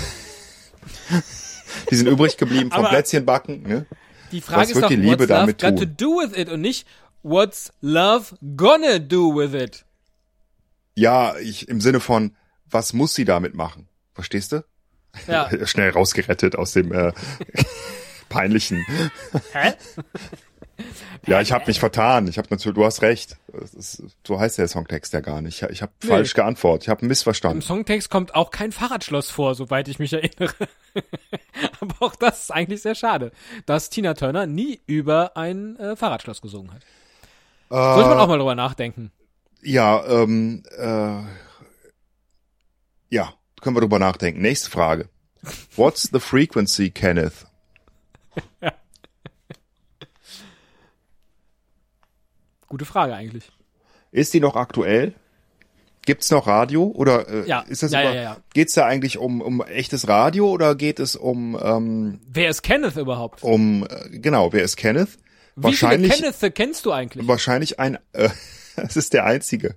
Die 1.91 1.95
sind 1.95 2.07
übrig 2.07 2.37
geblieben 2.37 2.71
vom 2.71 2.85
Plätzchenbacken, 2.85 3.63
ne? 3.63 3.85
Die 4.31 4.41
Frage 4.41 4.61
Was 4.61 4.69
ist 4.69 4.75
wird 4.75 4.85
doch, 4.85 4.89
die 4.89 4.95
Liebe 4.95 5.19
what's 5.19 5.29
love 5.29 5.39
damit 5.39 5.61
got 5.61 5.77
to 5.77 5.85
tun? 5.85 5.95
do 5.97 6.07
with 6.19 6.37
it 6.37 6.49
und 6.49 6.61
nicht, 6.61 6.87
what's 7.23 7.71
love 7.81 8.35
gonna 8.57 8.99
do 8.99 9.35
with 9.35 9.53
it? 9.53 9.85
Ja, 10.95 11.37
ich 11.37 11.69
im 11.69 11.79
Sinne 11.79 11.99
von, 11.99 12.35
was 12.69 12.93
muss 12.93 13.13
sie 13.13 13.25
damit 13.25 13.53
machen? 13.53 13.87
Verstehst 14.13 14.51
du? 14.51 14.65
Ja. 15.27 15.49
Schnell 15.67 15.91
rausgerettet 15.91 16.55
aus 16.55 16.73
dem 16.73 16.91
äh, 16.91 17.13
peinlichen. 18.29 18.85
Hä? 19.53 19.73
Ja, 21.25 21.41
ich 21.41 21.51
habe 21.51 21.65
mich 21.67 21.79
vertan. 21.79 22.27
Ich 22.27 22.37
habe 22.37 22.47
natürlich, 22.51 22.75
du 22.75 22.85
hast 22.85 23.01
recht. 23.01 23.37
Ist, 23.75 24.03
so 24.25 24.39
heißt 24.39 24.57
der 24.57 24.67
Songtext 24.67 25.11
ja 25.13 25.21
gar 25.21 25.41
nicht. 25.41 25.63
Ich, 25.63 25.81
habe 25.81 25.91
falsch 25.99 26.33
geantwortet. 26.33 26.83
Ich 26.83 26.89
habe 26.89 27.01
Im 27.01 27.07
missverstanden. 27.07 27.61
Songtext 27.61 28.09
kommt 28.09 28.35
auch 28.35 28.51
kein 28.51 28.71
Fahrradschloss 28.71 29.29
vor, 29.29 29.55
soweit 29.55 29.87
ich 29.87 29.99
mich 29.99 30.13
erinnere. 30.13 30.53
Aber 31.79 31.95
auch 31.99 32.15
das 32.15 32.43
ist 32.43 32.51
eigentlich 32.51 32.81
sehr 32.81 32.95
schade, 32.95 33.31
dass 33.65 33.89
Tina 33.89 34.13
Turner 34.13 34.45
nie 34.45 34.79
über 34.85 35.35
ein 35.35 35.77
äh, 35.77 35.95
Fahrradschloss 35.95 36.41
gesungen 36.41 36.73
hat. 36.73 36.83
Sollte 37.69 38.09
man 38.09 38.19
auch 38.19 38.27
mal 38.27 38.37
drüber 38.37 38.55
nachdenken. 38.55 39.11
Ja, 39.61 40.05
ähm, 40.07 40.63
äh, 40.77 41.23
ja, 43.09 43.33
können 43.61 43.75
wir 43.75 43.81
drüber 43.81 43.99
nachdenken. 43.99 44.41
Nächste 44.41 44.69
Frage. 44.69 45.09
What's 45.75 46.09
the 46.11 46.19
frequency, 46.19 46.91
Kenneth? 46.91 47.46
Gute 52.67 52.85
Frage 52.85 53.13
eigentlich. 53.15 53.51
Ist 54.11 54.33
die 54.33 54.39
noch 54.39 54.55
aktuell? 54.55 55.13
Gibt's 56.05 56.31
noch 56.31 56.47
Radio 56.47 56.85
oder 56.85 57.27
äh, 57.27 57.47
Ja, 57.47 57.61
ist 57.61 57.83
das 57.83 57.91
ja, 57.91 58.01
über, 58.01 58.15
ja, 58.15 58.21
ja. 58.21 58.37
geht's 58.53 58.73
da 58.73 58.85
eigentlich 58.85 59.17
um 59.17 59.41
um 59.41 59.61
echtes 59.61 60.07
Radio 60.07 60.49
oder 60.49 60.75
geht 60.75 60.99
es 60.99 61.15
um 61.17 61.57
ähm, 61.61 62.21
Wer 62.27 62.49
ist 62.49 62.61
Kenneth 62.63 62.95
überhaupt? 62.95 63.43
um 63.43 63.85
äh, 63.89 64.17
genau, 64.17 64.53
wer 64.53 64.63
ist 64.63 64.77
Kenneth? 64.77 65.17
Wie 65.55 65.63
viele 65.63 65.63
wahrscheinlich 65.63 66.13
Kenneth 66.13 66.55
kennst 66.55 66.85
du 66.85 66.93
eigentlich? 66.93 67.27
wahrscheinlich 67.27 67.79
ein 67.79 67.97
äh, 68.13 68.29
es 68.77 68.95
ist 68.95 69.13
der 69.13 69.25
einzige. 69.25 69.75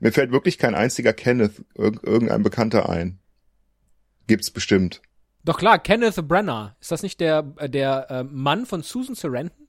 Mir 0.00 0.12
fällt 0.12 0.32
wirklich 0.32 0.56
kein 0.56 0.74
einziger 0.74 1.12
Kenneth 1.12 1.62
irg 1.74 2.02
irgendein 2.02 2.42
Bekannter 2.42 2.88
ein. 2.88 3.18
Gibt's 4.26 4.50
bestimmt. 4.50 5.02
Doch 5.46 5.58
klar, 5.58 5.78
Kenneth 5.78 6.16
Brenner. 6.26 6.74
Ist 6.80 6.90
das 6.90 7.04
nicht 7.04 7.20
der, 7.20 7.44
äh, 7.58 7.70
der 7.70 8.10
äh, 8.10 8.24
Mann 8.24 8.66
von 8.66 8.82
Susan 8.82 9.14
Sarandon? 9.14 9.68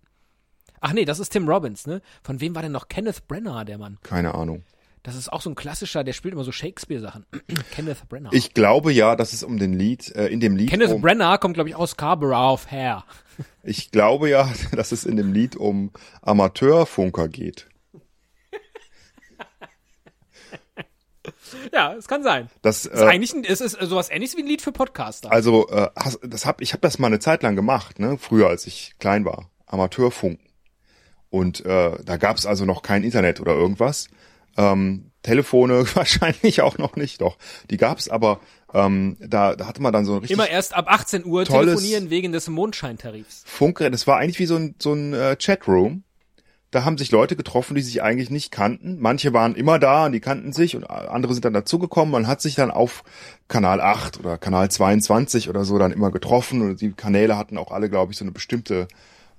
Ach 0.82 0.92
nee, 0.92 1.06
das 1.06 1.20
ist 1.20 1.30
Tim 1.30 1.48
Robbins, 1.48 1.86
ne? 1.86 2.02
Von 2.24 2.42
wem 2.42 2.56
war 2.56 2.64
denn 2.64 2.72
noch 2.72 2.88
Kenneth 2.88 3.28
Brenner, 3.28 3.64
der 3.64 3.78
Mann? 3.78 4.00
Keine 4.02 4.34
Ahnung. 4.34 4.64
Das 5.04 5.16
ist 5.16 5.32
auch 5.32 5.42
so 5.42 5.52
ein 5.52 5.56
klassischer, 5.56 6.04
der 6.04 6.14
spielt 6.14 6.34
immer 6.34 6.44
so 6.44 6.52
Shakespeare-Sachen. 6.52 7.28
Kenneth 7.72 8.10
Brenner. 8.10 8.32
Ich 8.34 8.56
glaube 8.56 8.92
ja, 8.92 9.16
dass 9.16 9.34
es 9.34 9.44
um 9.44 9.60
den 9.60 9.74
Lied 9.74 10.14
äh, 10.16 10.28
in 10.28 10.40
dem 10.40 10.56
Lied 10.56 10.72
Kenneth 10.72 10.92
um, 10.92 11.02
Brenner 11.02 11.38
kommt, 11.38 11.54
glaube 11.54 11.70
ich, 11.70 11.76
aus 11.76 11.92
Scarborough 11.92 12.54
of 12.54 12.72
Hair. 12.72 13.04
ich 13.62 13.92
glaube 13.92 14.32
ja, 14.32 14.52
dass 14.72 14.92
es 14.92 15.06
in 15.06 15.16
dem 15.16 15.32
Lied 15.32 15.56
um 15.56 15.92
Amateurfunker 16.24 17.28
geht. 17.28 17.68
Ja, 21.74 21.94
es 21.94 22.08
kann 22.08 22.24
sein. 22.24 22.50
Das, 22.62 22.86
Es 22.86 22.94
ist 22.94 23.02
äh, 23.02 23.06
eigentlich 23.06 23.34
ein, 23.34 23.44
es 23.44 23.62
ist 23.62 23.78
sowas 23.82 24.10
ähnliches 24.10 24.38
wie 24.38 24.42
ein 24.42 24.48
Lied 24.48 24.62
für 24.62 24.72
Podcaster. 24.72 25.32
Also, 25.32 25.68
äh, 25.70 25.90
hast, 25.96 26.20
das 26.24 26.46
hab, 26.46 26.62
ich 26.62 26.74
habe 26.74 26.82
das 26.82 27.00
mal 27.00 27.08
eine 27.08 27.20
Zeit 27.20 27.44
lang 27.44 27.56
gemacht, 27.56 28.00
ne? 28.00 28.18
Früher, 28.18 28.48
als 28.48 28.68
ich 28.68 28.94
klein 29.00 29.26
war. 29.26 29.50
Amateurfunken. 29.66 30.48
Und 31.30 31.66
äh, 31.66 31.92
da 32.04 32.18
gab's 32.18 32.46
also 32.46 32.66
noch 32.66 32.82
kein 32.82 33.04
Internet 33.04 33.42
oder 33.42 33.54
irgendwas. 33.54 34.08
Ähm, 34.58 35.12
Telefone 35.24 35.86
wahrscheinlich 35.96 36.62
auch 36.62 36.78
noch 36.78 36.96
nicht, 36.96 37.22
doch. 37.22 37.38
Die 37.70 37.78
gab's, 37.78 38.10
aber 38.10 38.40
ähm, 38.74 39.18
da, 39.20 39.56
da 39.56 39.68
hatte 39.68 39.82
man 39.82 39.94
dann 39.94 40.06
so 40.06 40.14
ein 40.14 40.20
richtig 40.20 40.36
Immer 40.36 40.50
erst 40.50 40.74
ab 40.74 40.86
18 40.88 41.26
Uhr 41.26 41.46
telefonieren 41.46 42.10
wegen 42.10 42.32
des 42.32 42.48
Mondscheintarifs. 42.48 43.44
Funkgerät. 43.46 43.94
Das 43.94 44.08
war 44.08 44.18
eigentlich 44.18 44.40
wie 44.40 44.46
so 44.46 44.56
ein, 44.56 44.76
so 44.80 44.94
ein 44.94 45.14
äh, 45.14 45.36
Chatroom. 45.40 46.04
Da 46.72 46.84
haben 46.84 46.98
sich 46.98 47.12
Leute 47.12 47.36
getroffen, 47.38 47.76
die 47.76 47.82
sich 47.82 48.04
eigentlich 48.04 48.30
nicht 48.30 48.52
kannten. 48.52 48.98
Manche 49.00 49.32
waren 49.32 49.56
immer 49.56 49.80
da 49.80 50.06
und 50.06 50.12
die 50.12 50.20
kannten 50.20 50.52
sich 50.52 50.76
und 50.76 50.84
andere 50.90 51.34
sind 51.34 51.46
dann 51.46 51.54
dazugekommen. 51.54 52.12
Man 52.12 52.28
hat 52.28 52.42
sich 52.42 52.56
dann 52.56 52.72
auf 52.72 53.04
Kanal 53.48 53.80
8 53.80 54.20
oder 54.20 54.38
Kanal 54.38 54.70
22 54.70 55.50
oder 55.50 55.64
so 55.64 55.78
dann 55.78 55.94
immer 55.94 56.12
getroffen 56.12 56.62
und 56.62 56.82
die 56.82 56.92
Kanäle 56.92 57.38
hatten 57.38 57.58
auch 57.58 57.72
alle, 57.72 57.90
glaube 57.90 58.12
ich, 58.12 58.18
so 58.18 58.26
eine 58.26 58.34
bestimmte 58.34 58.88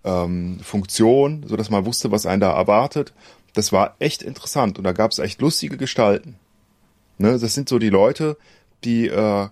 ähm, 0.04 0.58
Funktion, 0.62 1.44
so 1.46 1.56
dass 1.56 1.68
man 1.68 1.84
wusste, 1.84 2.10
was 2.10 2.24
einen 2.24 2.40
da 2.40 2.52
erwartet. 2.52 3.12
Das 3.54 3.72
war 3.72 3.96
echt 3.98 4.22
interessant 4.22 4.78
und 4.78 4.84
da 4.84 4.92
gab 4.92 5.10
es 5.10 5.18
echt 5.18 5.40
lustige 5.40 5.76
Gestalten. 5.76 6.36
Ne, 7.18 7.38
das 7.38 7.54
sind 7.54 7.68
so 7.68 7.78
die 7.78 7.90
Leute, 7.90 8.36
die 8.84 9.08
äh, 9.08 9.48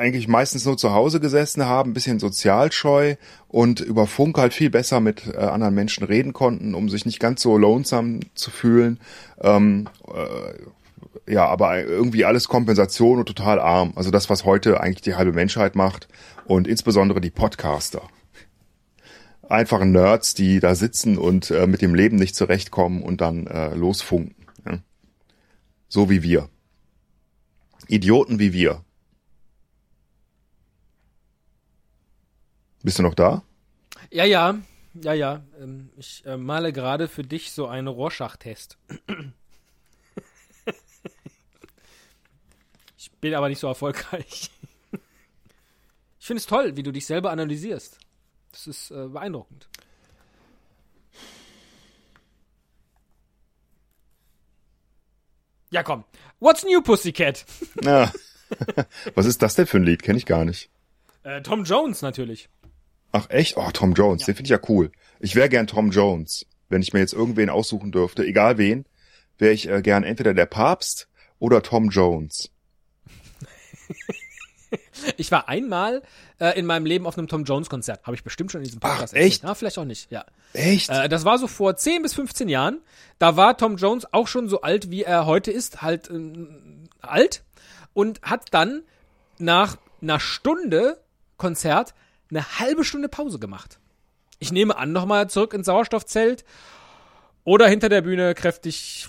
eigentlich 0.00 0.26
meistens 0.26 0.64
nur 0.64 0.76
zu 0.76 0.92
Hause 0.92 1.20
gesessen 1.20 1.66
haben, 1.66 1.94
bisschen 1.94 2.18
sozialscheu 2.18 3.16
und 3.48 3.80
über 3.80 4.06
Funk 4.06 4.38
halt 4.38 4.54
viel 4.54 4.70
besser 4.70 5.00
mit 5.00 5.26
äh, 5.28 5.36
anderen 5.36 5.74
Menschen 5.74 6.04
reden 6.04 6.32
konnten, 6.32 6.74
um 6.74 6.88
sich 6.88 7.06
nicht 7.06 7.20
ganz 7.20 7.42
so 7.42 7.56
lonesome 7.56 8.20
zu 8.34 8.50
fühlen. 8.50 8.98
Ähm, 9.40 9.88
äh, 10.08 11.32
ja, 11.32 11.46
aber 11.46 11.84
irgendwie 11.84 12.24
alles 12.24 12.48
Kompensation 12.48 13.18
und 13.18 13.26
total 13.26 13.60
arm. 13.60 13.92
Also 13.94 14.10
das, 14.10 14.28
was 14.30 14.44
heute 14.44 14.80
eigentlich 14.80 15.02
die 15.02 15.14
halbe 15.14 15.32
Menschheit 15.32 15.76
macht 15.76 16.08
und 16.46 16.66
insbesondere 16.66 17.20
die 17.20 17.30
Podcaster. 17.30 18.02
Einfache 19.48 19.86
Nerds, 19.86 20.34
die 20.34 20.60
da 20.60 20.74
sitzen 20.74 21.18
und 21.18 21.50
äh, 21.50 21.66
mit 21.66 21.82
dem 21.82 21.94
Leben 21.94 22.16
nicht 22.16 22.34
zurechtkommen 22.34 23.02
und 23.02 23.20
dann 23.20 23.46
äh, 23.46 23.74
losfunken. 23.74 24.34
So 25.88 26.08
wie 26.08 26.22
wir. 26.22 26.48
Idioten 27.88 28.38
wie 28.38 28.52
wir. 28.52 28.84
Bist 32.82 32.98
du 32.98 33.02
noch 33.02 33.14
da? 33.14 33.42
Ja, 34.10 34.24
ja, 34.24 34.58
ja, 34.94 35.12
ja. 35.12 35.42
Ähm, 35.60 35.90
ich 35.96 36.24
äh, 36.24 36.36
male 36.36 36.72
gerade 36.72 37.08
für 37.08 37.22
dich 37.22 37.52
so 37.52 37.66
einen 37.66 37.88
Rorschach-Test. 37.88 38.78
ich 42.96 43.10
bin 43.20 43.34
aber 43.34 43.48
nicht 43.48 43.60
so 43.60 43.68
erfolgreich. 43.68 44.50
Ich 46.18 46.26
finde 46.26 46.40
es 46.40 46.46
toll, 46.46 46.76
wie 46.76 46.82
du 46.82 46.92
dich 46.92 47.06
selber 47.06 47.30
analysierst. 47.30 47.98
Das 48.52 48.66
ist 48.66 48.90
äh, 48.90 49.06
beeindruckend. 49.08 49.68
Ja, 55.70 55.82
komm. 55.82 56.04
What's 56.40 56.64
new, 56.64 56.82
Pussycat? 56.82 57.44
Na, 57.82 58.12
was 59.14 59.26
ist 59.26 59.40
das 59.40 59.54
denn 59.54 59.66
für 59.66 59.76
ein 59.76 59.84
Lied? 59.84 60.02
Kenn 60.02 60.16
ich 60.16 60.26
gar 60.26 60.44
nicht. 60.44 60.68
Äh, 61.22 61.42
Tom 61.42 61.64
Jones 61.64 62.02
natürlich. 62.02 62.48
Ach 63.12 63.28
echt? 63.30 63.56
Oh, 63.56 63.70
Tom 63.72 63.94
Jones, 63.94 64.24
den 64.24 64.34
finde 64.34 64.46
ich 64.46 64.50
ja 64.50 64.60
cool. 64.68 64.92
Ich 65.18 65.34
wäre 65.34 65.48
gern 65.48 65.66
Tom 65.66 65.90
Jones. 65.90 66.46
Wenn 66.68 66.82
ich 66.82 66.92
mir 66.92 67.00
jetzt 67.00 67.12
irgendwen 67.12 67.50
aussuchen 67.50 67.90
dürfte, 67.90 68.24
egal 68.24 68.56
wen, 68.58 68.84
wäre 69.38 69.52
ich 69.52 69.68
äh, 69.68 69.82
gern 69.82 70.04
entweder 70.04 70.34
der 70.34 70.46
Papst 70.46 71.08
oder 71.38 71.62
Tom 71.62 71.90
Jones. 71.90 72.50
Ich 75.16 75.32
war 75.32 75.48
einmal 75.48 76.02
äh, 76.38 76.58
in 76.58 76.66
meinem 76.66 76.86
Leben 76.86 77.06
auf 77.06 77.18
einem 77.18 77.28
Tom 77.28 77.44
Jones 77.44 77.68
Konzert. 77.68 78.04
Habe 78.04 78.14
ich 78.14 78.22
bestimmt 78.22 78.52
schon 78.52 78.60
in 78.60 78.66
diesem 78.66 78.80
Podcast 78.80 79.14
Ach, 79.14 79.20
echt? 79.20 79.42
Ja, 79.42 79.54
vielleicht 79.54 79.78
auch 79.78 79.84
nicht. 79.84 80.10
Ja. 80.10 80.24
Echt? 80.52 80.90
Äh, 80.90 81.08
das 81.08 81.24
war 81.24 81.38
so 81.38 81.46
vor 81.46 81.76
10 81.76 82.02
bis 82.02 82.14
15 82.14 82.48
Jahren. 82.48 82.80
Da 83.18 83.36
war 83.36 83.56
Tom 83.56 83.76
Jones 83.76 84.12
auch 84.12 84.28
schon 84.28 84.48
so 84.48 84.60
alt, 84.60 84.90
wie 84.90 85.02
er 85.02 85.26
heute 85.26 85.50
ist, 85.50 85.82
halt 85.82 86.08
ähm, 86.10 86.88
alt. 87.00 87.42
Und 87.92 88.22
hat 88.22 88.46
dann 88.52 88.82
nach 89.38 89.76
einer 90.00 90.20
Stunde 90.20 91.00
Konzert 91.36 91.94
eine 92.30 92.58
halbe 92.58 92.84
Stunde 92.84 93.08
Pause 93.08 93.38
gemacht. 93.38 93.78
Ich 94.38 94.52
nehme 94.52 94.76
an, 94.76 94.92
nochmal 94.92 95.28
zurück 95.28 95.52
ins 95.54 95.66
Sauerstoffzelt 95.66 96.44
oder 97.44 97.68
hinter 97.68 97.88
der 97.88 98.02
Bühne 98.02 98.34
kräftig. 98.34 99.08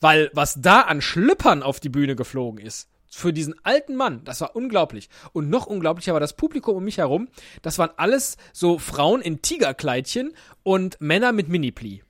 Weil 0.00 0.30
was 0.32 0.60
da 0.60 0.82
an 0.82 1.00
Schlüppern 1.00 1.62
auf 1.62 1.80
die 1.80 1.88
Bühne 1.88 2.16
geflogen 2.16 2.64
ist, 2.64 2.88
für 3.10 3.32
diesen 3.32 3.54
alten 3.64 3.94
Mann, 3.94 4.22
das 4.24 4.40
war 4.40 4.56
unglaublich. 4.56 5.08
Und 5.32 5.48
noch 5.48 5.66
unglaublicher 5.66 6.12
war 6.14 6.20
das 6.20 6.32
Publikum 6.34 6.76
um 6.76 6.84
mich 6.84 6.98
herum. 6.98 7.28
Das 7.62 7.78
waren 7.78 7.90
alles 7.96 8.36
so 8.52 8.78
Frauen 8.78 9.20
in 9.20 9.40
Tigerkleidchen 9.40 10.32
und 10.64 11.00
Männer 11.00 11.30
mit 11.32 11.48
Mini-Pli. 11.48 12.02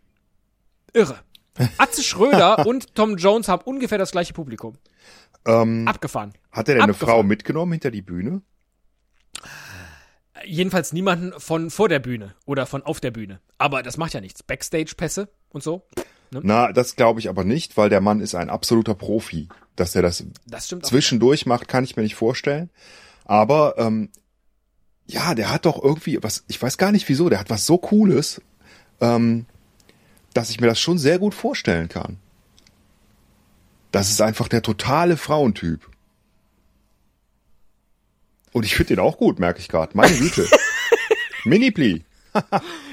Irre. 0.95 1.19
Atze 1.79 2.03
Schröder 2.03 2.67
und 2.67 2.95
Tom 2.95 3.17
Jones 3.17 3.49
haben 3.49 3.63
ungefähr 3.65 3.99
das 3.99 4.13
gleiche 4.13 4.33
Publikum. 4.33 4.77
ähm, 5.47 5.87
Abgefahren. 5.87 6.33
hat 6.51 6.69
er 6.69 6.75
denn 6.77 6.83
eine 6.85 6.93
abgefahren. 6.95 7.19
Frau 7.19 7.23
mitgenommen 7.23 7.73
hinter 7.73 7.91
die 7.91 8.03
Bühne? 8.03 8.41
Jedenfalls 10.45 10.93
niemanden 10.93 11.33
von 11.39 11.71
vor 11.71 11.89
der 11.89 11.99
Bühne 11.99 12.35
oder 12.47 12.67
von 12.67 12.83
auf 12.83 13.01
der 13.01 13.11
Bühne. 13.11 13.41
Aber 13.59 13.83
das 13.83 13.97
macht 13.97 14.15
ja 14.15 14.21
nichts. 14.21 14.43
Backstage-Pässe 14.43 15.29
und 15.51 15.63
so. 15.63 15.87
Na, 16.31 16.73
das 16.73 16.97
glaube 16.97 17.21
ich 17.21 17.29
aber 17.29 17.45
nicht, 17.45 17.77
weil 17.77 17.89
der 17.89 18.01
Mann 18.01 18.21
ist 18.21 18.35
ein 18.35 18.51
absoluter 18.51 18.95
Profi. 18.95 19.49
Dass 19.77 19.95
er 19.95 20.03
das 20.03 20.25
Das 20.47 20.69
zwischendurch 20.69 21.47
macht, 21.47 21.69
kann 21.69 21.85
ich 21.85 21.97
mir 21.97 22.03
nicht 22.03 22.15
vorstellen. 22.15 22.71
Aber 23.25 23.75
ähm, 23.79 24.11
ja, 25.07 25.35
der 25.35 25.51
hat 25.51 25.67
doch 25.67 25.83
irgendwie 25.83 26.23
was, 26.23 26.45
ich 26.49 26.61
weiß 26.61 26.79
gar 26.79 26.93
nicht 26.93 27.09
wieso, 27.09 27.29
der 27.29 27.41
hat 27.41 27.51
was 27.51 27.67
so 27.67 27.79
Cooles, 27.79 28.41
ähm, 29.01 29.47
dass 30.33 30.51
ich 30.51 30.61
mir 30.61 30.67
das 30.67 30.81
schon 30.81 30.99
sehr 30.99 31.19
gut 31.19 31.35
vorstellen 31.35 31.89
kann. 31.89 32.19
Das 33.93 34.11
ist 34.11 34.21
einfach 34.21 34.49
der 34.49 34.63
totale 34.63 35.17
Frauentyp. 35.17 35.89
Und 38.55 38.65
ich 38.65 38.75
finde 38.77 38.95
den 38.95 39.01
auch 39.05 39.19
gut, 39.19 39.39
merke 39.39 39.61
ich 39.61 39.69
gerade. 39.69 39.95
Meine 39.97 40.17
Güte. 40.17 40.49
Mini-Pli. 41.45 42.05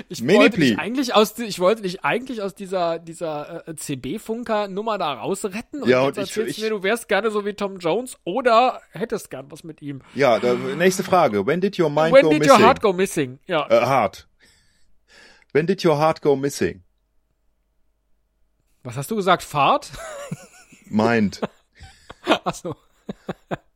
Ich 0.10 0.22
Mini 0.22 0.38
wollte, 0.40 0.60
dich 0.60 0.78
eigentlich 0.78 1.16
aus, 1.16 1.38
ich 1.40 1.60
wollte 1.60 1.82
dich 1.84 2.04
eigentlich 2.04 2.42
aus 2.44 2.54
dieser, 2.54 3.00
dieser 3.00 3.68
äh, 3.68 3.76
CB-Funker-Nummer 3.76 4.98
da 5.00 5.14
rausretten. 5.14 5.82
Und 5.84 5.90
Ja, 5.90 6.06
jetzt 6.06 6.18
und 6.18 6.24
ich- 6.26 6.30
erzählst 6.30 6.50
ich- 6.52 6.56
du 6.58 6.62
mir, 6.64 6.70
du 6.70 6.84
wärst 6.84 7.08
gerne 7.08 7.32
so 7.32 7.44
wie 7.46 7.54
Tom 7.54 7.78
Jones 7.80 8.18
oder 8.24 8.82
hättest 8.92 9.30
gern 9.32 9.50
was 9.52 9.64
mit 9.64 9.82
ihm. 9.82 10.02
Ja, 10.14 10.38
da, 10.40 10.54
nächste 10.54 11.04
Frage. 11.04 11.46
When 11.48 11.62
did 11.62 11.80
your 11.80 11.90
mind 11.90 12.14
When 12.14 12.24
go 12.24 12.30
did 12.30 12.40
missing? 12.40 12.56
your 12.60 12.64
heart 12.68 12.82
go 12.82 12.94
missing? 12.94 13.40
Ja. 13.48 13.68
Äh, 13.70 13.86
heart. 13.86 14.28
When 15.54 15.66
did 15.66 15.84
your 15.84 15.98
heart 15.98 16.22
go 16.22 16.36
missing? 16.36 16.84
Was 18.84 18.96
hast 18.98 19.10
du 19.12 19.16
gesagt? 19.16 19.42
Fahrt? 19.44 19.92
Mind. 20.86 21.42
Achso. 22.44 22.76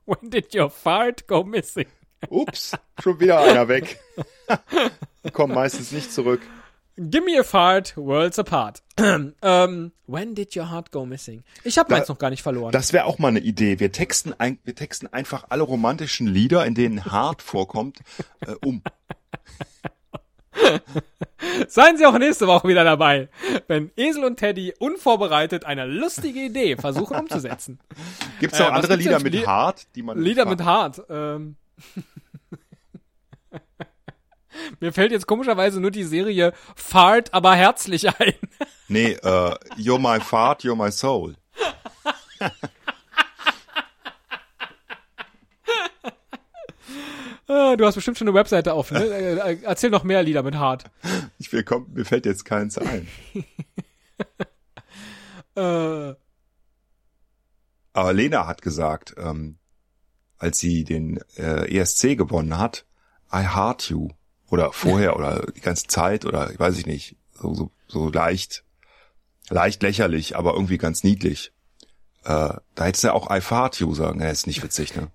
When 0.08 0.30
did 0.30 0.54
your 0.54 0.70
fart 0.70 1.28
go 1.28 1.44
missing? 1.44 1.88
Ups, 2.30 2.74
schon 3.02 3.20
wieder 3.20 3.40
einer 3.40 3.68
weg. 3.68 4.00
Kommt 5.34 5.54
meistens 5.54 5.92
nicht 5.92 6.12
zurück. 6.12 6.42
Give 6.98 7.26
me 7.26 7.38
a 7.38 7.44
fart, 7.44 7.98
worlds 7.98 8.40
apart. 8.40 8.82
ähm, 8.98 9.92
when 10.06 10.34
did 10.34 10.56
your 10.56 10.70
heart 10.72 10.92
go 10.92 11.06
missing? 11.06 11.44
Ich 11.64 11.78
habe 11.78 11.92
meins 11.92 12.08
noch 12.08 12.20
gar 12.20 12.30
nicht 12.30 12.42
verloren. 12.42 12.72
Das 12.72 12.94
wäre 12.94 13.06
auch 13.06 13.20
mal 13.20 13.28
eine 13.30 13.40
Idee. 13.40 13.80
Wir 13.80 13.92
texten, 13.92 14.34
ein, 14.38 14.60
wir 14.64 14.76
texten 14.76 15.08
einfach 15.08 15.48
alle 15.50 15.64
romantischen 15.64 16.28
Lieder, 16.28 16.66
in 16.66 16.74
denen 16.74 17.04
Hart 17.06 17.42
vorkommt, 17.42 18.00
äh, 18.46 18.54
um. 18.64 18.82
Seien 21.68 21.98
Sie 21.98 22.06
auch 22.06 22.18
nächste 22.18 22.48
Woche 22.48 22.68
wieder 22.68 22.84
dabei, 22.84 23.30
wenn 23.68 23.92
Esel 23.96 24.24
und 24.24 24.38
Teddy 24.38 24.74
unvorbereitet 24.80 25.66
eine 25.66 25.86
lustige 25.86 26.40
Idee 26.40 26.76
versuchen 26.78 27.16
umzusetzen. 27.18 27.80
Gibt's 28.40 28.60
Äh, 28.60 28.64
noch 28.64 28.70
was 28.72 28.76
andere 28.78 28.96
Lieder 28.96 29.20
mit 29.20 29.34
Lied- 29.34 29.48
Hart, 29.48 29.88
die 29.96 30.04
man 30.04 30.20
Lieder 30.20 30.46
mit 30.46 30.64
Hart. 30.64 31.02
Ähm. 31.10 31.56
Mir 34.80 34.94
fällt 34.94 35.12
jetzt 35.12 35.28
komischerweise 35.28 35.82
nur 35.82 35.92
die 35.92 36.04
Serie 36.06 36.54
Fart, 36.76 37.34
aber 37.34 37.56
herzlich 37.56 38.08
ein. 38.08 38.34
Nee, 38.88 39.12
äh, 39.12 39.56
You're 39.78 40.00
my 40.00 40.20
fart, 40.22 40.64
you're 40.64 40.76
my 40.76 40.92
soul. 40.92 41.36
Ah, 47.72 47.76
Du 47.76 47.86
hast 47.86 47.96
bestimmt 47.96 48.18
schon 48.18 48.28
eine 48.28 48.36
Webseite 48.36 48.74
auf. 48.74 48.92
Ne? 48.92 49.04
Äh, 49.04 49.54
äh, 49.54 49.58
Erzähl 49.64 49.90
noch 49.90 50.04
mehr 50.04 50.24
Lieder 50.24 50.44
mit 50.44 50.56
Hart. 50.56 50.86
Ich 51.40 51.52
will, 51.52 51.64
komm, 51.64 51.88
mir 51.94 52.06
fällt 52.06 52.26
jetzt 52.26 52.46
keins 52.46 52.78
ein. 52.78 53.08
Äh, 55.58 56.14
Aber 57.94 58.14
Lena 58.14 58.46
hat 58.46 58.62
gesagt, 58.62 59.16
ähm, 59.18 59.58
als 60.38 60.60
sie 60.60 60.84
den 60.84 61.22
äh, 61.38 61.74
ESC 61.80 62.18
gewonnen 62.18 62.58
hat, 62.58 62.86
I 63.32 63.44
heart 63.56 63.90
you. 63.90 64.10
Oder 64.50 64.74
vorher 64.74 65.16
oder 65.16 65.46
die 65.56 65.62
ganze 65.62 65.88
Zeit 65.88 66.26
oder 66.26 66.52
weiß 66.58 66.78
ich 66.78 66.86
nicht. 66.86 67.16
So, 67.34 67.54
so, 67.54 67.72
so 67.88 68.10
leicht, 68.10 68.64
leicht 69.50 69.82
lächerlich, 69.82 70.36
aber 70.36 70.54
irgendwie 70.54 70.78
ganz 70.78 71.04
niedlich. 71.04 71.54
Äh, 72.26 72.54
da 72.76 72.84
hättest 72.84 73.06
du 73.06 73.08
ja 73.08 73.14
auch 73.14 73.34
I 73.34 73.40
fart 73.42 73.80
you 73.80 73.94
sagen. 73.96 74.20
Ja, 74.22 74.30
ist 74.30 74.48
nicht 74.48 74.62
witzig, 74.62 74.94
ne? 74.96 75.10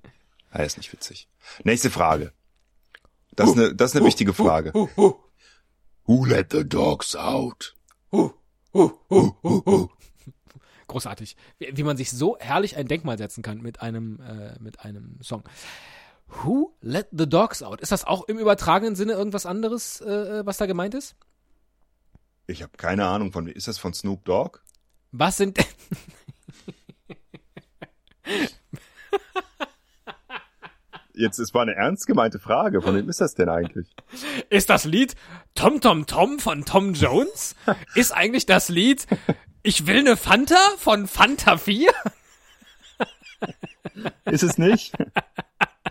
Ja, 0.54 0.62
ist 0.62 0.78
nicht 0.78 0.92
witzig. 0.92 1.28
Nächste 1.64 1.90
Frage. 1.90 2.32
Das 3.40 3.50
ist 3.50 3.58
eine, 3.58 3.74
das 3.74 3.90
ist 3.90 3.96
eine 3.96 4.06
wichtige 4.06 4.34
Frage. 4.34 4.72
Who 4.74 6.24
let 6.24 6.52
the 6.52 6.68
dogs 6.68 7.16
out? 7.16 7.74
großartig. 10.90 11.36
Wie, 11.58 11.76
wie 11.76 11.82
man 11.82 11.96
sich 11.96 12.10
so 12.10 12.36
herrlich 12.38 12.76
ein 12.76 12.86
Denkmal 12.86 13.16
setzen 13.16 13.42
kann 13.42 13.62
mit 13.62 13.80
einem, 13.80 14.20
äh, 14.20 14.58
mit 14.60 14.80
einem 14.80 15.18
Song. 15.22 15.42
Who 16.26 16.76
let 16.80 17.08
the 17.12 17.28
dogs 17.28 17.62
out? 17.62 17.80
Ist 17.80 17.92
das 17.92 18.04
auch 18.04 18.28
im 18.28 18.38
übertragenen 18.38 18.94
Sinne 18.94 19.12
irgendwas 19.14 19.46
anderes, 19.46 20.02
äh, 20.02 20.44
was 20.44 20.58
da 20.58 20.66
gemeint 20.66 20.94
ist? 20.94 21.16
Ich 22.46 22.62
habe 22.62 22.76
keine 22.76 23.06
Ahnung 23.06 23.32
von, 23.32 23.46
ist 23.46 23.68
das 23.68 23.78
von 23.78 23.94
Snoop 23.94 24.24
Dogg? 24.26 24.58
Was 25.12 25.38
sind 25.38 25.58
Jetzt 31.20 31.38
ist 31.38 31.52
mal 31.52 31.62
eine 31.62 31.74
ernst 31.74 32.06
gemeinte 32.06 32.38
Frage. 32.38 32.80
Von 32.80 32.96
wem 32.96 33.10
ist 33.10 33.20
das 33.20 33.34
denn 33.34 33.50
eigentlich? 33.50 33.94
Ist 34.48 34.70
das 34.70 34.86
Lied 34.86 35.14
Tom 35.54 35.82
Tom 35.82 36.06
Tom 36.06 36.38
von 36.38 36.64
Tom 36.64 36.94
Jones? 36.94 37.56
Ist 37.94 38.12
eigentlich 38.12 38.46
das 38.46 38.70
Lied 38.70 39.06
Ich 39.62 39.86
will 39.86 40.02
ne 40.02 40.16
Fanta 40.16 40.56
von 40.78 41.06
Fanta 41.06 41.58
4? 41.58 41.90
Ist 44.24 44.42
es 44.42 44.56
nicht? 44.56 44.94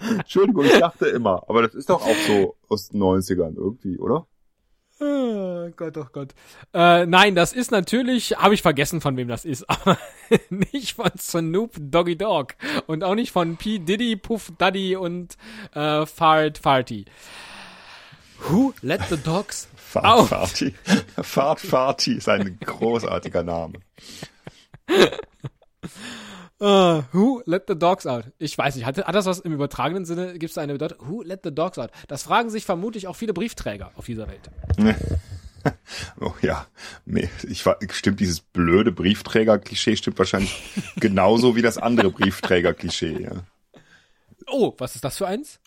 Entschuldigung, 0.02 0.66
ich 0.66 0.80
dachte 0.80 1.06
immer. 1.06 1.44
Aber 1.48 1.62
das 1.62 1.76
ist 1.76 1.92
doch 1.92 2.02
auch 2.02 2.18
so 2.28 2.56
aus 2.68 2.90
den 2.90 3.00
90ern 3.00 3.56
irgendwie, 3.56 4.00
oder? 4.00 4.26
Oh 5.80 5.86
Gott, 5.86 5.98
oh 5.98 6.08
Gott. 6.12 6.34
Äh, 6.74 7.06
nein, 7.06 7.36
das 7.36 7.54
ist 7.54 7.72
natürlich, 7.72 8.38
habe 8.38 8.54
ich 8.54 8.62
vergessen, 8.62 9.00
von 9.00 9.16
wem 9.16 9.30
das 9.30 9.46
ist, 9.46 9.64
aber 9.70 9.98
nicht 10.50 10.96
von 10.96 11.12
Snoop 11.18 11.72
Doggy 11.80 12.18
Dogg 12.18 12.56
und 12.86 13.04
auch 13.04 13.16
nicht 13.16 13.32
von 13.32 13.56
P. 13.56 13.80
Diddy, 13.80 14.18
Puff 14.18 14.52
Daddy 14.58 14.98
und 14.98 15.38
äh, 15.74 16.06
Fart 16.06 16.58
Farty. 16.58 17.06
Who 18.50 18.74
let 18.82 19.02
the 19.10 19.16
dogs 19.16 19.70
out? 19.96 20.28
Fahrtfarty. 20.28 20.76
Fahrtfarty 21.22 22.14
ist 22.16 22.28
ein 22.28 22.58
großartiger 22.60 23.44
Name. 23.44 23.74
Uh, 26.60 27.04
who 27.14 27.42
let 27.46 27.64
the 27.68 27.76
dogs 27.76 28.06
out? 28.06 28.26
Ich 28.38 28.58
weiß 28.58 28.76
nicht, 28.76 28.86
hat, 28.86 28.98
hat 28.98 29.16
das 29.16 29.26
was 29.26 29.40
im 29.40 29.54
übertragenen 29.54 30.06
Sinne? 30.06 30.34
Gibt 30.34 30.50
es 30.50 30.56
da 30.56 30.62
eine 30.62 30.74
Bedeutung? 30.74 31.08
Who 31.08 31.22
let 31.22 31.42
the 31.44 31.56
dogs 31.56 31.80
out? 31.80 31.92
Das 32.10 32.24
fragen 32.24 32.50
sich 32.50 32.66
vermutlich 32.66 33.08
auch 33.08 33.16
viele 33.16 33.34
Briefträger 33.34 33.92
auf 33.96 34.06
dieser 34.06 34.28
Welt. 34.28 34.50
Oh 36.22 36.34
ja, 36.42 36.68
ich 37.48 37.66
war, 37.66 37.78
stimmt 37.92 38.20
dieses 38.20 38.42
blöde 38.42 38.92
Briefträger-Klischee 38.92 39.96
stimmt 39.96 40.20
wahrscheinlich 40.20 40.56
genauso 40.98 41.56
wie 41.56 41.62
das 41.62 41.78
andere 41.78 42.12
Briefträger-Klischee. 42.12 43.22
Ja. 43.24 43.32
Oh, 44.48 44.74
was 44.78 44.96
ist 44.96 45.04
das 45.04 45.18
für 45.18 45.28
eins? 45.28 45.60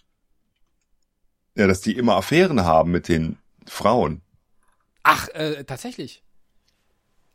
ja, 1.55 1.66
dass 1.66 1.80
die 1.80 1.97
immer 1.97 2.16
Affären 2.16 2.64
haben 2.64 2.90
mit 2.90 3.09
den 3.09 3.38
Frauen. 3.66 4.22
Ach, 5.03 5.28
äh, 5.28 5.64
tatsächlich. 5.64 6.22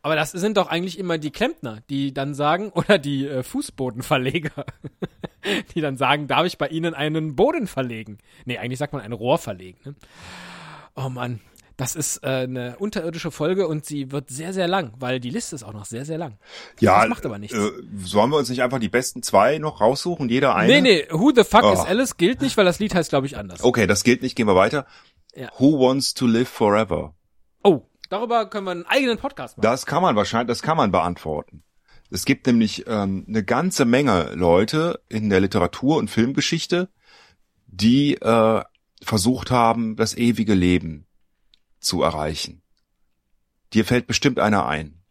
Aber 0.02 0.16
das 0.16 0.32
sind 0.32 0.58
doch 0.58 0.68
eigentlich 0.68 0.98
immer 1.00 1.18
die 1.18 1.32
Klempner, 1.32 1.82
die 1.90 2.14
dann 2.14 2.34
sagen, 2.34 2.70
oder 2.70 2.98
die 2.98 3.28
äh, 3.28 3.44
Fußbodenverleger, 3.44 4.66
die 5.76 5.82
dann 5.82 5.98
sagen, 5.98 6.28
darf 6.28 6.46
ich 6.46 6.58
bei 6.58 6.68
Ihnen 6.70 6.94
einen 6.94 7.36
Boden 7.36 7.68
verlegen? 7.68 8.18
Nee, 8.46 8.58
eigentlich 8.58 8.80
sagt 8.80 8.94
man 8.94 9.02
ein 9.02 9.12
Rohr 9.12 9.38
verlegen. 9.38 9.80
Ne? 9.84 9.96
Oh 10.96 11.10
Mann, 11.10 11.42
das 11.78 11.96
ist 11.96 12.24
äh, 12.24 12.28
eine 12.28 12.76
unterirdische 12.80 13.30
Folge 13.32 13.68
und 13.68 13.86
sie 13.86 14.12
wird 14.12 14.30
sehr, 14.30 14.52
sehr 14.54 14.68
lang, 14.68 14.94
weil 15.00 15.20
die 15.20 15.30
Liste 15.30 15.56
ist 15.56 15.64
auch 15.64 15.74
noch 15.74 15.86
sehr, 15.86 16.06
sehr 16.06 16.18
lang. 16.18 16.38
Ja, 16.80 17.02
Das 17.02 17.10
macht 17.10 17.26
aber 17.26 17.38
nichts. 17.40 17.56
Äh, 17.58 17.70
sollen 18.04 18.32
wir 18.32 18.38
uns 18.38 18.50
nicht 18.50 18.64
einfach 18.64 18.80
die 18.80 18.90
besten 18.90 19.22
zwei 19.24 19.60
noch 19.60 19.80
raussuchen, 19.80 20.28
jeder 20.28 20.56
eine? 20.56 20.74
Nee, 20.74 20.82
nee, 20.82 21.08
Who 21.12 21.32
the 21.36 21.44
fuck 21.44 21.64
Oh. 21.64 21.74
is 21.74 21.80
Alice 21.80 22.18
gilt 22.18 22.42
nicht, 22.42 22.58
weil 22.58 22.66
das 22.66 22.80
Lied 22.80 22.96
heißt, 22.96 23.10
glaube 23.10 23.28
ich, 23.28 23.38
anders. 23.38 23.64
Okay, 23.64 23.86
das 23.88 24.04
gilt 24.04 24.22
nicht, 24.24 24.36
gehen 24.36 24.48
wir 24.48 24.56
weiter. 24.56 24.86
Ja. 25.36 25.50
Who 25.60 25.80
wants 25.80 26.14
to 26.16 26.26
live 26.26 26.50
forever? 26.50 27.14
Oh, 27.64 27.84
darüber 28.10 28.50
können 28.50 28.66
wir 28.66 28.72
einen 28.72 28.86
eigenen 28.88 29.18
Podcast 29.20 29.58
machen. 29.58 29.64
Das 29.64 29.86
kann 29.86 30.02
man 30.02 30.16
wahrscheinlich, 30.16 30.48
das 30.48 30.62
kann 30.64 30.78
man 30.78 30.92
beantworten. 30.92 31.64
Es 32.10 32.24
gibt 32.26 32.48
nämlich 32.48 32.86
ähm, 32.88 33.26
eine 33.28 33.44
ganze 33.44 33.84
Menge 33.86 34.32
Leute 34.34 35.02
in 35.10 35.30
der 35.30 35.42
Literatur- 35.42 35.98
und 35.98 36.10
Filmgeschichte, 36.10 36.88
die 37.68 38.16
äh, 38.16 38.62
versucht 39.04 39.52
haben, 39.52 39.96
das 39.98 40.16
ewige 40.18 40.54
Leben 40.54 41.06
zu 41.88 42.04
erreichen. 42.04 42.62
Dir 43.74 43.86
fällt 43.86 44.08
bestimmt 44.08 44.40
einer 44.40 44.68
ein. 44.68 45.02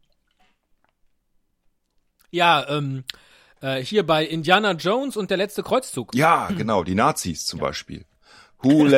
Ja, 2.31 2.68
ähm, 2.68 3.05
äh, 3.61 3.83
hier 3.83 4.05
bei 4.07 4.24
Indiana 4.24 4.72
Jones 4.72 5.16
und 5.16 5.31
der 5.31 5.37
letzte 5.39 5.62
Kreuzzug. 5.62 6.14
Ja, 6.14 6.49
genau, 6.49 6.85
die 6.85 6.95
Nazis 6.95 7.47
zum 7.47 7.61
Beispiel. 7.61 8.05
Who 8.59 8.89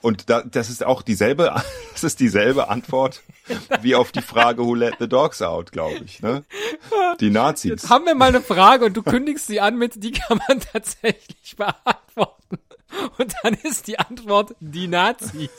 und 0.00 0.30
da, 0.30 0.42
das 0.42 0.70
ist 0.70 0.82
auch 0.82 1.02
dieselbe, 1.02 1.54
das 1.92 2.04
ist 2.04 2.20
dieselbe 2.20 2.68
Antwort 2.68 3.22
wie 3.82 3.94
auf 3.94 4.12
die 4.12 4.22
Frage 4.22 4.64
Who 4.64 4.74
let 4.74 4.94
the 4.98 5.08
dogs 5.08 5.42
out, 5.42 5.72
glaube 5.72 6.04
ich. 6.04 6.22
Ne? 6.22 6.44
Die 7.20 7.30
Nazis. 7.30 7.70
Jetzt 7.70 7.90
haben 7.90 8.06
wir 8.06 8.14
mal 8.14 8.30
eine 8.30 8.40
Frage 8.40 8.86
und 8.86 8.96
du 8.96 9.02
kündigst 9.02 9.46
sie 9.46 9.60
an 9.60 9.76
mit, 9.76 10.02
die 10.02 10.12
kann 10.12 10.40
man 10.48 10.60
tatsächlich 10.60 11.56
beantworten. 11.56 12.58
Und 13.18 13.34
dann 13.42 13.54
ist 13.54 13.86
die 13.88 13.98
Antwort 13.98 14.54
die 14.60 14.88
Nazis. 14.88 15.50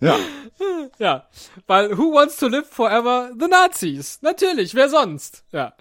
Ja, 0.00 0.18
Ja, 0.98 1.26
weil 1.66 1.96
who 1.96 2.12
wants 2.14 2.36
to 2.38 2.48
live 2.48 2.68
forever? 2.68 3.30
The 3.38 3.46
Nazis. 3.46 4.18
Natürlich, 4.22 4.74
wer 4.74 4.88
sonst? 4.88 5.44
Ja. 5.52 5.74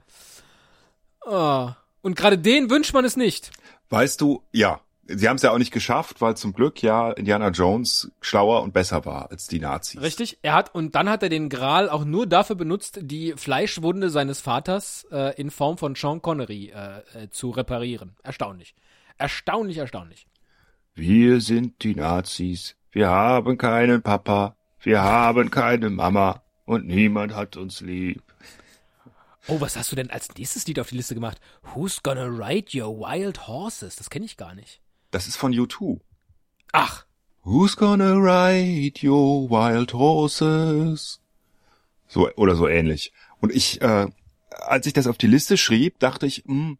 Oh. 1.26 1.70
Und 2.02 2.16
gerade 2.16 2.38
denen 2.38 2.70
wünscht 2.70 2.94
man 2.94 3.06
es 3.06 3.18
nicht. 3.18 3.52
weißt 3.90 4.22
du, 4.22 4.44
ja, 4.52 4.80
sie 5.08 5.28
haben 5.28 5.36
es 5.38 5.42
ja 5.42 5.52
auch 5.52 5.58
nicht 5.58 5.72
geschafft, 5.74 6.22
weil 6.22 6.38
zum 6.38 6.54
Glück 6.54 6.82
ja 6.82 7.12
Indiana 7.12 7.50
Jones 7.50 8.12
schlauer 8.22 8.62
und 8.62 8.74
besser 8.74 9.06
war 9.06 9.30
als 9.32 9.48
die 9.48 9.60
Nazis. 9.60 10.00
Richtig? 10.02 10.38
Er 10.44 10.54
hat, 10.54 10.74
und 10.74 10.96
dann 10.96 11.10
hat 11.10 11.24
er 11.24 11.30
den 11.30 11.50
Gral 11.50 11.90
auch 11.90 12.06
nur 12.06 12.28
dafür 12.28 12.56
benutzt, 12.56 13.00
die 13.02 13.34
Fleischwunde 13.36 14.10
seines 14.10 14.40
Vaters 14.40 15.06
äh, 15.12 15.36
in 15.40 15.52
Form 15.52 15.78
von 15.78 15.96
Sean 15.96 16.22
Connery 16.22 16.72
äh, 16.76 17.24
äh, 17.24 17.30
zu 17.30 17.50
reparieren. 17.50 18.16
Erstaunlich. 18.24 18.76
Erstaunlich, 19.18 19.78
erstaunlich. 19.78 20.26
Wir 20.94 21.42
sind 21.42 21.84
die 21.84 21.96
Nazis. 21.96 22.76
Wir 22.92 23.10
haben 23.10 23.58
keinen 23.58 24.02
Papa. 24.02 24.56
Wir 24.82 25.02
haben 25.02 25.50
keine 25.50 25.90
Mama. 25.90 26.42
Und 26.66 26.88
niemand 26.88 27.36
hat 27.36 27.58
uns 27.58 27.82
lieb. 27.82 28.22
Oh, 29.48 29.60
was 29.60 29.76
hast 29.76 29.92
du 29.92 29.96
denn 29.96 30.12
als 30.12 30.34
nächstes 30.36 30.68
Lied 30.68 30.80
auf 30.80 30.90
die 30.90 30.98
Liste 30.98 31.16
gemacht? 31.16 31.40
Who's 31.74 32.04
gonna 32.04 32.26
ride 32.26 32.78
your 32.78 33.00
wild 33.00 33.48
horses? 33.48 33.96
Das 33.96 34.10
kenne 34.10 34.26
ich 34.26 34.38
gar 34.38 34.54
nicht. 34.54 34.82
Das 35.10 35.28
ist 35.28 35.38
von 35.38 35.54
U2. 35.54 36.00
Ach, 36.74 37.06
Who's 37.44 37.76
gonna 37.76 38.14
ride 38.14 39.02
your 39.02 39.50
wild 39.50 39.94
horses? 39.94 41.20
So, 42.08 42.30
oder 42.36 42.56
so 42.56 42.68
ähnlich. 42.68 43.14
Und 43.40 43.52
ich, 43.52 43.82
äh, 43.82 44.08
als 44.52 44.86
ich 44.86 44.94
das 44.94 45.08
auf 45.08 45.18
die 45.18 45.28
Liste 45.28 45.58
schrieb, 45.58 45.98
dachte 45.98 46.28
ich, 46.28 46.44
hm, 46.46 46.78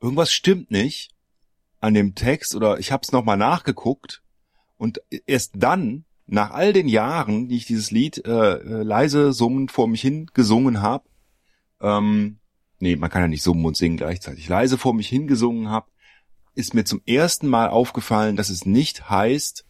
irgendwas 0.00 0.32
stimmt 0.32 0.70
nicht 0.70 1.10
an 1.86 1.94
dem 1.94 2.14
Text 2.14 2.54
oder 2.54 2.78
ich 2.78 2.90
habe 2.90 3.02
es 3.04 3.12
nochmal 3.12 3.36
nachgeguckt 3.36 4.22
und 4.76 5.00
erst 5.26 5.52
dann, 5.54 6.04
nach 6.26 6.50
all 6.50 6.72
den 6.72 6.88
Jahren, 6.88 7.46
die 7.46 7.56
ich 7.56 7.66
dieses 7.66 7.92
Lied 7.92 8.26
äh, 8.26 8.54
äh, 8.54 8.82
leise 8.82 9.32
summend 9.32 9.70
vor 9.70 9.86
mich 9.86 10.00
hin 10.00 10.26
gesungen 10.34 10.82
habe, 10.82 11.08
ähm, 11.80 12.40
nee, 12.80 12.96
man 12.96 13.08
kann 13.08 13.22
ja 13.22 13.28
nicht 13.28 13.44
summen 13.44 13.64
und 13.64 13.76
singen 13.76 13.96
gleichzeitig, 13.96 14.48
leise 14.48 14.76
vor 14.76 14.92
mich 14.92 15.08
hingesungen 15.08 15.70
habe, 15.70 15.86
ist 16.56 16.74
mir 16.74 16.84
zum 16.84 17.00
ersten 17.06 17.46
Mal 17.46 17.68
aufgefallen, 17.68 18.34
dass 18.34 18.50
es 18.50 18.66
nicht 18.66 19.08
heißt, 19.08 19.64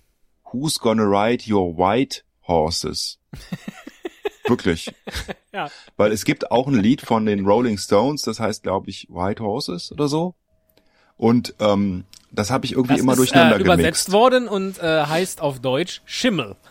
Who's 0.53 0.79
gonna 0.79 1.03
ride 1.03 1.45
your 1.53 1.77
white 1.77 2.23
horses? 2.47 3.19
Wirklich. 4.49 4.95
Ja. 5.53 5.71
Weil 5.97 6.13
es 6.13 6.25
gibt 6.25 6.51
auch 6.51 6.69
ein 6.69 6.81
Lied 6.81 7.03
von 7.03 7.27
den 7.27 7.45
Rolling 7.45 7.77
Stones, 7.77 8.23
das 8.23 8.41
heißt, 8.41 8.63
glaube 8.63 8.89
ich, 8.89 9.09
White 9.11 9.43
Horses 9.43 9.93
oder 9.93 10.09
so. 10.09 10.37
Und 11.17 11.55
ähm, 11.61 12.05
das 12.31 12.51
habe 12.51 12.67
ich 12.67 12.73
irgendwie 12.73 12.95
das 12.95 13.03
immer 13.03 13.13
ist 13.13 13.19
durcheinander 13.19 13.57
äh, 13.57 13.61
übersetzt 13.61 14.07
gemixt. 14.07 14.13
worden 14.13 14.49
und 14.49 14.79
äh, 14.79 15.05
heißt 15.07 15.41
auf 15.41 15.61
Deutsch 15.61 16.03
Schimmel. 16.05 16.57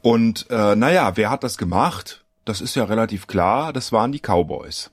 Und 0.00 0.46
äh, 0.48 0.76
naja, 0.76 1.16
wer 1.16 1.28
hat 1.28 1.42
das 1.44 1.58
gemacht? 1.58 2.24
Das 2.44 2.60
ist 2.60 2.76
ja 2.76 2.84
relativ 2.84 3.26
klar, 3.26 3.72
das 3.72 3.92
waren 3.92 4.12
die 4.12 4.20
Cowboys. 4.20 4.90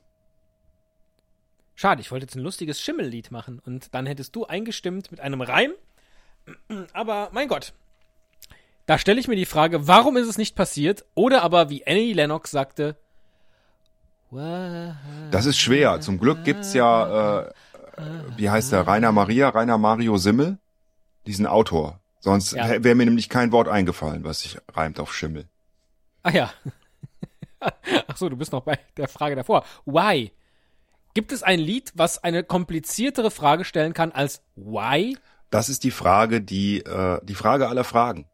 Schade, 1.76 2.02
ich 2.02 2.12
wollte 2.12 2.26
jetzt 2.26 2.36
ein 2.36 2.42
lustiges 2.42 2.82
Schimmellied 2.82 3.32
machen 3.32 3.62
und 3.66 3.94
dann 3.94 4.06
hättest 4.08 4.36
du 4.36 4.46
eingestimmt 4.46 5.12
mit 5.12 5.22
einem 5.22 5.42
Reim. 5.42 5.72
Aber 6.94 7.30
mein 7.34 7.48
Gott. 7.48 7.74
Da 8.88 8.98
stelle 8.98 9.20
ich 9.20 9.28
mir 9.28 9.36
die 9.36 9.46
Frage, 9.46 9.88
warum 9.88 10.18
ist 10.18 10.28
es 10.28 10.38
nicht 10.38 10.56
passiert? 10.56 11.06
Oder 11.16 11.42
aber, 11.42 11.70
wie 11.72 11.88
Annie 11.88 12.14
Lennox 12.14 12.52
sagte, 12.52 12.98
Das 15.32 15.46
ist 15.46 15.58
schwer. 15.58 16.02
Zum 16.02 16.20
Glück 16.20 16.44
gibt's 16.44 16.74
ja, 16.74 17.42
äh, 17.42 17.52
wie 18.38 18.50
heißt 18.50 18.72
der, 18.72 18.88
Rainer 18.88 19.12
Maria, 19.12 19.50
Rainer 19.50 19.78
Mario 19.78 20.18
Simmel, 20.18 20.58
diesen 21.26 21.46
Autor. 21.48 22.00
Sonst 22.20 22.54
Ja. 22.54 22.84
wäre 22.84 22.96
mir 22.96 23.06
nämlich 23.06 23.30
kein 23.30 23.52
Wort 23.52 23.68
eingefallen, 23.68 24.24
was 24.24 24.42
sich 24.42 24.58
reimt 24.74 25.00
auf 25.00 25.14
Schimmel. 25.14 25.48
Ah 26.24 26.32
ja. 26.32 26.52
Ach 28.08 28.18
so, 28.18 28.30
du 28.30 28.36
bist 28.36 28.52
noch 28.52 28.64
bei 28.64 28.80
der 28.98 29.08
Frage 29.08 29.36
davor. 29.36 29.64
Why? 29.86 30.32
Gibt 31.14 31.32
es 31.32 31.44
ein 31.44 31.60
Lied, 31.60 31.94
was 31.96 32.24
eine 32.24 32.44
kompliziertere 32.44 33.32
Frage 33.32 33.64
stellen 33.64 33.94
kann 33.94 34.12
als 34.12 34.42
Why? 34.56 35.18
Das 35.50 35.70
ist 35.70 35.84
die 35.84 35.92
Frage, 35.92 36.42
die, 36.42 36.80
äh, 36.80 37.20
die 37.24 37.36
Frage 37.36 37.70
aller 37.70 37.84
Fragen. 37.84 38.26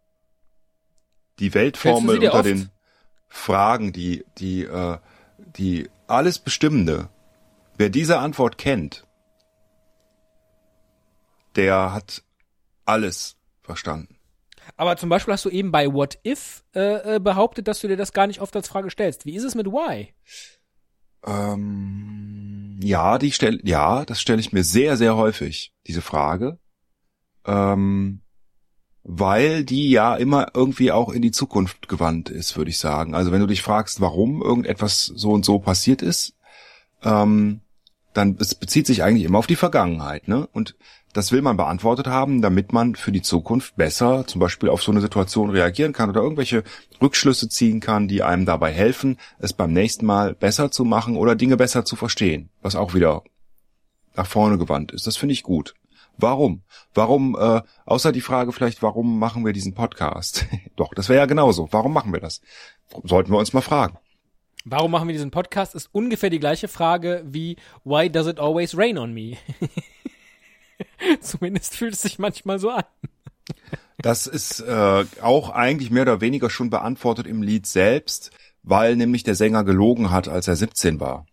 Die 1.40 1.54
Weltformel 1.54 2.18
unter 2.18 2.34
oft? 2.34 2.46
den 2.46 2.70
Fragen, 3.28 3.94
die, 3.94 4.26
die, 4.38 4.64
äh, 4.64 4.98
die 5.58 5.90
alles 6.08 6.40
Bestimmende. 6.40 7.10
Wer 7.78 7.90
diese 7.90 8.20
Antwort 8.20 8.58
kennt, 8.58 9.06
der 11.56 11.94
hat 11.94 12.24
alles 12.86 13.38
verstanden. 13.62 14.18
Aber 14.78 14.96
zum 14.98 15.10
Beispiel 15.10 15.34
hast 15.34 15.46
du 15.46 15.50
eben 15.50 15.72
bei 15.72 15.92
What 15.92 16.20
If 16.26 16.64
äh, 16.76 17.16
äh, 17.16 17.20
behauptet, 17.20 17.68
dass 17.68 17.80
du 17.80 17.88
dir 17.88 17.98
das 17.98 18.14
gar 18.14 18.28
nicht 18.28 18.42
oft 18.42 18.56
als 18.56 18.68
Frage 18.68 18.90
stellst. 18.90 19.26
Wie 19.26 19.36
ist 19.36 19.44
es 19.44 19.56
mit 19.56 19.68
Why? 19.68 20.14
Ähm, 21.26 22.80
ja, 22.82 23.18
die 23.18 23.32
stell, 23.32 23.60
ja, 23.64 24.06
das 24.06 24.22
stelle 24.22 24.40
ich 24.40 24.54
mir 24.54 24.64
sehr, 24.64 24.98
sehr 24.98 25.16
häufig, 25.16 25.74
diese 25.88 26.02
Frage. 26.02 26.60
Ähm, 27.46 28.22
weil 29.04 29.64
die 29.64 29.90
ja 29.90 30.16
immer 30.16 30.48
irgendwie 30.54 30.92
auch 30.92 31.10
in 31.10 31.22
die 31.22 31.32
Zukunft 31.32 31.88
gewandt 31.88 32.30
ist, 32.30 32.56
würde 32.56 32.70
ich 32.70 32.78
sagen. 32.78 33.16
Also 33.16 33.32
wenn 33.32 33.42
du 33.42 33.48
dich 33.48 33.62
fragst, 33.62 34.02
warum 34.02 34.42
irgendetwas 34.42 35.06
so 35.06 35.32
und 35.32 35.44
so 35.44 35.60
passiert 35.60 36.02
ist, 36.02 36.36
ähm, 37.04 37.62
dann 38.14 38.38
es 38.40 38.56
bezieht 38.56 38.86
sich 38.86 39.04
eigentlich 39.04 39.24
immer 39.24 39.40
auf 39.40 39.48
die 39.48 39.56
Vergangenheit, 39.56 40.28
ne? 40.28 40.48
Und 40.52 40.76
das 41.14 41.32
will 41.32 41.42
man 41.42 41.58
beantwortet 41.58 42.08
haben, 42.08 42.42
damit 42.42 42.72
man 42.72 42.96
für 42.96 43.12
die 43.12 43.22
Zukunft 43.22 43.76
besser 43.76 44.26
zum 44.28 44.40
Beispiel 44.40 44.70
auf 44.70 44.82
so 44.82 44.92
eine 44.92 45.02
Situation 45.02 45.50
reagieren 45.50 45.92
kann 45.92 46.10
oder 46.10 46.22
irgendwelche 46.22 46.64
Rückschlüsse 47.02 47.50
ziehen 47.50 47.82
kann, 47.82 48.08
die 48.08 48.24
einem 48.24 48.46
dabei 48.46 48.72
helfen, 48.72 49.18
es 49.40 49.52
beim 49.52 49.74
nächsten 49.74 50.06
Mal 50.06 50.34
besser 50.36 50.72
zu 50.72 50.86
machen 50.86 51.18
oder 51.18 51.36
Dinge 51.36 51.58
besser 51.58 51.84
zu 51.84 51.98
verstehen, 51.98 52.50
was 52.62 52.76
auch 52.76 52.94
wieder 52.94 53.24
nach 54.16 54.28
vorne 54.28 54.58
gewandt 54.58 54.94
ist. 54.94 55.06
Das 55.06 55.18
finde 55.18 55.34
ich 55.34 55.44
gut. 55.44 55.74
Warum? 56.22 56.64
Warum, 56.94 57.36
äh, 57.40 57.62
außer 57.86 58.12
die 58.12 58.22
Frage 58.22 58.52
vielleicht, 58.52 58.82
warum 58.82 59.20
machen 59.20 59.46
wir 59.46 59.54
diesen 59.54 59.74
Podcast? 59.74 60.46
Doch, 60.76 60.94
das 60.94 61.10
wäre 61.10 61.20
ja 61.20 61.26
genauso. 61.26 61.68
Warum 61.72 61.94
machen 61.94 62.14
wir 62.14 62.20
das? 62.20 62.42
Sollten 63.04 63.32
wir 63.32 63.38
uns 63.38 63.54
mal 63.54 63.62
fragen. 63.62 63.98
Warum 64.64 64.92
machen 64.92 65.08
wir 65.08 65.14
diesen 65.14 65.32
Podcast? 65.32 65.74
Ist 65.74 65.90
ungefähr 65.92 66.30
die 66.30 66.40
gleiche 66.40 66.68
Frage 66.68 67.24
wie 67.26 67.58
Why 67.84 68.10
does 68.10 68.28
it 68.28 68.40
always 68.40 68.78
rain 68.78 68.98
on 68.98 69.14
me? 69.14 69.38
Zumindest 71.22 71.76
fühlt 71.76 71.94
es 71.94 72.02
sich 72.02 72.20
manchmal 72.20 72.60
so 72.60 72.70
an. 72.70 72.84
Das 73.98 74.28
ist 74.28 74.60
äh, 74.62 75.06
auch 75.22 75.50
eigentlich 75.50 75.92
mehr 75.92 76.04
oder 76.04 76.22
weniger 76.22 76.50
schon 76.50 76.70
beantwortet 76.70 77.28
im 77.28 77.42
Lied 77.42 77.66
selbst, 77.66 78.32
weil 78.64 78.96
nämlich 78.96 79.24
der 79.24 79.36
Sänger 79.36 79.64
gelogen 79.64 80.12
hat, 80.12 80.28
als 80.28 80.48
er 80.48 80.56
17 80.56 81.00
war. 81.00 81.26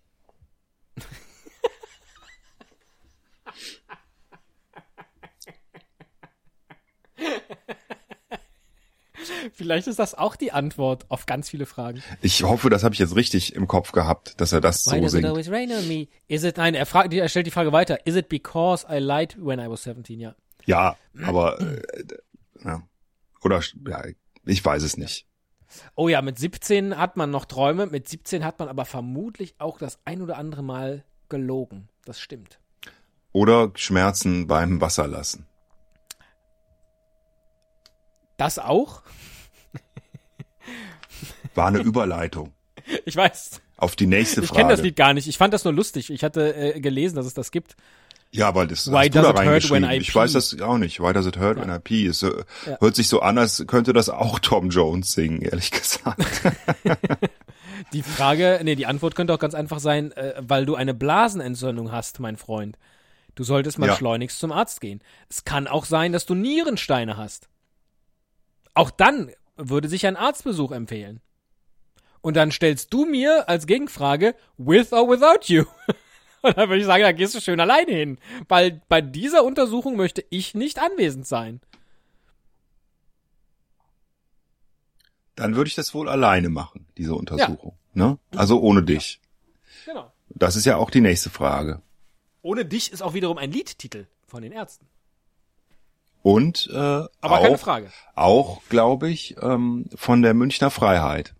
Vielleicht 9.52 9.88
ist 9.88 9.98
das 9.98 10.14
auch 10.14 10.36
die 10.36 10.52
Antwort 10.52 11.06
auf 11.08 11.26
ganz 11.26 11.50
viele 11.50 11.66
Fragen. 11.66 12.02
Ich 12.22 12.42
hoffe, 12.44 12.70
das 12.70 12.84
habe 12.84 12.94
ich 12.94 12.98
jetzt 12.98 13.16
richtig 13.16 13.54
im 13.54 13.66
Kopf 13.66 13.92
gehabt, 13.92 14.40
dass 14.40 14.52
er 14.52 14.60
das 14.60 14.86
Why 14.86 14.96
so 14.96 15.00
does 15.00 15.04
it 15.06 15.10
singt. 15.10 15.26
always 15.26 15.50
rain 15.50 15.72
on 15.72 15.88
me? 15.88 16.06
Is 16.28 16.44
it, 16.44 16.56
nein, 16.56 16.74
er, 16.74 16.86
fragt, 16.86 17.12
er 17.12 17.28
stellt 17.28 17.46
die 17.46 17.50
Frage 17.50 17.72
weiter. 17.72 18.06
Is 18.06 18.14
it 18.16 18.28
because 18.28 18.86
I 18.88 18.98
lied 18.98 19.36
when 19.38 19.58
I 19.58 19.68
was 19.68 19.82
17? 19.82 20.20
Ja. 20.20 20.34
Ja, 20.66 20.96
aber 21.22 21.60
äh, 21.60 21.82
ja. 22.64 22.82
oder 23.42 23.60
ja, 23.88 24.04
ich 24.44 24.64
weiß 24.64 24.82
es 24.82 24.96
nicht. 24.96 25.26
Oh 25.96 26.08
ja, 26.08 26.22
mit 26.22 26.38
17 26.38 26.96
hat 26.96 27.16
man 27.16 27.30
noch 27.30 27.44
Träume, 27.44 27.86
mit 27.86 28.08
17 28.08 28.44
hat 28.44 28.58
man 28.58 28.68
aber 28.68 28.84
vermutlich 28.84 29.54
auch 29.58 29.78
das 29.78 29.98
ein 30.04 30.22
oder 30.22 30.38
andere 30.38 30.62
Mal 30.62 31.04
gelogen. 31.28 31.88
Das 32.04 32.20
stimmt. 32.20 32.58
Oder 33.32 33.70
Schmerzen 33.74 34.46
beim 34.46 34.80
Wasserlassen. 34.80 35.46
Das 38.38 38.58
auch? 38.58 39.02
War 41.54 41.66
eine 41.68 41.78
Überleitung 41.80 42.52
Ich 43.04 43.16
weiß. 43.16 43.60
auf 43.76 43.96
die 43.96 44.06
nächste 44.06 44.40
Ich 44.42 44.48
Frage. 44.48 44.60
kenne 44.62 44.70
das 44.72 44.80
Lied 44.82 44.96
gar 44.96 45.12
nicht. 45.12 45.26
Ich 45.28 45.36
fand 45.38 45.52
das 45.52 45.64
nur 45.64 45.72
lustig. 45.74 46.10
Ich 46.10 46.22
hatte 46.24 46.54
äh, 46.76 46.80
gelesen, 46.80 47.16
dass 47.16 47.26
es 47.26 47.34
das 47.34 47.50
gibt. 47.50 47.76
Ja, 48.30 48.46
aber 48.48 48.66
das 48.66 48.90
Why 48.92 49.06
hast 49.06 49.14
du 49.16 49.22
da 49.22 49.30
reingeschrieben. 49.30 49.82
when 49.88 49.90
I 49.90 49.96
Ich 50.00 50.14
weiß 50.14 50.32
das 50.34 50.60
auch 50.60 50.76
nicht. 50.78 51.00
Why 51.00 51.12
does 51.14 51.26
it 51.26 51.38
hurt 51.38 51.58
when 51.58 51.70
I 51.74 51.78
pee? 51.78 52.06
Es 52.06 52.22
äh, 52.22 52.44
Ja. 52.66 52.76
hört 52.80 52.94
sich 52.94 53.08
so 53.08 53.20
an, 53.20 53.38
als 53.38 53.64
könnte 53.66 53.92
das 53.92 54.08
auch 54.10 54.38
Tom 54.38 54.68
Jones 54.70 55.12
singen, 55.12 55.40
ehrlich 55.42 55.70
gesagt. 55.72 56.20
Die 57.92 58.02
Frage, 58.02 58.60
nee, 58.64 58.74
die 58.74 58.86
Antwort 58.86 59.14
könnte 59.14 59.32
auch 59.32 59.38
ganz 59.38 59.54
einfach 59.54 59.78
sein, 59.80 60.12
äh, 60.12 60.34
weil 60.40 60.66
du 60.66 60.74
eine 60.74 60.94
Blasenentzündung 60.94 61.90
hast, 61.90 62.20
mein 62.20 62.36
Freund. 62.36 62.76
Du 63.34 63.44
solltest 63.44 63.78
mal 63.78 63.86
Ja. 63.86 63.96
schleunigst 63.96 64.38
zum 64.40 64.52
Arzt 64.52 64.80
gehen. 64.80 65.00
Es 65.30 65.44
kann 65.44 65.66
auch 65.68 65.84
sein, 65.84 66.12
dass 66.12 66.26
du 66.26 66.34
Nierensteine 66.34 67.16
hast. 67.16 67.48
Auch 68.78 68.92
dann 68.92 69.32
würde 69.56 69.88
sich 69.88 70.06
ein 70.06 70.14
Arztbesuch 70.14 70.70
empfehlen. 70.70 71.20
Und 72.20 72.36
dann 72.36 72.52
stellst 72.52 72.94
du 72.94 73.06
mir 73.06 73.48
als 73.48 73.66
Gegenfrage, 73.66 74.36
with 74.56 74.92
or 74.92 75.08
without 75.08 75.52
you? 75.52 75.64
Und 76.42 76.56
dann 76.56 76.68
würde 76.68 76.78
ich 76.78 76.86
sagen, 76.86 77.02
da 77.02 77.10
gehst 77.10 77.34
du 77.34 77.40
schön 77.40 77.58
alleine 77.58 77.90
hin. 77.90 78.18
Weil 78.46 78.80
bei 78.88 79.00
dieser 79.00 79.42
Untersuchung 79.42 79.96
möchte 79.96 80.24
ich 80.30 80.54
nicht 80.54 80.78
anwesend 80.78 81.26
sein. 81.26 81.60
Dann 85.34 85.56
würde 85.56 85.66
ich 85.66 85.74
das 85.74 85.92
wohl 85.92 86.08
alleine 86.08 86.48
machen, 86.48 86.86
diese 86.96 87.16
Untersuchung. 87.16 87.76
Ne? 87.94 88.16
Also 88.36 88.60
ohne 88.60 88.84
dich. 88.84 89.20
Genau. 89.86 90.12
Das 90.28 90.54
ist 90.54 90.66
ja 90.66 90.76
auch 90.76 90.92
die 90.92 91.00
nächste 91.00 91.30
Frage. 91.30 91.82
Ohne 92.42 92.64
dich 92.64 92.92
ist 92.92 93.02
auch 93.02 93.14
wiederum 93.14 93.38
ein 93.38 93.50
Liedtitel 93.50 94.06
von 94.28 94.40
den 94.40 94.52
Ärzten. 94.52 94.86
Und 96.28 96.68
äh, 96.70 96.76
Aber 96.76 97.08
auch, 97.22 97.42
keine 97.42 97.56
Frage. 97.56 97.90
auch 98.14 98.60
glaube 98.68 99.08
ich, 99.08 99.36
ähm, 99.40 99.86
von 99.94 100.20
der 100.20 100.34
Münchner 100.34 100.70
Freiheit. 100.70 101.34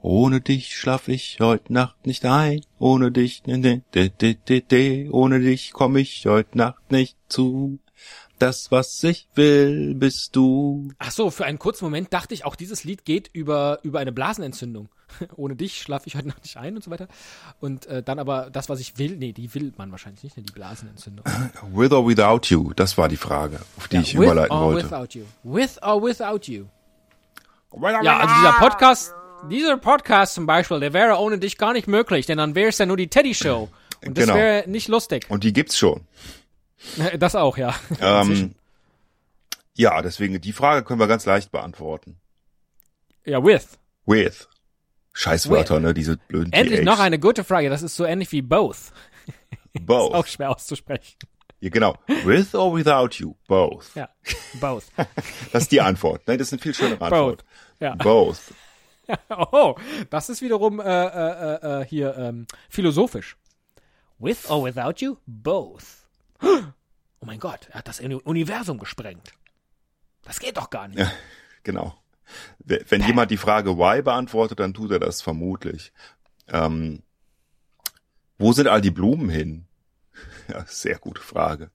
Ohne 0.00 0.40
dich 0.40 0.76
schlaf 0.76 1.08
ich 1.08 1.38
heute 1.40 1.72
Nacht 1.72 2.06
nicht 2.06 2.24
ein. 2.24 2.60
Ohne 2.78 3.10
dich, 3.10 3.44
ne, 3.46 3.58
ne, 3.58 3.82
de, 3.92 4.10
de, 4.10 4.34
de, 4.34 4.60
de. 4.60 5.10
ohne 5.10 5.40
dich 5.40 5.72
komm 5.72 5.96
ich 5.96 6.24
heute 6.26 6.56
Nacht 6.56 6.92
nicht 6.92 7.16
zu. 7.28 7.80
Das, 8.44 8.70
was 8.70 9.02
ich 9.04 9.26
will, 9.36 9.94
bist 9.94 10.36
du. 10.36 10.90
Ach 10.98 11.10
so, 11.10 11.30
für 11.30 11.46
einen 11.46 11.58
kurzen 11.58 11.86
Moment 11.86 12.12
dachte 12.12 12.34
ich 12.34 12.44
auch, 12.44 12.56
dieses 12.56 12.84
Lied 12.84 13.06
geht 13.06 13.30
über, 13.32 13.78
über 13.82 14.00
eine 14.00 14.12
Blasenentzündung. 14.12 14.90
Ohne 15.36 15.56
dich 15.56 15.80
schlafe 15.80 16.08
ich 16.08 16.14
heute 16.14 16.28
Nacht 16.28 16.42
nicht 16.42 16.58
ein 16.58 16.76
und 16.76 16.84
so 16.84 16.90
weiter. 16.90 17.08
Und 17.60 17.86
äh, 17.86 18.02
dann 18.02 18.18
aber 18.18 18.50
das, 18.52 18.68
was 18.68 18.80
ich 18.80 18.98
will, 18.98 19.16
nee, 19.16 19.32
die 19.32 19.54
will 19.54 19.72
man 19.78 19.90
wahrscheinlich 19.92 20.24
nicht, 20.24 20.36
ne, 20.36 20.42
die 20.42 20.52
Blasenentzündung. 20.52 21.24
With 21.72 21.92
or 21.92 22.06
without 22.06 22.40
you, 22.48 22.74
das 22.74 22.98
war 22.98 23.08
die 23.08 23.16
Frage, 23.16 23.60
auf 23.78 23.88
die 23.88 23.96
ich 23.96 24.14
with 24.18 24.24
überleiten 24.26 24.54
or 24.54 24.74
wollte. 24.74 24.90
without 24.90 25.18
you. 25.18 25.24
With 25.42 25.82
or 25.82 26.02
without 26.02 26.40
you. 26.52 26.66
Ja, 28.02 28.18
also 28.18 28.34
dieser 28.40 28.52
Podcast, 28.58 29.14
dieser 29.50 29.76
Podcast 29.78 30.34
zum 30.34 30.44
Beispiel, 30.44 30.80
der 30.80 30.92
wäre 30.92 31.16
ohne 31.16 31.38
dich 31.38 31.56
gar 31.56 31.72
nicht 31.72 31.88
möglich, 31.88 32.26
denn 32.26 32.36
dann 32.36 32.54
wäre 32.54 32.68
es 32.68 32.76
ja 32.76 32.84
nur 32.84 32.98
die 32.98 33.08
Teddy 33.08 33.34
Show. 33.34 33.70
Und 34.04 34.18
das 34.18 34.26
Genau. 34.26 34.36
wäre 34.36 34.68
nicht 34.68 34.88
lustig. 34.88 35.24
Und 35.30 35.44
die 35.44 35.54
gibt's 35.54 35.78
schon. 35.78 36.02
Das 37.18 37.34
auch, 37.34 37.56
ja. 37.56 37.74
Ähm, 38.00 38.54
ja, 39.74 40.02
deswegen, 40.02 40.40
die 40.40 40.52
Frage 40.52 40.84
können 40.84 41.00
wir 41.00 41.06
ganz 41.06 41.26
leicht 41.26 41.50
beantworten. 41.50 42.16
Ja, 43.24 43.42
with. 43.42 43.78
With. 44.06 44.48
Scheißwörter, 45.14 45.80
ne, 45.80 45.94
diese 45.94 46.16
blöden 46.16 46.52
Endlich 46.52 46.80
THs. 46.80 46.84
noch 46.84 46.98
eine 46.98 47.18
gute 47.18 47.44
Frage. 47.44 47.70
Das 47.70 47.82
ist 47.82 47.96
so 47.96 48.04
ähnlich 48.04 48.30
wie 48.32 48.42
both. 48.42 48.92
Both. 49.80 50.14
Auch 50.14 50.26
schwer 50.26 50.50
auszusprechen. 50.50 51.16
Ja, 51.60 51.70
genau. 51.70 51.96
With 52.24 52.54
or 52.54 52.76
without 52.76 53.16
you? 53.18 53.34
Both. 53.48 53.94
Ja, 53.94 54.08
both. 54.60 54.84
Das 55.52 55.64
ist 55.64 55.72
die 55.72 55.80
Antwort. 55.80 56.22
Nein, 56.26 56.38
das 56.38 56.48
ist 56.48 56.52
eine 56.52 56.62
viel 56.62 56.74
schönere 56.74 57.00
Antwort. 57.00 57.44
Ja. 57.80 57.94
Both. 57.94 58.52
Oh, 59.30 59.74
das 60.10 60.28
ist 60.28 60.42
wiederum 60.42 60.80
äh, 60.80 60.84
äh, 60.84 61.08
äh, 61.54 61.82
äh, 61.82 61.84
hier 61.86 62.16
ähm, 62.16 62.46
philosophisch. 62.68 63.36
With 64.18 64.48
or 64.48 64.64
without 64.64 64.94
you? 65.04 65.16
Both. 65.26 66.03
Oh 67.20 67.26
mein 67.26 67.40
Gott, 67.40 67.68
er 67.70 67.78
hat 67.78 67.88
das 67.88 68.00
Uni- 68.00 68.16
Universum 68.22 68.78
gesprengt. 68.78 69.32
Das 70.24 70.40
geht 70.40 70.58
doch 70.58 70.68
gar 70.68 70.88
nicht. 70.88 70.98
Ja. 70.98 71.10
Genau. 71.62 71.94
Wenn 72.58 73.02
jemand 73.02 73.30
die 73.30 73.38
Frage 73.38 73.78
why 73.78 74.02
beantwortet, 74.02 74.60
dann 74.60 74.74
tut 74.74 74.90
er 74.90 74.98
das 74.98 75.22
vermutlich. 75.22 75.92
Ähm, 76.48 77.02
wo 78.36 78.52
sind 78.52 78.68
all 78.68 78.80
die 78.82 78.90
Blumen 78.90 79.28
hin? 79.30 79.66
Ja, 80.48 80.66
sehr 80.68 80.98
gute 80.98 81.22
Frage. 81.22 81.70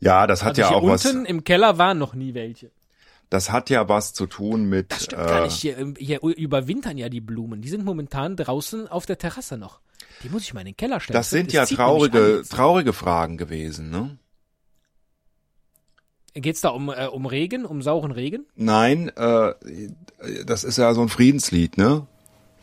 Ja, 0.00 0.26
das 0.26 0.42
hat 0.42 0.58
Also 0.58 0.62
ja 0.62 0.70
auch 0.70 0.82
was. 0.86 1.06
unten 1.06 1.24
im 1.24 1.44
Keller 1.44 1.78
waren 1.78 1.98
noch 1.98 2.14
nie 2.14 2.34
welche. 2.34 2.72
Das 3.30 3.52
hat 3.52 3.70
ja 3.70 3.88
was 3.88 4.12
zu 4.14 4.26
tun 4.26 4.64
mit. 4.64 4.90
Das 4.90 5.04
stimmt 5.04 5.22
gar 5.28 5.40
äh, 5.42 5.44
nicht. 5.44 5.60
Hier, 5.60 5.94
hier 5.96 6.20
überwintern 6.22 6.98
ja 6.98 7.08
die 7.08 7.20
Blumen. 7.20 7.62
Die 7.62 7.68
sind 7.68 7.84
momentan 7.84 8.34
draußen 8.36 8.88
auf 8.88 9.06
der 9.06 9.18
Terrasse 9.18 9.56
noch. 9.56 9.80
Die 10.22 10.28
muss 10.28 10.42
ich 10.42 10.54
mal 10.54 10.60
in 10.60 10.66
den 10.66 10.76
Keller 10.76 11.00
stellen. 11.00 11.14
Das 11.14 11.30
sind 11.30 11.52
ja 11.52 11.66
traurige, 11.66 12.42
traurige 12.48 12.92
Fragen 12.92 13.36
gewesen, 13.36 13.90
ne? 13.90 14.18
Geht's 16.34 16.60
da 16.60 16.68
um, 16.68 16.90
äh, 16.90 17.06
um 17.06 17.24
Regen, 17.26 17.64
um 17.64 17.80
sauren 17.80 18.12
Regen? 18.12 18.44
Nein, 18.56 19.08
äh, 19.16 19.54
das 20.44 20.64
ist 20.64 20.76
ja 20.76 20.92
so 20.92 21.00
ein 21.02 21.08
Friedenslied, 21.08 21.78
ne? 21.78 22.06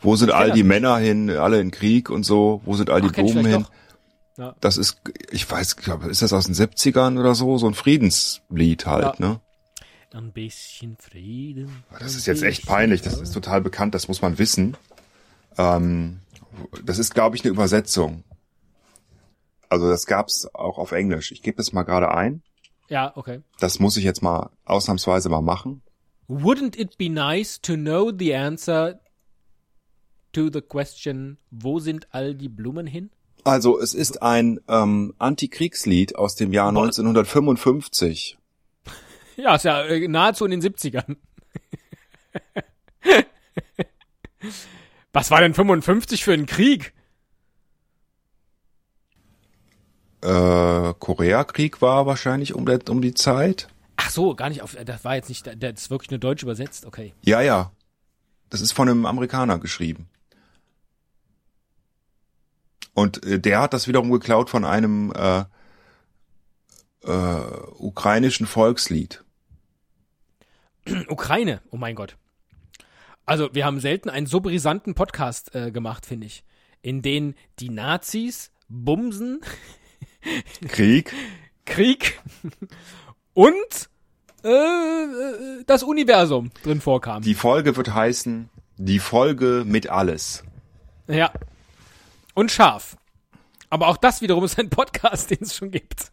Wo 0.00 0.16
sind 0.16 0.30
all 0.30 0.52
die 0.52 0.60
das 0.60 0.68
Männer 0.68 0.98
hin, 0.98 1.30
alle 1.30 1.60
in 1.60 1.70
Krieg 1.70 2.10
und 2.10 2.24
so? 2.24 2.60
Wo 2.64 2.74
sind 2.76 2.90
all 2.90 3.00
die 3.00 3.08
Ach, 3.10 3.16
hin? 3.16 3.66
Ja. 4.36 4.54
Das 4.60 4.76
ist, 4.76 5.00
ich 5.30 5.48
weiß, 5.50 5.76
ich 5.78 5.84
glaube, 5.84 6.08
ist 6.08 6.22
das 6.22 6.32
aus 6.32 6.46
den 6.46 6.54
70ern 6.54 7.18
oder 7.18 7.34
so? 7.34 7.56
So 7.58 7.66
ein 7.66 7.74
Friedenslied 7.74 8.86
halt, 8.86 9.18
Ja. 9.18 9.26
ne? 9.28 9.40
Ein 10.12 10.30
bisschen 10.30 10.96
Frieden. 10.96 11.82
Das 11.98 12.14
ist 12.14 12.26
jetzt 12.26 12.42
echt 12.44 12.66
peinlich, 12.66 13.02
das 13.02 13.20
ist 13.20 13.32
total 13.32 13.60
bekannt, 13.60 13.96
das 13.96 14.06
muss 14.06 14.22
man 14.22 14.38
wissen. 14.38 14.76
Ähm, 15.58 16.20
das 16.84 16.98
ist, 16.98 17.14
glaube 17.14 17.36
ich, 17.36 17.44
eine 17.44 17.52
Übersetzung. 17.52 18.24
Also 19.68 19.88
das 19.88 20.06
gab's 20.06 20.48
auch 20.54 20.78
auf 20.78 20.92
Englisch. 20.92 21.32
Ich 21.32 21.42
gebe 21.42 21.56
das 21.56 21.72
mal 21.72 21.82
gerade 21.82 22.14
ein. 22.14 22.42
Ja, 22.88 23.12
okay. 23.16 23.40
Das 23.58 23.80
muss 23.80 23.96
ich 23.96 24.04
jetzt 24.04 24.22
mal 24.22 24.50
ausnahmsweise 24.64 25.28
mal 25.28 25.40
machen. 25.40 25.82
Wouldn't 26.28 26.78
it 26.78 26.96
be 26.96 27.08
nice 27.10 27.60
to 27.60 27.74
know 27.74 28.12
the 28.16 28.34
answer 28.34 29.00
to 30.32 30.50
the 30.52 30.60
question, 30.60 31.38
wo 31.50 31.78
sind 31.78 32.08
all 32.12 32.34
die 32.34 32.48
Blumen 32.48 32.86
hin? 32.86 33.10
Also 33.44 33.78
es 33.78 33.94
ist 33.94 34.22
ein 34.22 34.60
ähm, 34.68 35.14
Antikriegslied 35.18 36.16
aus 36.16 36.34
dem 36.34 36.52
Jahr 36.52 36.68
1955. 36.68 38.38
Ja, 39.36 39.56
ist 39.56 39.64
ja 39.64 39.82
äh, 39.82 40.06
nahezu 40.06 40.44
in 40.44 40.52
den 40.52 40.62
70ern. 40.62 41.16
Was 45.14 45.30
war 45.30 45.40
denn 45.40 45.54
55 45.54 46.24
für 46.24 46.32
ein 46.32 46.44
Krieg? 46.44 46.92
Äh, 50.22 50.92
Koreakrieg 50.98 51.80
war 51.80 52.04
wahrscheinlich 52.04 52.52
um, 52.52 52.66
der, 52.66 52.80
um 52.88 53.00
die 53.00 53.14
Zeit. 53.14 53.68
Ach 53.94 54.10
so, 54.10 54.34
gar 54.34 54.48
nicht 54.48 54.62
auf, 54.62 54.76
das 54.84 55.04
war 55.04 55.14
jetzt 55.14 55.28
nicht, 55.28 55.46
das 55.46 55.82
ist 55.82 55.90
wirklich 55.90 56.10
nur 56.10 56.18
deutsch 56.18 56.42
übersetzt, 56.42 56.84
okay. 56.84 57.14
Ja, 57.22 57.40
ja. 57.40 57.70
Das 58.50 58.60
ist 58.60 58.72
von 58.72 58.88
einem 58.88 59.06
Amerikaner 59.06 59.60
geschrieben. 59.60 60.08
Und 62.92 63.24
äh, 63.24 63.38
der 63.38 63.60
hat 63.60 63.72
das 63.72 63.86
wiederum 63.86 64.10
geklaut 64.10 64.50
von 64.50 64.64
einem 64.64 65.12
äh, 65.12 65.44
äh, 67.02 67.40
ukrainischen 67.78 68.48
Volkslied. 68.48 69.22
Ukraine, 71.08 71.60
oh 71.70 71.76
mein 71.76 71.94
Gott. 71.94 72.16
Also, 73.26 73.54
wir 73.54 73.64
haben 73.64 73.80
selten 73.80 74.10
einen 74.10 74.26
so 74.26 74.40
brisanten 74.40 74.94
Podcast 74.94 75.54
äh, 75.54 75.70
gemacht, 75.70 76.04
finde 76.06 76.26
ich. 76.26 76.44
In 76.82 77.00
denen 77.02 77.34
die 77.58 77.70
Nazis 77.70 78.50
bumsen, 78.68 79.40
Krieg. 80.68 81.12
Krieg 81.64 82.20
und 83.32 83.88
äh, 84.44 84.48
äh, 84.48 85.64
das 85.66 85.82
Universum 85.82 86.50
drin 86.62 86.82
vorkam. 86.82 87.22
Die 87.22 87.34
Folge 87.34 87.76
wird 87.76 87.94
heißen 87.94 88.50
Die 88.76 88.98
Folge 88.98 89.64
mit 89.66 89.88
alles. 89.88 90.44
ja. 91.06 91.32
Und 92.34 92.50
scharf. 92.50 92.96
Aber 93.70 93.86
auch 93.88 93.96
das 93.96 94.20
wiederum 94.20 94.44
ist 94.44 94.58
ein 94.58 94.68
Podcast, 94.70 95.30
den 95.30 95.38
es 95.42 95.54
schon 95.56 95.70
gibt. 95.70 96.10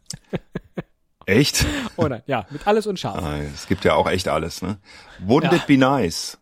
Echt? 1.25 1.65
Oder? 1.97 2.23
Ja, 2.27 2.45
mit 2.51 2.65
alles 2.67 2.85
und 2.87 2.99
scharf. 2.99 3.23
Ah, 3.23 3.37
Es 3.39 3.67
gibt 3.67 3.83
ja 3.85 3.95
auch 3.95 4.07
echt 4.09 4.27
alles, 4.27 4.61
ne? 4.61 4.77
Wouldn't 5.25 5.51
Ja. 5.51 5.57
it 5.57 5.67
be 5.67 5.77
nice? 5.77 6.37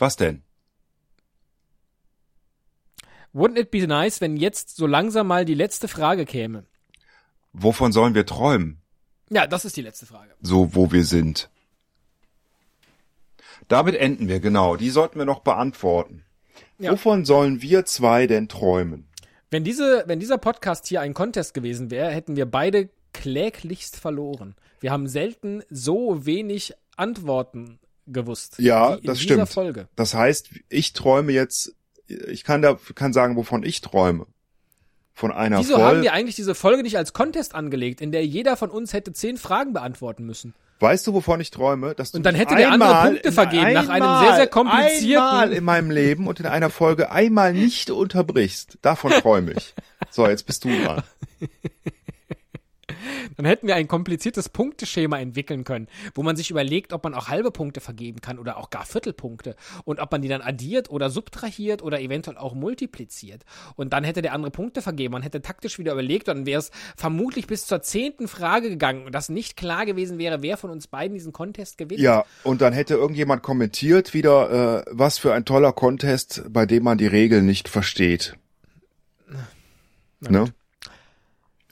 Was 0.00 0.16
denn? 0.16 0.42
Wouldn't 3.34 3.58
it 3.58 3.70
be 3.70 3.86
nice, 3.86 4.22
wenn 4.22 4.36
jetzt 4.36 4.76
so 4.76 4.86
langsam 4.86 5.26
mal 5.26 5.44
die 5.44 5.54
letzte 5.54 5.88
Frage 5.88 6.24
käme? 6.24 6.64
Wovon 7.52 7.92
sollen 7.92 8.14
wir 8.14 8.24
träumen? 8.24 8.80
Ja, 9.28 9.46
das 9.46 9.66
ist 9.66 9.76
die 9.76 9.82
letzte 9.82 10.06
Frage. 10.06 10.34
So, 10.40 10.74
wo 10.74 10.90
wir 10.90 11.04
sind. 11.04 11.50
Damit 13.68 13.94
enden 13.94 14.26
wir, 14.26 14.40
genau. 14.40 14.76
Die 14.76 14.88
sollten 14.88 15.18
wir 15.18 15.26
noch 15.26 15.40
beantworten. 15.40 16.24
Ja. 16.78 16.92
Wovon 16.92 17.26
sollen 17.26 17.60
wir 17.60 17.84
zwei 17.84 18.26
denn 18.26 18.48
träumen? 18.48 19.06
Wenn 19.50 19.64
diese, 19.64 20.04
wenn 20.06 20.18
dieser 20.18 20.38
Podcast 20.38 20.86
hier 20.86 21.02
ein 21.02 21.12
Contest 21.12 21.52
gewesen 21.52 21.90
wäre, 21.90 22.10
hätten 22.10 22.36
wir 22.36 22.46
beide 22.46 22.88
kläglichst 23.12 23.96
verloren. 23.96 24.54
Wir 24.80 24.92
haben 24.92 25.08
selten 25.08 25.62
so 25.68 26.24
wenig 26.24 26.72
Antworten 26.96 27.79
gewusst. 28.12 28.56
Ja, 28.58 28.94
in 28.94 29.06
das 29.06 29.18
dieser 29.18 29.34
stimmt. 29.34 29.48
Folge. 29.48 29.88
Das 29.96 30.14
heißt, 30.14 30.48
ich 30.68 30.92
träume 30.92 31.32
jetzt, 31.32 31.74
ich 32.06 32.44
kann 32.44 32.62
da, 32.62 32.78
kann 32.94 33.12
sagen, 33.12 33.36
wovon 33.36 33.62
ich 33.62 33.80
träume. 33.80 34.26
Von 35.12 35.32
einer 35.32 35.58
Wieso 35.58 35.74
voll, 35.74 35.82
haben 35.84 36.02
wir 36.02 36.12
eigentlich 36.14 36.36
diese 36.36 36.54
Folge 36.54 36.82
nicht 36.82 36.96
als 36.96 37.12
Contest 37.12 37.54
angelegt, 37.54 38.00
in 38.00 38.10
der 38.10 38.24
jeder 38.24 38.56
von 38.56 38.70
uns 38.70 38.92
hätte 38.94 39.12
zehn 39.12 39.36
Fragen 39.36 39.72
beantworten 39.72 40.24
müssen? 40.24 40.54
weißt 40.82 41.06
du, 41.06 41.12
wovon 41.12 41.42
ich 41.42 41.50
träume? 41.50 41.94
Dass 41.94 42.10
du 42.12 42.16
Und 42.16 42.24
dann 42.24 42.34
hätte 42.34 42.54
der 42.56 42.70
andere 42.72 42.88
einmal- 42.88 43.10
Punkte 43.10 43.32
vergeben 43.32 43.74
nach 43.74 43.88
einem 43.90 44.02
einmal- 44.02 44.26
sehr, 44.28 44.36
sehr 44.36 44.46
komplizierten- 44.46 45.22
Einmal 45.22 45.52
in 45.52 45.62
meinem 45.62 45.90
Leben 45.90 46.26
und 46.26 46.40
in 46.40 46.46
einer 46.46 46.70
Folge 46.70 47.10
einmal 47.10 47.52
nicht 47.52 47.90
unterbrichst. 47.90 48.78
Davon 48.80 49.10
träume 49.12 49.52
ich. 49.52 49.74
So, 50.10 50.26
jetzt 50.26 50.46
bist 50.46 50.64
du 50.64 50.70
dran. 50.82 51.02
Dann 53.36 53.46
hätten 53.46 53.66
wir 53.66 53.74
ein 53.74 53.88
kompliziertes 53.88 54.48
Punkteschema 54.48 55.18
entwickeln 55.18 55.64
können, 55.64 55.88
wo 56.14 56.22
man 56.22 56.36
sich 56.36 56.50
überlegt, 56.50 56.92
ob 56.92 57.04
man 57.04 57.14
auch 57.14 57.28
halbe 57.28 57.50
Punkte 57.50 57.80
vergeben 57.80 58.20
kann 58.20 58.38
oder 58.38 58.56
auch 58.56 58.70
gar 58.70 58.84
Viertelpunkte 58.84 59.56
und 59.84 60.00
ob 60.00 60.12
man 60.12 60.22
die 60.22 60.28
dann 60.28 60.42
addiert 60.42 60.90
oder 60.90 61.10
subtrahiert 61.10 61.82
oder 61.82 62.00
eventuell 62.00 62.36
auch 62.36 62.54
multipliziert. 62.54 63.44
Und 63.76 63.92
dann 63.92 64.04
hätte 64.04 64.22
der 64.22 64.32
andere 64.32 64.50
Punkte 64.50 64.82
vergeben. 64.82 65.12
Man 65.12 65.22
hätte 65.22 65.42
taktisch 65.42 65.78
wieder 65.78 65.92
überlegt, 65.92 66.28
dann 66.28 66.46
wäre 66.46 66.60
es 66.60 66.70
vermutlich 66.96 67.46
bis 67.46 67.66
zur 67.66 67.82
zehnten 67.82 68.28
Frage 68.28 68.68
gegangen 68.68 69.06
und 69.06 69.14
das 69.14 69.28
nicht 69.28 69.56
klar 69.56 69.86
gewesen 69.86 70.18
wäre, 70.18 70.42
wer 70.42 70.56
von 70.56 70.70
uns 70.70 70.86
beiden 70.86 71.14
diesen 71.14 71.32
Contest 71.32 71.78
gewinnt. 71.78 72.00
Ja, 72.00 72.24
und 72.44 72.60
dann 72.60 72.72
hätte 72.72 72.94
irgendjemand 72.94 73.42
kommentiert 73.42 74.14
wieder, 74.14 74.84
äh, 74.86 74.90
was 74.90 75.18
für 75.18 75.32
ein 75.32 75.44
toller 75.44 75.72
Contest, 75.72 76.42
bei 76.48 76.66
dem 76.66 76.84
man 76.84 76.98
die 76.98 77.06
Regeln 77.06 77.46
nicht 77.46 77.68
versteht. 77.68 78.36
Ne? 80.20 80.52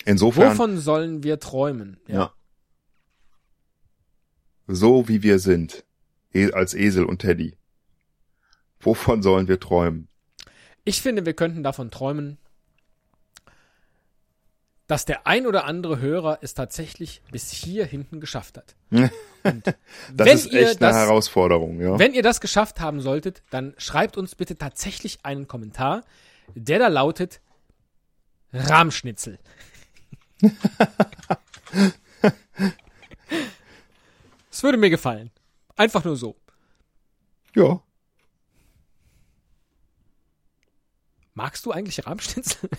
Insofern, 0.09 0.53
Wovon 0.53 0.79
sollen 0.79 1.23
wir 1.23 1.39
träumen? 1.39 2.01
ja. 2.07 2.33
So 4.67 5.07
wie 5.09 5.23
wir 5.23 5.39
sind, 5.39 5.85
e 6.33 6.51
als 6.53 6.75
Esel 6.75 7.05
und 7.05 7.19
Teddy. 7.21 7.57
Wovon 8.81 9.23
sollen 9.23 9.49
wir 9.49 9.61
träumen? 9.61 10.09
Ich 10.85 11.01
finde, 11.03 11.25
wir 11.27 11.33
könnten 11.35 11.63
davon 11.63 11.91
träumen, 11.91 12.39
dass 14.87 15.05
der 15.05 15.27
ein 15.27 15.47
oder 15.47 15.65
andere 15.67 15.99
Hörer 16.01 16.39
es 16.43 16.55
tatsächlich 16.55 17.23
bis 17.31 17.51
hier 17.51 17.85
hinten 17.87 18.21
geschafft 18.21 18.57
hat. 18.59 18.75
Das 19.45 20.27
wenn 20.27 20.37
ist 20.37 20.47
ihr 20.53 20.61
echt 20.69 20.83
eine 20.83 20.91
das- 20.93 20.97
Herausforderung, 20.97 21.81
ja. 21.81 21.99
Wenn 21.99 22.13
ihr 22.13 22.23
das 22.23 22.41
geschafft 22.41 22.81
haben 22.81 23.01
solltet, 23.01 23.43
dann 23.51 23.73
schreibt 23.79 24.17
uns 24.19 24.35
bitte 24.35 24.57
tatsächlich 24.57 25.21
einen 25.25 25.47
Kommentar, 25.49 26.03
der 26.55 26.79
da 26.79 26.89
lautet 26.89 27.41
Rahmschnitzel. 28.53 29.39
Es 34.51 34.63
würde 34.65 34.77
mir 34.79 34.91
gefallen. 34.91 35.31
Einfach 35.77 36.05
nur 36.05 36.17
so. 36.17 36.35
ja. 37.55 37.81
Magst 41.35 41.65
du 41.65 41.71
eigentlich 41.71 42.05
Rahmschnitzel? 42.07 42.69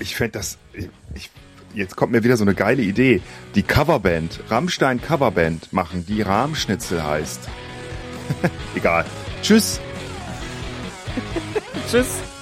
Ich 0.00 0.16
fände 0.16 0.32
das, 0.32 0.58
ich, 1.14 1.30
jetzt 1.74 1.94
kommt 1.94 2.12
mir 2.12 2.24
wieder 2.24 2.36
so 2.36 2.44
eine 2.44 2.54
geile 2.54 2.82
Idee. 2.82 3.22
Die 3.54 3.62
Coverband, 3.62 4.40
Rammstein 4.48 5.00
Coverband 5.00 5.72
machen, 5.72 6.04
die 6.06 6.22
Rahmschnitzel 6.22 7.04
heißt. 7.04 7.48
Egal. 8.74 9.04
Tschüss. 9.42 9.80
Tschüss. 11.88 12.33